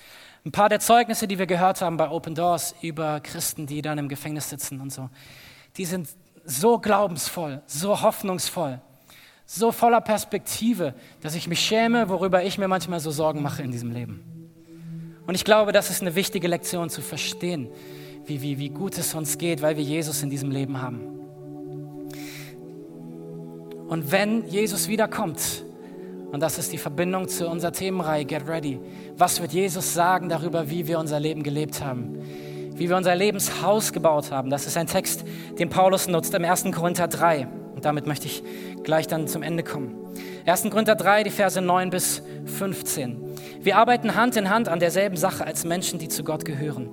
Ein 0.45 0.51
paar 0.51 0.69
der 0.69 0.81
Zeugnisse, 0.81 1.27
die 1.27 1.39
wir 1.39 1.47
gehört 1.47 1.81
haben 1.81 1.97
bei 1.97 2.09
Open 2.09 2.35
Doors 2.35 2.75
über 2.81 3.21
Christen, 3.21 3.65
die 3.65 3.81
dann 3.81 3.97
im 3.97 4.09
Gefängnis 4.09 4.49
sitzen 4.49 4.81
und 4.81 4.91
so, 4.91 5.09
die 5.77 5.85
sind 5.85 6.09
so 6.43 6.79
glaubensvoll, 6.79 7.61
so 7.65 8.01
hoffnungsvoll 8.01 8.81
so 9.51 9.71
voller 9.71 9.99
Perspektive, 9.99 10.93
dass 11.21 11.33
ich 11.33 11.47
mich 11.47 11.59
schäme, 11.59 12.07
worüber 12.07 12.43
ich 12.43 12.59
mir 12.59 12.67
manchmal 12.67 12.99
so 12.99 13.09
Sorgen 13.09 13.41
mache 13.41 13.63
in 13.63 13.71
diesem 13.71 13.91
Leben. 13.91 14.23
Und 15.25 15.33
ich 15.33 15.43
glaube, 15.43 15.71
das 15.71 15.89
ist 15.89 16.01
eine 16.01 16.13
wichtige 16.13 16.47
Lektion 16.47 16.91
zu 16.91 17.01
verstehen, 17.01 17.67
wie, 18.27 18.43
wie, 18.43 18.59
wie 18.59 18.69
gut 18.69 18.95
es 18.99 19.15
uns 19.15 19.39
geht, 19.39 19.63
weil 19.63 19.75
wir 19.75 19.83
Jesus 19.83 20.21
in 20.21 20.29
diesem 20.29 20.51
Leben 20.51 20.83
haben. 20.83 20.99
Und 23.87 24.11
wenn 24.11 24.47
Jesus 24.47 24.87
wiederkommt, 24.87 25.63
und 26.31 26.41
das 26.41 26.59
ist 26.59 26.71
die 26.71 26.77
Verbindung 26.77 27.27
zu 27.27 27.49
unserer 27.49 27.71
Themenreihe 27.71 28.25
Get 28.25 28.47
Ready, 28.47 28.79
was 29.17 29.41
wird 29.41 29.51
Jesus 29.51 29.95
sagen 29.95 30.29
darüber, 30.29 30.69
wie 30.69 30.85
wir 30.85 30.99
unser 30.99 31.19
Leben 31.19 31.41
gelebt 31.41 31.83
haben? 31.83 32.19
Wie 32.75 32.87
wir 32.87 32.95
unser 32.95 33.15
Lebenshaus 33.15 33.93
gebaut 33.93 34.31
haben. 34.31 34.51
Das 34.51 34.67
ist 34.67 34.77
ein 34.77 34.85
Text, 34.85 35.25
den 35.57 35.69
Paulus 35.69 36.07
nutzt 36.07 36.35
im 36.35 36.45
1. 36.45 36.65
Korinther 36.71 37.07
3. 37.07 37.47
Und 37.79 37.85
damit 37.85 38.07
möchte 38.07 38.27
ich 38.27 38.43
gleich 38.83 39.07
dann 39.07 39.29
zum 39.29 39.41
Ende 39.41 39.63
kommen. 39.63 39.95
1. 40.45 40.63
Korinther 40.63 40.95
3, 40.95 41.23
die 41.23 41.29
Verse 41.29 41.61
9 41.61 41.89
bis 41.91 42.21
15. 42.43 43.15
Wir 43.61 43.77
arbeiten 43.77 44.15
Hand 44.15 44.35
in 44.35 44.49
Hand 44.49 44.67
an 44.67 44.81
derselben 44.81 45.15
Sache 45.15 45.45
als 45.45 45.63
Menschen, 45.63 45.97
die 45.97 46.09
zu 46.09 46.25
Gott 46.25 46.43
gehören. 46.43 46.89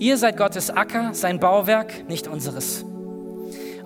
Ihr 0.00 0.16
seid 0.16 0.36
Gottes 0.36 0.68
Acker, 0.68 1.10
sein 1.12 1.38
Bauwerk, 1.38 2.08
nicht 2.08 2.26
unseres. 2.26 2.84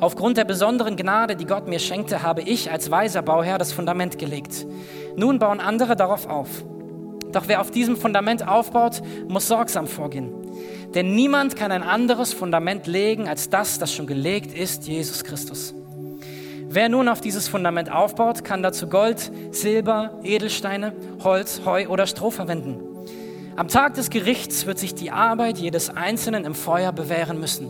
Aufgrund 0.00 0.38
der 0.38 0.46
besonderen 0.46 0.96
Gnade, 0.96 1.36
die 1.36 1.44
Gott 1.44 1.68
mir 1.68 1.78
schenkte, 1.78 2.22
habe 2.22 2.40
ich 2.40 2.70
als 2.70 2.90
weiser 2.90 3.20
Bauherr 3.20 3.58
das 3.58 3.74
Fundament 3.74 4.16
gelegt. 4.16 4.64
Nun 5.16 5.38
bauen 5.38 5.60
andere 5.60 5.94
darauf 5.94 6.26
auf. 6.26 6.48
Doch 7.32 7.48
wer 7.48 7.60
auf 7.60 7.70
diesem 7.70 7.98
Fundament 7.98 8.48
aufbaut, 8.48 9.02
muss 9.28 9.46
sorgsam 9.46 9.86
vorgehen. 9.86 10.32
Denn 10.94 11.14
niemand 11.14 11.54
kann 11.54 11.70
ein 11.70 11.82
anderes 11.82 12.32
Fundament 12.32 12.86
legen 12.86 13.28
als 13.28 13.50
das, 13.50 13.78
das 13.78 13.92
schon 13.92 14.06
gelegt 14.06 14.56
ist, 14.56 14.88
Jesus 14.88 15.22
Christus. 15.22 15.74
Wer 16.72 16.88
nun 16.88 17.08
auf 17.08 17.20
dieses 17.20 17.48
Fundament 17.48 17.90
aufbaut, 17.90 18.44
kann 18.44 18.62
dazu 18.62 18.86
Gold, 18.86 19.32
Silber, 19.50 20.20
Edelsteine, 20.22 20.92
Holz, 21.24 21.62
Heu 21.64 21.88
oder 21.88 22.06
Stroh 22.06 22.30
verwenden. 22.30 22.78
Am 23.56 23.66
Tag 23.66 23.94
des 23.94 24.08
Gerichts 24.08 24.66
wird 24.66 24.78
sich 24.78 24.94
die 24.94 25.10
Arbeit 25.10 25.58
jedes 25.58 25.90
Einzelnen 25.90 26.44
im 26.44 26.54
Feuer 26.54 26.92
bewähren 26.92 27.40
müssen. 27.40 27.68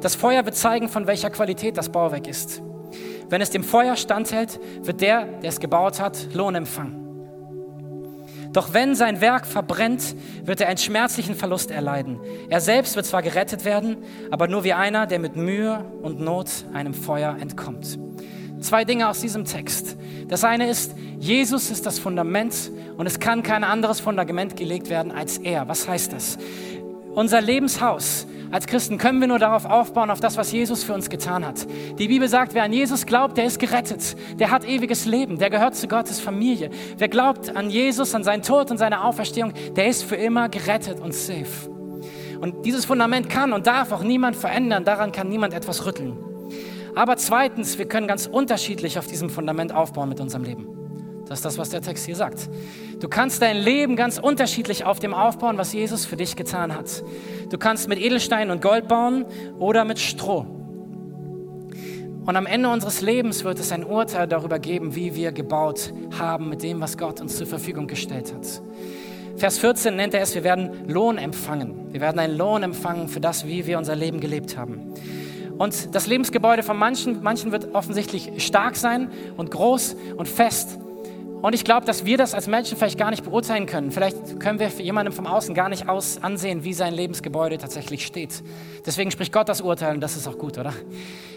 Das 0.00 0.14
Feuer 0.14 0.44
wird 0.44 0.54
zeigen, 0.54 0.88
von 0.88 1.08
welcher 1.08 1.30
Qualität 1.30 1.76
das 1.76 1.88
Bauwerk 1.88 2.28
ist. 2.28 2.62
Wenn 3.28 3.40
es 3.40 3.50
dem 3.50 3.64
Feuer 3.64 3.96
standhält, 3.96 4.60
wird 4.80 5.00
der, 5.00 5.24
der 5.24 5.48
es 5.48 5.58
gebaut 5.58 5.98
hat, 5.98 6.32
Lohn 6.32 6.54
empfangen. 6.54 7.02
Doch 8.52 8.72
wenn 8.72 8.94
sein 8.94 9.20
Werk 9.20 9.44
verbrennt, 9.44 10.14
wird 10.44 10.60
er 10.60 10.68
einen 10.68 10.78
schmerzlichen 10.78 11.34
Verlust 11.34 11.72
erleiden. 11.72 12.20
Er 12.48 12.60
selbst 12.60 12.94
wird 12.94 13.06
zwar 13.06 13.22
gerettet 13.22 13.64
werden, 13.64 13.96
aber 14.30 14.46
nur 14.46 14.62
wie 14.62 14.72
einer, 14.72 15.08
der 15.08 15.18
mit 15.18 15.34
Mühe 15.34 15.84
und 16.00 16.20
Not 16.20 16.48
einem 16.72 16.94
Feuer 16.94 17.36
entkommt. 17.40 17.98
Zwei 18.60 18.84
Dinge 18.84 19.08
aus 19.08 19.20
diesem 19.20 19.44
Text. 19.44 19.96
Das 20.28 20.44
eine 20.44 20.68
ist, 20.68 20.94
Jesus 21.18 21.70
ist 21.70 21.86
das 21.86 21.98
Fundament 21.98 22.70
und 22.96 23.06
es 23.06 23.20
kann 23.20 23.42
kein 23.42 23.64
anderes 23.64 24.00
Fundament 24.00 24.56
gelegt 24.56 24.88
werden 24.90 25.12
als 25.12 25.38
er. 25.38 25.68
Was 25.68 25.88
heißt 25.88 26.12
das? 26.12 26.38
Unser 27.14 27.40
Lebenshaus 27.40 28.26
als 28.50 28.66
Christen 28.66 28.98
können 28.98 29.20
wir 29.20 29.26
nur 29.26 29.38
darauf 29.38 29.64
aufbauen, 29.64 30.10
auf 30.10 30.20
das, 30.20 30.36
was 30.36 30.52
Jesus 30.52 30.84
für 30.84 30.94
uns 30.94 31.10
getan 31.10 31.44
hat. 31.44 31.66
Die 31.98 32.08
Bibel 32.08 32.28
sagt, 32.28 32.54
wer 32.54 32.62
an 32.62 32.72
Jesus 32.72 33.06
glaubt, 33.06 33.36
der 33.36 33.44
ist 33.44 33.58
gerettet. 33.58 34.16
Der 34.38 34.50
hat 34.50 34.64
ewiges 34.64 35.04
Leben. 35.04 35.38
Der 35.38 35.50
gehört 35.50 35.74
zu 35.74 35.88
Gottes 35.88 36.20
Familie. 36.20 36.70
Wer 36.96 37.08
glaubt 37.08 37.54
an 37.56 37.70
Jesus, 37.70 38.14
an 38.14 38.22
seinen 38.22 38.42
Tod 38.42 38.70
und 38.70 38.78
seine 38.78 39.04
Auferstehung, 39.04 39.52
der 39.74 39.88
ist 39.88 40.04
für 40.04 40.16
immer 40.16 40.48
gerettet 40.48 41.00
und 41.00 41.12
safe. 41.12 41.70
Und 42.40 42.64
dieses 42.66 42.84
Fundament 42.84 43.28
kann 43.28 43.52
und 43.52 43.66
darf 43.66 43.92
auch 43.92 44.02
niemand 44.02 44.36
verändern. 44.36 44.84
Daran 44.84 45.10
kann 45.10 45.28
niemand 45.28 45.54
etwas 45.54 45.84
rütteln. 45.86 46.16
Aber 46.96 47.18
zweitens, 47.18 47.76
wir 47.76 47.86
können 47.86 48.08
ganz 48.08 48.26
unterschiedlich 48.26 48.98
auf 48.98 49.06
diesem 49.06 49.28
Fundament 49.28 49.72
aufbauen 49.72 50.08
mit 50.08 50.18
unserem 50.18 50.44
Leben. 50.44 50.66
Das 51.28 51.40
ist 51.40 51.44
das, 51.44 51.58
was 51.58 51.68
der 51.68 51.82
Text 51.82 52.06
hier 52.06 52.16
sagt. 52.16 52.48
Du 53.00 53.08
kannst 53.08 53.42
dein 53.42 53.58
Leben 53.58 53.96
ganz 53.96 54.16
unterschiedlich 54.16 54.86
auf 54.86 54.98
dem 54.98 55.12
aufbauen, 55.12 55.58
was 55.58 55.74
Jesus 55.74 56.06
für 56.06 56.16
dich 56.16 56.36
getan 56.36 56.74
hat. 56.74 57.04
Du 57.50 57.58
kannst 57.58 57.88
mit 57.88 57.98
Edelstein 57.98 58.50
und 58.50 58.62
Gold 58.62 58.88
bauen 58.88 59.26
oder 59.58 59.84
mit 59.84 59.98
Stroh. 59.98 60.46
Und 62.24 62.34
am 62.34 62.46
Ende 62.46 62.70
unseres 62.70 63.02
Lebens 63.02 63.44
wird 63.44 63.60
es 63.60 63.72
ein 63.72 63.84
Urteil 63.84 64.26
darüber 64.26 64.58
geben, 64.58 64.94
wie 64.96 65.14
wir 65.14 65.32
gebaut 65.32 65.92
haben 66.18 66.48
mit 66.48 66.62
dem, 66.62 66.80
was 66.80 66.96
Gott 66.96 67.20
uns 67.20 67.36
zur 67.36 67.46
Verfügung 67.46 67.88
gestellt 67.88 68.32
hat. 68.32 68.62
Vers 69.36 69.58
14 69.58 69.94
nennt 69.94 70.14
er 70.14 70.22
es, 70.22 70.34
wir 70.34 70.44
werden 70.44 70.88
Lohn 70.88 71.18
empfangen. 71.18 71.92
Wir 71.92 72.00
werden 72.00 72.18
einen 72.18 72.38
Lohn 72.38 72.62
empfangen 72.62 73.08
für 73.08 73.20
das, 73.20 73.46
wie 73.46 73.66
wir 73.66 73.76
unser 73.76 73.94
Leben 73.94 74.18
gelebt 74.18 74.56
haben. 74.56 74.94
Und 75.58 75.94
das 75.94 76.06
Lebensgebäude 76.06 76.62
von 76.62 76.76
manchen, 76.76 77.22
manchen 77.22 77.52
wird 77.52 77.74
offensichtlich 77.74 78.44
stark 78.44 78.76
sein 78.76 79.10
und 79.36 79.50
groß 79.50 79.96
und 80.16 80.28
fest. 80.28 80.78
Und 81.42 81.54
ich 81.54 81.64
glaube, 81.64 81.86
dass 81.86 82.04
wir 82.04 82.16
das 82.16 82.34
als 82.34 82.46
Menschen 82.46 82.76
vielleicht 82.76 82.98
gar 82.98 83.10
nicht 83.10 83.24
beurteilen 83.24 83.66
können. 83.66 83.90
Vielleicht 83.90 84.40
können 84.40 84.58
wir 84.58 84.70
für 84.70 84.82
jemanden 84.82 85.12
vom 85.12 85.26
Außen 85.26 85.54
gar 85.54 85.68
nicht 85.68 85.88
aus 85.88 86.22
ansehen, 86.22 86.64
wie 86.64 86.72
sein 86.72 86.94
Lebensgebäude 86.94 87.58
tatsächlich 87.58 88.06
steht. 88.06 88.42
Deswegen 88.84 89.10
spricht 89.10 89.32
Gott 89.32 89.48
das 89.48 89.60
Urteil 89.60 89.94
und 89.94 90.00
das 90.00 90.16
ist 90.16 90.26
auch 90.26 90.38
gut, 90.38 90.58
oder? 90.58 90.72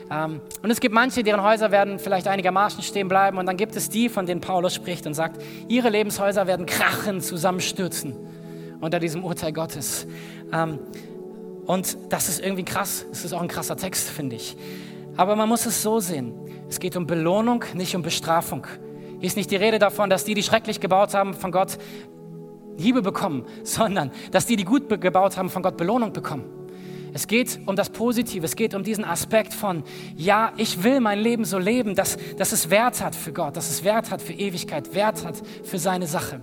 Ähm, 0.09 0.41
und 0.63 0.71
es 0.71 0.79
gibt 0.79 0.95
manche, 0.95 1.21
deren 1.21 1.43
Häuser 1.43 1.71
werden 1.71 1.99
vielleicht 1.99 2.27
einigermaßen 2.27 2.81
stehen 2.81 3.07
bleiben. 3.07 3.37
Und 3.37 3.45
dann 3.45 3.57
gibt 3.57 3.75
es 3.75 3.89
die, 3.89 4.09
von 4.09 4.25
denen 4.25 4.41
Paulus 4.41 4.73
spricht 4.73 5.05
und 5.05 5.13
sagt, 5.13 5.41
ihre 5.67 5.89
Lebenshäuser 5.89 6.47
werden 6.47 6.65
krachen, 6.65 7.21
zusammenstürzen 7.21 8.15
unter 8.81 8.99
diesem 8.99 9.23
Urteil 9.23 9.53
Gottes. 9.53 10.07
Ähm, 10.51 10.79
und 11.69 11.99
das 12.09 12.29
ist 12.29 12.39
irgendwie 12.39 12.65
krass. 12.65 13.05
Es 13.11 13.23
ist 13.23 13.31
auch 13.31 13.41
ein 13.41 13.47
krasser 13.47 13.77
Text, 13.77 14.09
finde 14.09 14.37
ich. 14.37 14.57
Aber 15.17 15.35
man 15.35 15.47
muss 15.47 15.67
es 15.67 15.83
so 15.83 15.99
sehen. 15.99 16.33
Es 16.67 16.79
geht 16.79 16.95
um 16.95 17.05
Belohnung, 17.05 17.63
nicht 17.75 17.95
um 17.95 18.01
Bestrafung. 18.01 18.65
Hier 19.19 19.27
ist 19.27 19.37
nicht 19.37 19.51
die 19.51 19.55
Rede 19.55 19.77
davon, 19.77 20.09
dass 20.09 20.23
die, 20.23 20.33
die 20.33 20.41
schrecklich 20.41 20.79
gebaut 20.79 21.13
haben, 21.13 21.35
von 21.35 21.51
Gott 21.51 21.77
Hiebe 22.75 23.03
bekommen, 23.03 23.45
sondern 23.63 24.09
dass 24.31 24.47
die, 24.47 24.55
die 24.55 24.63
gut 24.63 24.89
gebaut 24.99 25.37
haben, 25.37 25.51
von 25.51 25.61
Gott 25.61 25.77
Belohnung 25.77 26.11
bekommen. 26.11 26.45
Es 27.13 27.27
geht 27.27 27.59
um 27.67 27.75
das 27.75 27.91
Positive, 27.91 28.43
es 28.43 28.55
geht 28.55 28.73
um 28.73 28.81
diesen 28.81 29.05
Aspekt 29.05 29.53
von, 29.53 29.83
ja, 30.15 30.53
ich 30.57 30.83
will 30.83 30.99
mein 31.01 31.19
Leben 31.19 31.45
so 31.45 31.59
leben, 31.59 31.93
dass, 31.93 32.17
dass 32.35 32.51
es 32.51 32.71
Wert 32.71 32.99
hat 32.99 33.13
für 33.13 33.31
Gott, 33.31 33.55
dass 33.55 33.69
es 33.69 33.83
Wert 33.83 34.09
hat 34.09 34.23
für 34.23 34.33
Ewigkeit, 34.33 34.95
Wert 34.95 35.23
hat 35.23 35.35
für 35.63 35.77
seine 35.77 36.07
Sache. 36.07 36.41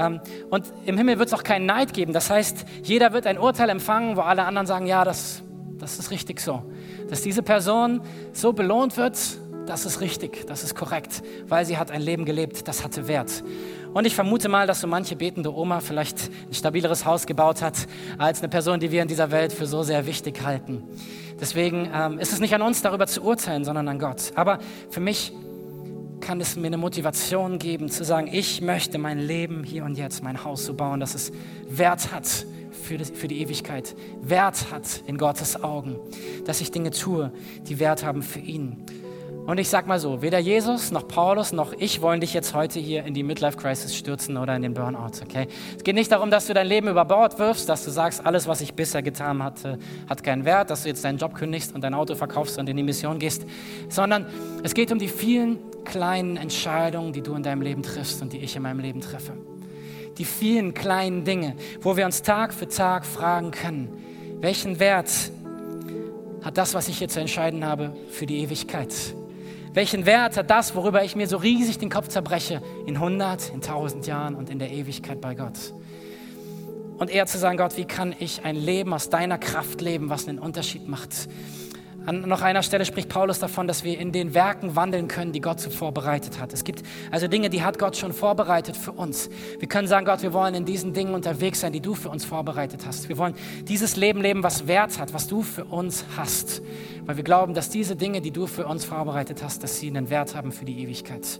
Ähm, 0.00 0.20
und 0.48 0.64
im 0.86 0.96
Himmel 0.96 1.18
wird 1.18 1.28
es 1.28 1.34
auch 1.34 1.42
keinen 1.42 1.66
Neid 1.66 1.92
geben. 1.92 2.12
Das 2.12 2.30
heißt, 2.30 2.64
jeder 2.82 3.12
wird 3.12 3.26
ein 3.26 3.38
Urteil 3.38 3.68
empfangen, 3.68 4.16
wo 4.16 4.22
alle 4.22 4.44
anderen 4.44 4.66
sagen, 4.66 4.86
ja, 4.86 5.04
das, 5.04 5.42
das 5.78 5.98
ist 5.98 6.10
richtig 6.10 6.40
so. 6.40 6.62
Dass 7.08 7.22
diese 7.22 7.42
Person 7.42 8.00
so 8.32 8.52
belohnt 8.52 8.96
wird, 8.96 9.18
das 9.66 9.84
ist 9.84 10.00
richtig, 10.00 10.46
das 10.46 10.64
ist 10.64 10.74
korrekt, 10.74 11.22
weil 11.46 11.64
sie 11.64 11.76
hat 11.76 11.90
ein 11.90 12.00
Leben 12.00 12.24
gelebt, 12.24 12.66
das 12.66 12.82
hatte 12.82 13.06
Wert. 13.06 13.44
Und 13.92 14.06
ich 14.06 14.14
vermute 14.14 14.48
mal, 14.48 14.66
dass 14.66 14.80
so 14.80 14.86
manche 14.86 15.16
betende 15.16 15.54
Oma 15.54 15.80
vielleicht 15.80 16.30
ein 16.48 16.54
stabileres 16.54 17.04
Haus 17.04 17.26
gebaut 17.26 17.60
hat, 17.60 17.74
als 18.18 18.40
eine 18.40 18.48
Person, 18.48 18.80
die 18.80 18.90
wir 18.90 19.02
in 19.02 19.08
dieser 19.08 19.30
Welt 19.30 19.52
für 19.52 19.66
so 19.66 19.82
sehr 19.82 20.06
wichtig 20.06 20.42
halten. 20.44 20.82
Deswegen 21.40 21.88
ähm, 21.92 22.18
ist 22.18 22.32
es 22.32 22.40
nicht 22.40 22.54
an 22.54 22.62
uns, 22.62 22.82
darüber 22.82 23.06
zu 23.06 23.22
urteilen, 23.22 23.64
sondern 23.64 23.88
an 23.88 23.98
Gott. 23.98 24.32
Aber 24.34 24.58
für 24.90 25.00
mich 25.00 25.32
kann 26.20 26.40
es 26.40 26.56
mir 26.56 26.66
eine 26.66 26.76
Motivation 26.76 27.58
geben, 27.58 27.88
zu 27.88 28.04
sagen, 28.04 28.28
ich 28.30 28.60
möchte 28.60 28.98
mein 28.98 29.18
Leben 29.18 29.64
hier 29.64 29.84
und 29.84 29.96
jetzt, 29.96 30.22
mein 30.22 30.44
Haus 30.44 30.64
so 30.64 30.74
bauen, 30.74 31.00
dass 31.00 31.14
es 31.14 31.32
Wert 31.68 32.12
hat 32.12 32.46
für 32.70 32.98
die, 32.98 33.04
für 33.04 33.28
die 33.28 33.40
Ewigkeit, 33.40 33.94
Wert 34.22 34.70
hat 34.70 35.02
in 35.06 35.18
Gottes 35.18 35.62
Augen, 35.62 35.96
dass 36.44 36.60
ich 36.60 36.70
Dinge 36.70 36.90
tue, 36.90 37.32
die 37.68 37.78
Wert 37.78 38.04
haben 38.04 38.22
für 38.22 38.40
ihn. 38.40 38.84
Und 39.46 39.58
ich 39.58 39.68
sag 39.68 39.86
mal 39.86 39.98
so, 39.98 40.22
weder 40.22 40.38
Jesus 40.38 40.92
noch 40.92 41.08
Paulus 41.08 41.52
noch 41.52 41.72
ich 41.72 42.02
wollen 42.02 42.20
dich 42.20 42.34
jetzt 42.34 42.54
heute 42.54 42.78
hier 42.78 43.04
in 43.04 43.14
die 43.14 43.22
Midlife 43.22 43.56
Crisis 43.56 43.96
stürzen 43.96 44.36
oder 44.36 44.54
in 44.54 44.62
den 44.62 44.74
Burnout, 44.74 45.22
okay? 45.22 45.48
Es 45.76 45.82
geht 45.82 45.94
nicht 45.94 46.12
darum, 46.12 46.30
dass 46.30 46.46
du 46.46 46.54
dein 46.54 46.66
Leben 46.66 46.88
über 46.88 47.04
Bord 47.04 47.38
wirfst, 47.38 47.68
dass 47.68 47.84
du 47.84 47.90
sagst, 47.90 48.24
alles, 48.24 48.46
was 48.46 48.60
ich 48.60 48.74
bisher 48.74 49.02
getan 49.02 49.42
hatte, 49.42 49.78
hat 50.08 50.22
keinen 50.22 50.44
Wert, 50.44 50.70
dass 50.70 50.82
du 50.82 50.88
jetzt 50.88 51.04
deinen 51.04 51.18
Job 51.18 51.34
kündigst 51.34 51.74
und 51.74 51.82
dein 51.82 51.94
Auto 51.94 52.14
verkaufst 52.14 52.58
und 52.58 52.68
in 52.68 52.76
die 52.76 52.82
Mission 52.82 53.18
gehst, 53.18 53.44
sondern 53.88 54.26
es 54.62 54.74
geht 54.74 54.92
um 54.92 54.98
die 54.98 55.08
vielen 55.08 55.58
kleinen 55.84 56.36
Entscheidungen, 56.36 57.12
die 57.12 57.22
du 57.22 57.34
in 57.34 57.42
deinem 57.42 57.62
Leben 57.62 57.82
triffst 57.82 58.22
und 58.22 58.32
die 58.32 58.38
ich 58.38 58.54
in 58.54 58.62
meinem 58.62 58.80
Leben 58.80 59.00
treffe. 59.00 59.32
Die 60.18 60.24
vielen 60.24 60.74
kleinen 60.74 61.24
Dinge, 61.24 61.56
wo 61.80 61.96
wir 61.96 62.04
uns 62.04 62.22
Tag 62.22 62.52
für 62.52 62.68
Tag 62.68 63.06
fragen 63.06 63.50
können, 63.50 63.88
welchen 64.40 64.78
Wert 64.78 65.10
hat 66.42 66.56
das, 66.56 66.74
was 66.74 66.88
ich 66.88 66.98
hier 66.98 67.08
zu 67.08 67.20
entscheiden 67.20 67.64
habe, 67.64 67.92
für 68.10 68.26
die 68.26 68.38
Ewigkeit? 68.38 68.94
Welchen 69.72 70.04
Wert 70.04 70.36
hat 70.36 70.50
das, 70.50 70.74
worüber 70.74 71.04
ich 71.04 71.14
mir 71.14 71.28
so 71.28 71.36
riesig 71.36 71.78
den 71.78 71.90
Kopf 71.90 72.08
zerbreche, 72.08 72.60
in 72.86 72.96
100, 72.96 73.50
in 73.50 73.56
1000 73.56 74.04
Jahren 74.04 74.34
und 74.34 74.50
in 74.50 74.58
der 74.58 74.72
Ewigkeit 74.72 75.20
bei 75.20 75.36
Gott? 75.36 75.72
Und 76.98 77.08
eher 77.08 77.26
zu 77.26 77.38
sagen, 77.38 77.56
Gott, 77.56 77.76
wie 77.76 77.84
kann 77.84 78.14
ich 78.18 78.44
ein 78.44 78.56
Leben 78.56 78.92
aus 78.92 79.10
deiner 79.10 79.38
Kraft 79.38 79.80
leben, 79.80 80.10
was 80.10 80.26
einen 80.26 80.40
Unterschied 80.40 80.88
macht? 80.88 81.28
An 82.06 82.22
noch 82.22 82.40
einer 82.40 82.62
Stelle 82.62 82.86
spricht 82.86 83.10
Paulus 83.10 83.38
davon, 83.40 83.68
dass 83.68 83.84
wir 83.84 83.98
in 83.98 84.10
den 84.10 84.32
Werken 84.32 84.74
wandeln 84.74 85.06
können, 85.06 85.32
die 85.32 85.40
Gott 85.40 85.60
zuvor 85.60 85.92
bereitet 85.92 86.40
hat. 86.40 86.52
Es 86.54 86.64
gibt 86.64 86.82
also 87.10 87.28
Dinge, 87.28 87.50
die 87.50 87.62
hat 87.62 87.78
Gott 87.78 87.96
schon 87.96 88.14
vorbereitet 88.14 88.74
für 88.76 88.92
uns. 88.92 89.28
Wir 89.58 89.68
können 89.68 89.86
sagen, 89.86 90.06
Gott, 90.06 90.22
wir 90.22 90.32
wollen 90.32 90.54
in 90.54 90.64
diesen 90.64 90.94
Dingen 90.94 91.12
unterwegs 91.12 91.60
sein, 91.60 91.72
die 91.72 91.80
du 91.80 91.94
für 91.94 92.08
uns 92.08 92.24
vorbereitet 92.24 92.86
hast. 92.86 93.10
Wir 93.10 93.18
wollen 93.18 93.34
dieses 93.68 93.96
Leben 93.96 94.22
leben, 94.22 94.42
was 94.42 94.66
Wert 94.66 94.98
hat, 94.98 95.12
was 95.12 95.28
du 95.28 95.42
für 95.42 95.64
uns 95.64 96.04
hast. 96.16 96.62
Weil 97.04 97.16
wir 97.18 97.24
glauben, 97.24 97.52
dass 97.52 97.68
diese 97.68 97.96
Dinge, 97.96 98.22
die 98.22 98.30
du 98.30 98.46
für 98.46 98.66
uns 98.66 98.86
vorbereitet 98.86 99.42
hast, 99.42 99.62
dass 99.62 99.78
sie 99.78 99.88
einen 99.88 100.08
Wert 100.08 100.34
haben 100.34 100.52
für 100.52 100.64
die 100.64 100.82
Ewigkeit. 100.82 101.38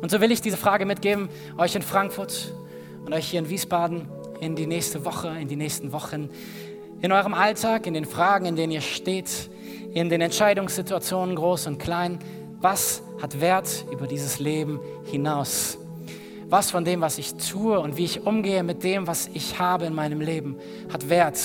Und 0.00 0.10
so 0.10 0.20
will 0.20 0.32
ich 0.32 0.40
diese 0.40 0.56
Frage 0.56 0.86
mitgeben, 0.86 1.28
euch 1.58 1.74
in 1.74 1.82
Frankfurt 1.82 2.54
und 3.04 3.12
euch 3.12 3.28
hier 3.28 3.40
in 3.40 3.50
Wiesbaden 3.50 4.08
in 4.40 4.56
die 4.56 4.66
nächste 4.66 5.04
Woche, 5.04 5.28
in 5.28 5.48
die 5.48 5.56
nächsten 5.56 5.92
Wochen, 5.92 6.30
in 7.02 7.12
eurem 7.12 7.34
Alltag, 7.34 7.86
in 7.86 7.92
den 7.92 8.06
Fragen, 8.06 8.46
in 8.46 8.56
denen 8.56 8.72
ihr 8.72 8.80
steht 8.80 9.50
in 9.94 10.08
den 10.08 10.20
Entscheidungssituationen, 10.20 11.36
groß 11.36 11.68
und 11.68 11.78
klein, 11.78 12.18
was 12.60 13.02
hat 13.22 13.40
Wert 13.40 13.84
über 13.92 14.06
dieses 14.06 14.40
Leben 14.40 14.80
hinaus? 15.04 15.78
Was 16.48 16.70
von 16.70 16.84
dem, 16.84 17.00
was 17.00 17.18
ich 17.18 17.34
tue 17.34 17.78
und 17.78 17.96
wie 17.96 18.04
ich 18.04 18.26
umgehe 18.26 18.62
mit 18.62 18.82
dem, 18.82 19.06
was 19.06 19.28
ich 19.32 19.58
habe 19.58 19.86
in 19.86 19.94
meinem 19.94 20.20
Leben, 20.20 20.56
hat 20.92 21.08
Wert 21.08 21.38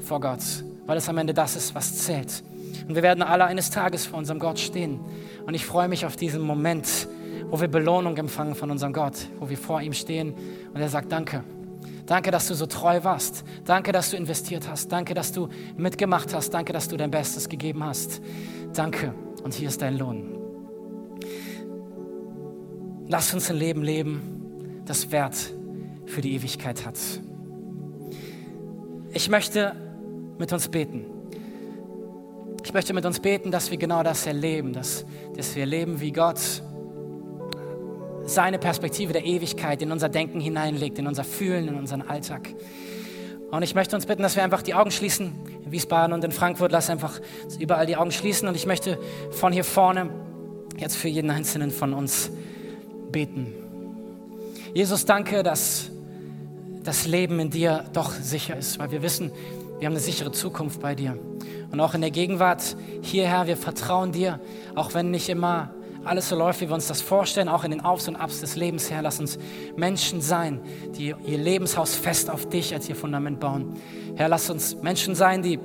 vor 0.00 0.20
Gott, 0.20 0.40
weil 0.86 0.98
es 0.98 1.08
am 1.08 1.18
Ende 1.18 1.32
das 1.32 1.56
ist, 1.56 1.74
was 1.74 1.96
zählt. 1.98 2.42
Und 2.88 2.96
wir 2.96 3.02
werden 3.02 3.22
alle 3.22 3.44
eines 3.44 3.70
Tages 3.70 4.06
vor 4.06 4.18
unserem 4.18 4.40
Gott 4.40 4.58
stehen. 4.58 5.00
Und 5.46 5.54
ich 5.54 5.64
freue 5.64 5.88
mich 5.88 6.04
auf 6.04 6.16
diesen 6.16 6.42
Moment, 6.42 7.08
wo 7.48 7.60
wir 7.60 7.68
Belohnung 7.68 8.16
empfangen 8.16 8.54
von 8.54 8.70
unserem 8.70 8.92
Gott, 8.92 9.28
wo 9.38 9.48
wir 9.48 9.56
vor 9.56 9.80
ihm 9.80 9.92
stehen 9.92 10.34
und 10.74 10.80
er 10.80 10.88
sagt, 10.88 11.12
danke. 11.12 11.44
Danke, 12.06 12.30
dass 12.30 12.48
du 12.48 12.54
so 12.54 12.66
treu 12.66 13.02
warst. 13.02 13.44
Danke, 13.64 13.92
dass 13.92 14.10
du 14.10 14.16
investiert 14.16 14.68
hast. 14.68 14.92
Danke, 14.92 15.14
dass 15.14 15.32
du 15.32 15.48
mitgemacht 15.76 16.34
hast. 16.34 16.50
Danke, 16.50 16.72
dass 16.72 16.88
du 16.88 16.96
dein 16.96 17.10
Bestes 17.10 17.48
gegeben 17.48 17.82
hast. 17.82 18.20
Danke. 18.74 19.14
Und 19.42 19.54
hier 19.54 19.68
ist 19.68 19.80
dein 19.80 19.96
Lohn. 19.96 20.34
Lass 23.08 23.32
uns 23.32 23.50
ein 23.50 23.56
Leben 23.56 23.82
leben, 23.82 24.82
das 24.86 25.10
Wert 25.12 25.36
für 26.06 26.20
die 26.20 26.34
Ewigkeit 26.34 26.84
hat. 26.84 26.98
Ich 29.12 29.28
möchte 29.28 29.76
mit 30.38 30.52
uns 30.52 30.68
beten. 30.68 31.04
Ich 32.64 32.72
möchte 32.72 32.94
mit 32.94 33.04
uns 33.04 33.20
beten, 33.20 33.50
dass 33.50 33.70
wir 33.70 33.76
genau 33.78 34.02
das 34.02 34.26
erleben, 34.26 34.72
dass, 34.72 35.04
dass 35.36 35.54
wir 35.54 35.66
leben 35.66 36.00
wie 36.00 36.12
Gott 36.12 36.40
seine 38.26 38.58
Perspektive 38.58 39.12
der 39.12 39.24
Ewigkeit 39.24 39.82
in 39.82 39.92
unser 39.92 40.08
Denken 40.08 40.40
hineinlegt, 40.40 40.98
in 40.98 41.06
unser 41.06 41.24
Fühlen, 41.24 41.68
in 41.68 41.74
unseren 41.74 42.02
Alltag. 42.02 42.48
Und 43.50 43.62
ich 43.62 43.74
möchte 43.74 43.94
uns 43.94 44.06
bitten, 44.06 44.22
dass 44.22 44.36
wir 44.36 44.42
einfach 44.42 44.62
die 44.62 44.74
Augen 44.74 44.90
schließen. 44.90 45.32
In 45.64 45.70
Wiesbaden 45.70 46.12
und 46.12 46.24
in 46.24 46.32
Frankfurt, 46.32 46.72
lass 46.72 46.90
einfach 46.90 47.20
überall 47.58 47.86
die 47.86 47.96
Augen 47.96 48.10
schließen. 48.10 48.48
Und 48.48 48.56
ich 48.56 48.66
möchte 48.66 48.98
von 49.30 49.52
hier 49.52 49.64
vorne 49.64 50.10
jetzt 50.76 50.96
für 50.96 51.08
jeden 51.08 51.30
Einzelnen 51.30 51.70
von 51.70 51.94
uns 51.94 52.30
beten. 53.12 53.52
Jesus, 54.72 55.04
danke, 55.04 55.44
dass 55.44 55.90
das 56.82 57.06
Leben 57.06 57.38
in 57.38 57.50
dir 57.50 57.84
doch 57.92 58.10
sicher 58.10 58.56
ist, 58.56 58.78
weil 58.78 58.90
wir 58.90 59.02
wissen, 59.02 59.30
wir 59.78 59.86
haben 59.86 59.94
eine 59.94 60.00
sichere 60.00 60.32
Zukunft 60.32 60.80
bei 60.80 60.94
dir. 60.94 61.16
Und 61.70 61.80
auch 61.80 61.94
in 61.94 62.00
der 62.00 62.10
Gegenwart 62.10 62.76
hierher, 63.02 63.46
wir 63.46 63.56
vertrauen 63.56 64.10
dir, 64.10 64.40
auch 64.74 64.94
wenn 64.94 65.10
nicht 65.10 65.28
immer 65.28 65.70
alles 66.04 66.28
so 66.28 66.36
läuft, 66.36 66.60
wie 66.60 66.68
wir 66.68 66.74
uns 66.74 66.86
das 66.86 67.00
vorstellen, 67.00 67.48
auch 67.48 67.64
in 67.64 67.70
den 67.70 67.80
Aufs 67.80 68.08
und 68.08 68.16
Abs 68.16 68.40
des 68.40 68.56
Lebens, 68.56 68.90
Herr, 68.90 69.02
lass 69.02 69.20
uns 69.20 69.38
Menschen 69.76 70.20
sein, 70.20 70.60
die 70.96 71.14
ihr 71.26 71.38
Lebenshaus 71.38 71.94
fest 71.94 72.30
auf 72.30 72.48
dich 72.48 72.74
als 72.74 72.88
ihr 72.88 72.96
Fundament 72.96 73.40
bauen. 73.40 73.74
Herr, 74.16 74.28
lass 74.28 74.50
uns 74.50 74.76
Menschen 74.82 75.14
sein, 75.14 75.42
die 75.42 75.58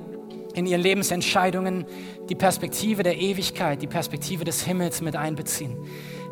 in 0.54 0.66
ihren 0.66 0.80
Lebensentscheidungen 0.80 1.86
die 2.28 2.34
Perspektive 2.34 3.02
der 3.02 3.18
Ewigkeit, 3.18 3.82
die 3.82 3.86
Perspektive 3.86 4.44
des 4.44 4.64
Himmels 4.64 5.00
mit 5.00 5.16
einbeziehen. 5.16 5.76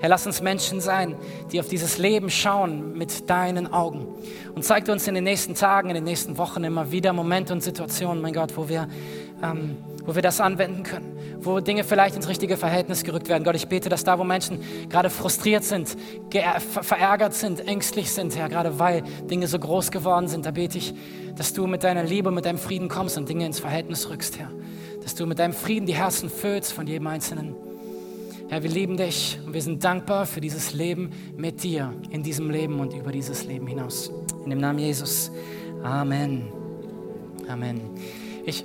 Herr, 0.00 0.08
lass 0.10 0.26
uns 0.26 0.40
Menschen 0.40 0.80
sein, 0.80 1.16
die 1.50 1.58
auf 1.58 1.68
dieses 1.68 1.98
Leben 1.98 2.30
schauen 2.30 2.96
mit 2.96 3.28
deinen 3.28 3.72
Augen. 3.72 4.06
Und 4.54 4.64
zeig 4.64 4.88
uns 4.88 5.08
in 5.08 5.14
den 5.14 5.24
nächsten 5.24 5.56
Tagen, 5.56 5.88
in 5.88 5.96
den 5.96 6.04
nächsten 6.04 6.38
Wochen 6.38 6.62
immer 6.62 6.92
wieder 6.92 7.12
Momente 7.12 7.52
und 7.52 7.62
Situationen, 7.62 8.22
mein 8.22 8.32
Gott, 8.32 8.56
wo 8.56 8.68
wir, 8.68 8.86
ähm, 9.42 9.76
wo 10.04 10.14
wir 10.14 10.22
das 10.22 10.40
anwenden 10.40 10.82
können, 10.84 11.16
wo 11.40 11.60
Dinge 11.60 11.84
vielleicht 11.84 12.16
ins 12.16 12.28
richtige 12.28 12.56
Verhältnis 12.56 13.04
gerückt 13.04 13.28
werden. 13.28 13.44
Gott, 13.44 13.54
ich 13.54 13.68
bete, 13.68 13.88
dass 13.88 14.04
da, 14.04 14.18
wo 14.18 14.24
Menschen 14.24 14.60
gerade 14.88 15.10
frustriert 15.10 15.64
sind, 15.64 15.96
verärgert 16.30 17.34
sind, 17.34 17.66
ängstlich 17.68 18.10
sind, 18.10 18.36
Herr, 18.36 18.48
gerade 18.48 18.78
weil 18.78 19.02
Dinge 19.30 19.46
so 19.46 19.58
groß 19.58 19.90
geworden 19.90 20.28
sind, 20.28 20.46
da 20.46 20.50
bete 20.50 20.78
ich, 20.78 20.94
dass 21.36 21.52
du 21.52 21.66
mit 21.66 21.84
deiner 21.84 22.04
Liebe, 22.04 22.30
mit 22.30 22.46
deinem 22.46 22.58
Frieden 22.58 22.88
kommst 22.88 23.18
und 23.18 23.28
Dinge 23.28 23.46
ins 23.46 23.60
Verhältnis 23.60 24.08
rückst, 24.08 24.38
Herr. 24.38 24.50
Dass 25.02 25.14
du 25.14 25.26
mit 25.26 25.38
deinem 25.38 25.52
Frieden 25.52 25.86
die 25.86 25.94
Herzen 25.94 26.30
füllst 26.30 26.72
von 26.72 26.86
jedem 26.86 27.06
Einzelnen. 27.06 27.54
Herr, 28.48 28.62
wir 28.62 28.70
lieben 28.70 28.96
dich 28.96 29.38
und 29.44 29.52
wir 29.52 29.60
sind 29.60 29.84
dankbar 29.84 30.24
für 30.24 30.40
dieses 30.40 30.72
Leben 30.72 31.10
mit 31.36 31.62
dir, 31.62 31.92
in 32.08 32.22
diesem 32.22 32.48
Leben 32.48 32.80
und 32.80 32.94
über 32.94 33.12
dieses 33.12 33.44
Leben 33.44 33.66
hinaus. 33.66 34.10
In 34.44 34.50
dem 34.50 34.58
Namen 34.58 34.78
Jesus. 34.78 35.30
Amen. 35.82 36.48
Amen. 37.46 37.80
Ich 38.46 38.64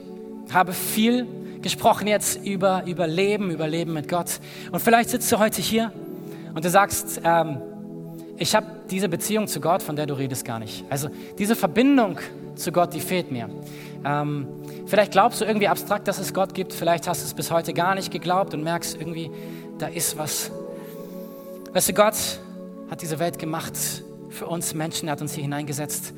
habe 0.51 0.73
viel 0.73 1.27
gesprochen 1.61 2.07
jetzt 2.07 2.43
über, 2.45 2.83
über 2.85 3.07
Leben, 3.07 3.49
über 3.51 3.67
Leben 3.67 3.93
mit 3.93 4.09
Gott. 4.09 4.39
Und 4.71 4.81
vielleicht 4.81 5.09
sitzt 5.09 5.31
du 5.31 5.39
heute 5.39 5.61
hier 5.61 5.91
und 6.53 6.65
du 6.65 6.69
sagst, 6.69 7.21
ähm, 7.23 7.61
ich 8.37 8.55
habe 8.55 8.65
diese 8.89 9.09
Beziehung 9.09 9.47
zu 9.47 9.61
Gott, 9.61 9.81
von 9.81 9.95
der 9.95 10.05
du 10.05 10.13
redest, 10.15 10.45
gar 10.45 10.59
nicht. 10.59 10.83
Also 10.89 11.09
diese 11.37 11.55
Verbindung 11.55 12.19
zu 12.55 12.71
Gott, 12.71 12.93
die 12.93 12.99
fehlt 12.99 13.31
mir. 13.31 13.49
Ähm, 14.05 14.47
vielleicht 14.85 15.11
glaubst 15.11 15.41
du 15.41 15.45
irgendwie 15.45 15.67
abstrakt, 15.67 16.07
dass 16.07 16.19
es 16.19 16.33
Gott 16.33 16.53
gibt. 16.53 16.73
Vielleicht 16.73 17.07
hast 17.07 17.21
du 17.21 17.25
es 17.25 17.33
bis 17.33 17.51
heute 17.51 17.73
gar 17.73 17.95
nicht 17.95 18.11
geglaubt 18.11 18.53
und 18.53 18.63
merkst 18.63 18.99
irgendwie, 18.99 19.31
da 19.77 19.87
ist 19.87 20.17
was. 20.17 20.51
Weißt 21.71 21.89
du, 21.89 21.93
Gott 21.93 22.15
hat 22.89 23.01
diese 23.01 23.19
Welt 23.19 23.39
gemacht 23.39 23.73
für 24.29 24.47
uns 24.47 24.73
Menschen, 24.73 25.07
er 25.07 25.13
hat 25.13 25.21
uns 25.21 25.33
hier 25.33 25.43
hineingesetzt, 25.43 26.13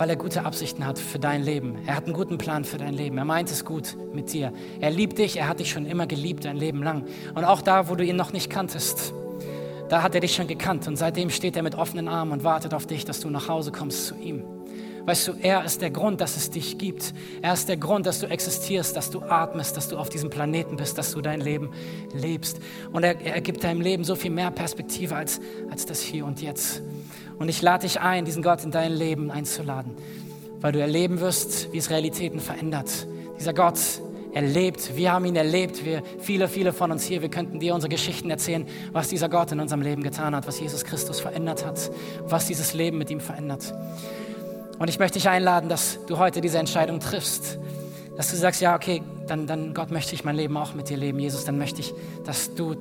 weil 0.00 0.08
er 0.08 0.16
gute 0.16 0.46
Absichten 0.46 0.86
hat 0.86 0.98
für 0.98 1.18
dein 1.18 1.42
Leben. 1.42 1.76
Er 1.84 1.94
hat 1.94 2.06
einen 2.06 2.14
guten 2.14 2.38
Plan 2.38 2.64
für 2.64 2.78
dein 2.78 2.94
Leben. 2.94 3.18
Er 3.18 3.26
meint 3.26 3.50
es 3.50 3.66
gut 3.66 3.98
mit 4.14 4.32
dir. 4.32 4.50
Er 4.80 4.90
liebt 4.90 5.18
dich, 5.18 5.36
er 5.36 5.46
hat 5.46 5.60
dich 5.60 5.70
schon 5.70 5.84
immer 5.84 6.06
geliebt, 6.06 6.46
dein 6.46 6.56
Leben 6.56 6.82
lang. 6.82 7.04
Und 7.34 7.44
auch 7.44 7.60
da, 7.60 7.90
wo 7.90 7.96
du 7.96 8.02
ihn 8.02 8.16
noch 8.16 8.32
nicht 8.32 8.48
kanntest, 8.48 9.12
da 9.90 10.02
hat 10.02 10.14
er 10.14 10.22
dich 10.22 10.34
schon 10.34 10.46
gekannt. 10.46 10.88
Und 10.88 10.96
seitdem 10.96 11.28
steht 11.28 11.54
er 11.54 11.62
mit 11.62 11.74
offenen 11.74 12.08
Armen 12.08 12.32
und 12.32 12.44
wartet 12.44 12.72
auf 12.72 12.86
dich, 12.86 13.04
dass 13.04 13.20
du 13.20 13.28
nach 13.28 13.48
Hause 13.48 13.72
kommst 13.72 14.06
zu 14.06 14.14
ihm. 14.14 14.42
Weißt 15.04 15.28
du, 15.28 15.32
er 15.42 15.64
ist 15.66 15.82
der 15.82 15.90
Grund, 15.90 16.22
dass 16.22 16.38
es 16.38 16.48
dich 16.48 16.78
gibt. 16.78 17.12
Er 17.42 17.52
ist 17.52 17.68
der 17.68 17.76
Grund, 17.76 18.06
dass 18.06 18.20
du 18.20 18.26
existierst, 18.26 18.96
dass 18.96 19.10
du 19.10 19.20
atmest, 19.20 19.76
dass 19.76 19.88
du 19.88 19.98
auf 19.98 20.08
diesem 20.08 20.30
Planeten 20.30 20.76
bist, 20.76 20.96
dass 20.96 21.12
du 21.12 21.20
dein 21.20 21.42
Leben 21.42 21.72
lebst. 22.14 22.58
Und 22.90 23.04
er, 23.04 23.20
er 23.20 23.42
gibt 23.42 23.64
deinem 23.64 23.82
Leben 23.82 24.04
so 24.04 24.14
viel 24.14 24.30
mehr 24.30 24.50
Perspektive 24.50 25.14
als, 25.16 25.42
als 25.70 25.84
das 25.84 26.00
Hier 26.00 26.24
und 26.24 26.40
Jetzt. 26.40 26.80
Und 27.40 27.48
ich 27.48 27.62
lade 27.62 27.86
dich 27.86 28.00
ein, 28.00 28.26
diesen 28.26 28.42
Gott 28.42 28.64
in 28.64 28.70
dein 28.70 28.92
Leben 28.92 29.30
einzuladen, 29.30 29.96
weil 30.60 30.72
du 30.72 30.78
erleben 30.78 31.20
wirst, 31.20 31.72
wie 31.72 31.78
es 31.78 31.88
Realitäten 31.88 32.38
verändert. 32.38 33.06
Dieser 33.38 33.54
Gott, 33.54 33.78
er 34.34 34.42
lebt, 34.42 34.94
wir 34.94 35.10
haben 35.10 35.24
ihn 35.24 35.36
erlebt, 35.36 35.82
wir, 35.86 36.02
viele, 36.18 36.48
viele 36.48 36.74
von 36.74 36.92
uns 36.92 37.02
hier, 37.02 37.22
wir 37.22 37.30
könnten 37.30 37.58
dir 37.58 37.74
unsere 37.74 37.88
Geschichten 37.88 38.30
erzählen, 38.30 38.66
was 38.92 39.08
dieser 39.08 39.30
Gott 39.30 39.52
in 39.52 39.60
unserem 39.60 39.80
Leben 39.80 40.02
getan 40.02 40.36
hat, 40.36 40.46
was 40.46 40.60
Jesus 40.60 40.84
Christus 40.84 41.18
verändert 41.18 41.64
hat, 41.64 41.90
was 42.26 42.46
dieses 42.46 42.74
Leben 42.74 42.98
mit 42.98 43.10
ihm 43.10 43.20
verändert. 43.20 43.72
Und 44.78 44.90
ich 44.90 44.98
möchte 44.98 45.18
dich 45.18 45.30
einladen, 45.30 45.70
dass 45.70 45.98
du 46.08 46.18
heute 46.18 46.42
diese 46.42 46.58
Entscheidung 46.58 47.00
triffst. 47.00 47.58
Dass 48.18 48.30
du 48.30 48.36
sagst, 48.36 48.60
ja, 48.60 48.76
okay, 48.76 49.02
dann, 49.28 49.46
dann 49.46 49.72
Gott 49.72 49.90
möchte 49.90 50.14
ich 50.14 50.24
mein 50.24 50.36
Leben 50.36 50.58
auch 50.58 50.74
mit 50.74 50.90
dir 50.90 50.98
leben. 50.98 51.18
Jesus, 51.18 51.46
dann 51.46 51.56
möchte 51.56 51.80
ich, 51.80 51.94
dass 52.26 52.54
du 52.54 52.76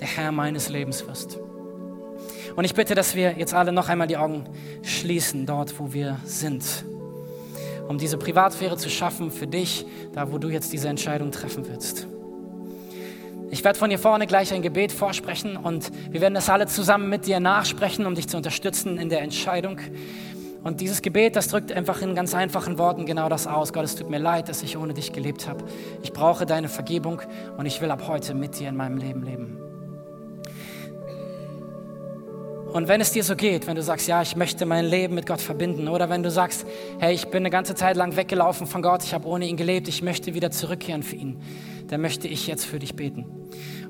der 0.00 0.08
Herr 0.08 0.32
meines 0.32 0.70
Lebens 0.70 1.06
wirst. 1.06 1.38
Und 2.60 2.66
ich 2.66 2.74
bitte, 2.74 2.94
dass 2.94 3.14
wir 3.14 3.38
jetzt 3.38 3.54
alle 3.54 3.72
noch 3.72 3.88
einmal 3.88 4.06
die 4.06 4.18
Augen 4.18 4.44
schließen, 4.82 5.46
dort, 5.46 5.80
wo 5.80 5.94
wir 5.94 6.18
sind. 6.24 6.84
Um 7.88 7.96
diese 7.96 8.18
Privatsphäre 8.18 8.76
zu 8.76 8.90
schaffen 8.90 9.30
für 9.30 9.46
dich, 9.46 9.86
da 10.12 10.30
wo 10.30 10.36
du 10.36 10.50
jetzt 10.50 10.70
diese 10.70 10.88
Entscheidung 10.88 11.30
treffen 11.30 11.66
willst. 11.66 12.06
Ich 13.50 13.64
werde 13.64 13.78
von 13.78 13.88
hier 13.88 13.98
vorne 13.98 14.26
gleich 14.26 14.52
ein 14.52 14.60
Gebet 14.60 14.92
vorsprechen 14.92 15.56
und 15.56 15.90
wir 16.10 16.20
werden 16.20 16.34
das 16.34 16.50
alle 16.50 16.66
zusammen 16.66 17.08
mit 17.08 17.26
dir 17.26 17.40
nachsprechen, 17.40 18.04
um 18.04 18.14
dich 18.14 18.28
zu 18.28 18.36
unterstützen 18.36 18.98
in 18.98 19.08
der 19.08 19.22
Entscheidung. 19.22 19.78
Und 20.62 20.82
dieses 20.82 21.00
Gebet, 21.00 21.36
das 21.36 21.48
drückt 21.48 21.72
einfach 21.72 22.02
in 22.02 22.14
ganz 22.14 22.34
einfachen 22.34 22.76
Worten 22.76 23.06
genau 23.06 23.30
das 23.30 23.46
aus. 23.46 23.72
Gott, 23.72 23.84
es 23.84 23.94
tut 23.94 24.10
mir 24.10 24.18
leid, 24.18 24.50
dass 24.50 24.62
ich 24.62 24.76
ohne 24.76 24.92
dich 24.92 25.14
gelebt 25.14 25.48
habe. 25.48 25.64
Ich 26.02 26.12
brauche 26.12 26.44
deine 26.44 26.68
Vergebung 26.68 27.22
und 27.56 27.64
ich 27.64 27.80
will 27.80 27.90
ab 27.90 28.06
heute 28.06 28.34
mit 28.34 28.60
dir 28.60 28.68
in 28.68 28.76
meinem 28.76 28.98
Leben 28.98 29.22
leben. 29.22 29.69
Und 32.72 32.86
wenn 32.86 33.00
es 33.00 33.10
dir 33.10 33.24
so 33.24 33.34
geht, 33.34 33.66
wenn 33.66 33.74
du 33.74 33.82
sagst, 33.82 34.06
ja, 34.06 34.22
ich 34.22 34.36
möchte 34.36 34.64
mein 34.64 34.84
Leben 34.84 35.14
mit 35.16 35.26
Gott 35.26 35.40
verbinden, 35.40 35.88
oder 35.88 36.08
wenn 36.08 36.22
du 36.22 36.30
sagst, 36.30 36.64
hey, 37.00 37.12
ich 37.12 37.26
bin 37.26 37.38
eine 37.38 37.50
ganze 37.50 37.74
Zeit 37.74 37.96
lang 37.96 38.14
weggelaufen 38.16 38.66
von 38.66 38.80
Gott, 38.80 39.02
ich 39.02 39.12
habe 39.12 39.26
ohne 39.26 39.46
ihn 39.46 39.56
gelebt, 39.56 39.88
ich 39.88 40.02
möchte 40.02 40.34
wieder 40.34 40.52
zurückkehren 40.52 41.02
für 41.02 41.16
ihn, 41.16 41.40
dann 41.88 42.00
möchte 42.00 42.28
ich 42.28 42.46
jetzt 42.46 42.64
für 42.64 42.78
dich 42.78 42.94
beten. 42.94 43.26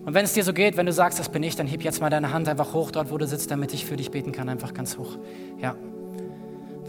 Und 0.07 0.15
wenn 0.15 0.25
es 0.25 0.33
dir 0.33 0.45
so 0.45 0.55
geht, 0.55 0.79
wenn 0.79 0.87
du 0.87 0.93
sagst, 0.93 1.19
das 1.19 1.29
bin 1.29 1.43
ich, 1.43 1.57
dann 1.57 1.67
heb 1.67 1.83
jetzt 1.83 2.01
mal 2.01 2.09
deine 2.09 2.33
Hand 2.33 2.49
einfach 2.49 2.73
hoch 2.73 2.91
dort, 2.91 3.11
wo 3.11 3.19
du 3.19 3.27
sitzt, 3.27 3.51
damit 3.51 3.75
ich 3.75 3.85
für 3.85 3.97
dich 3.97 4.11
beten 4.11 4.33
kann, 4.33 4.49
einfach 4.49 4.73
ganz 4.73 4.97
hoch. 4.97 5.19
Ja, 5.61 5.77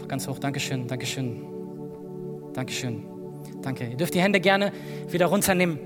ganz 0.08 0.26
hoch. 0.26 0.38
Dankeschön, 0.38 0.88
Dankeschön. 0.88 1.42
Dankeschön. 2.54 3.04
Danke. 3.60 3.86
Ihr 3.86 3.96
dürft 3.96 4.14
die 4.14 4.20
Hände 4.20 4.40
gerne 4.40 4.72
wieder 5.08 5.26
runternehmen. 5.26 5.78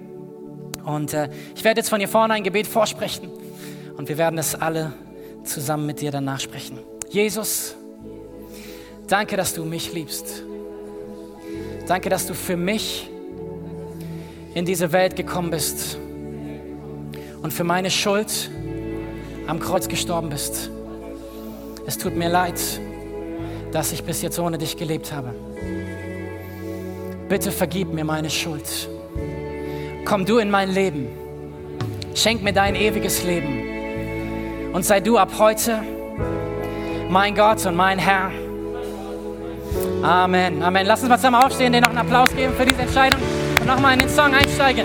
Und 0.84 1.14
äh, 1.14 1.28
ich 1.57 1.64
werde 1.64 1.80
jetzt 1.80 1.88
von 1.88 1.98
hier 1.98 2.09
vorne 2.09 2.34
ein 2.34 2.44
Gebet 2.44 2.68
vorsprechen. 2.68 3.28
Und 3.96 4.09
wir 4.09 4.18
werden 4.18 4.38
es 4.38 4.54
alle 4.54 4.92
zusammen 5.47 5.86
mit 5.86 6.01
dir 6.01 6.11
danach 6.11 6.40
sprechen. 6.40 6.78
Jesus, 7.11 7.74
danke, 9.07 9.36
dass 9.36 9.55
du 9.55 9.64
mich 9.64 9.92
liebst. 9.92 10.42
Danke, 11.86 12.09
dass 12.09 12.26
du 12.26 12.34
für 12.34 12.57
mich 12.57 13.09
in 14.55 14.64
diese 14.64 14.92
Welt 14.92 15.14
gekommen 15.14 15.51
bist 15.51 15.99
und 17.42 17.53
für 17.53 17.64
meine 17.64 17.90
Schuld 17.90 18.51
am 19.47 19.61
Kreuz 19.61 19.86
gestorben 19.86 20.30
bist. 20.30 20.70
Es 21.86 21.97
tut 21.99 22.16
mir 22.16 22.28
leid, 22.28 22.61
dass 23.70 23.92
ich 23.92 24.03
bis 24.03 24.22
jetzt 24.22 24.38
ohne 24.38 24.59
dich 24.59 24.76
gelebt 24.76 25.12
habe. 25.12 25.34
Bitte 27.28 27.53
vergib 27.53 27.92
mir 27.92 28.05
meine 28.05 28.30
Schuld. 28.30 28.88
Komm 30.05 30.24
du 30.24 30.38
in 30.38 30.51
mein 30.51 30.70
Leben. 30.70 31.09
Schenk 32.14 32.42
mir 32.42 32.53
dein 32.53 32.74
ewiges 32.74 33.24
Leben. 33.24 33.66
Und 34.77 34.85
sei 34.85 35.01
du 35.01 35.16
ab 35.16 35.31
heute 35.39 35.81
mein 37.09 37.35
Gott 37.35 37.64
und 37.64 37.77
mein 37.77 37.99
Herr. 37.99 38.31
Amen. 40.03 40.62
Amen. 40.62 40.87
Lass 40.87 41.01
uns 41.01 41.09
mal 41.09 41.16
zusammen 41.16 41.43
aufstehen, 41.43 41.72
dir 41.72 41.81
noch 41.81 41.89
einen 41.89 41.97
Applaus 41.97 42.29
geben 42.37 42.53
für 42.55 42.66
diese 42.66 42.83
Entscheidung 42.83 43.18
und 43.59 43.66
nochmal 43.66 43.95
in 43.95 44.01
den 44.01 44.11
Song 44.11 44.35
einsteigen. 44.35 44.85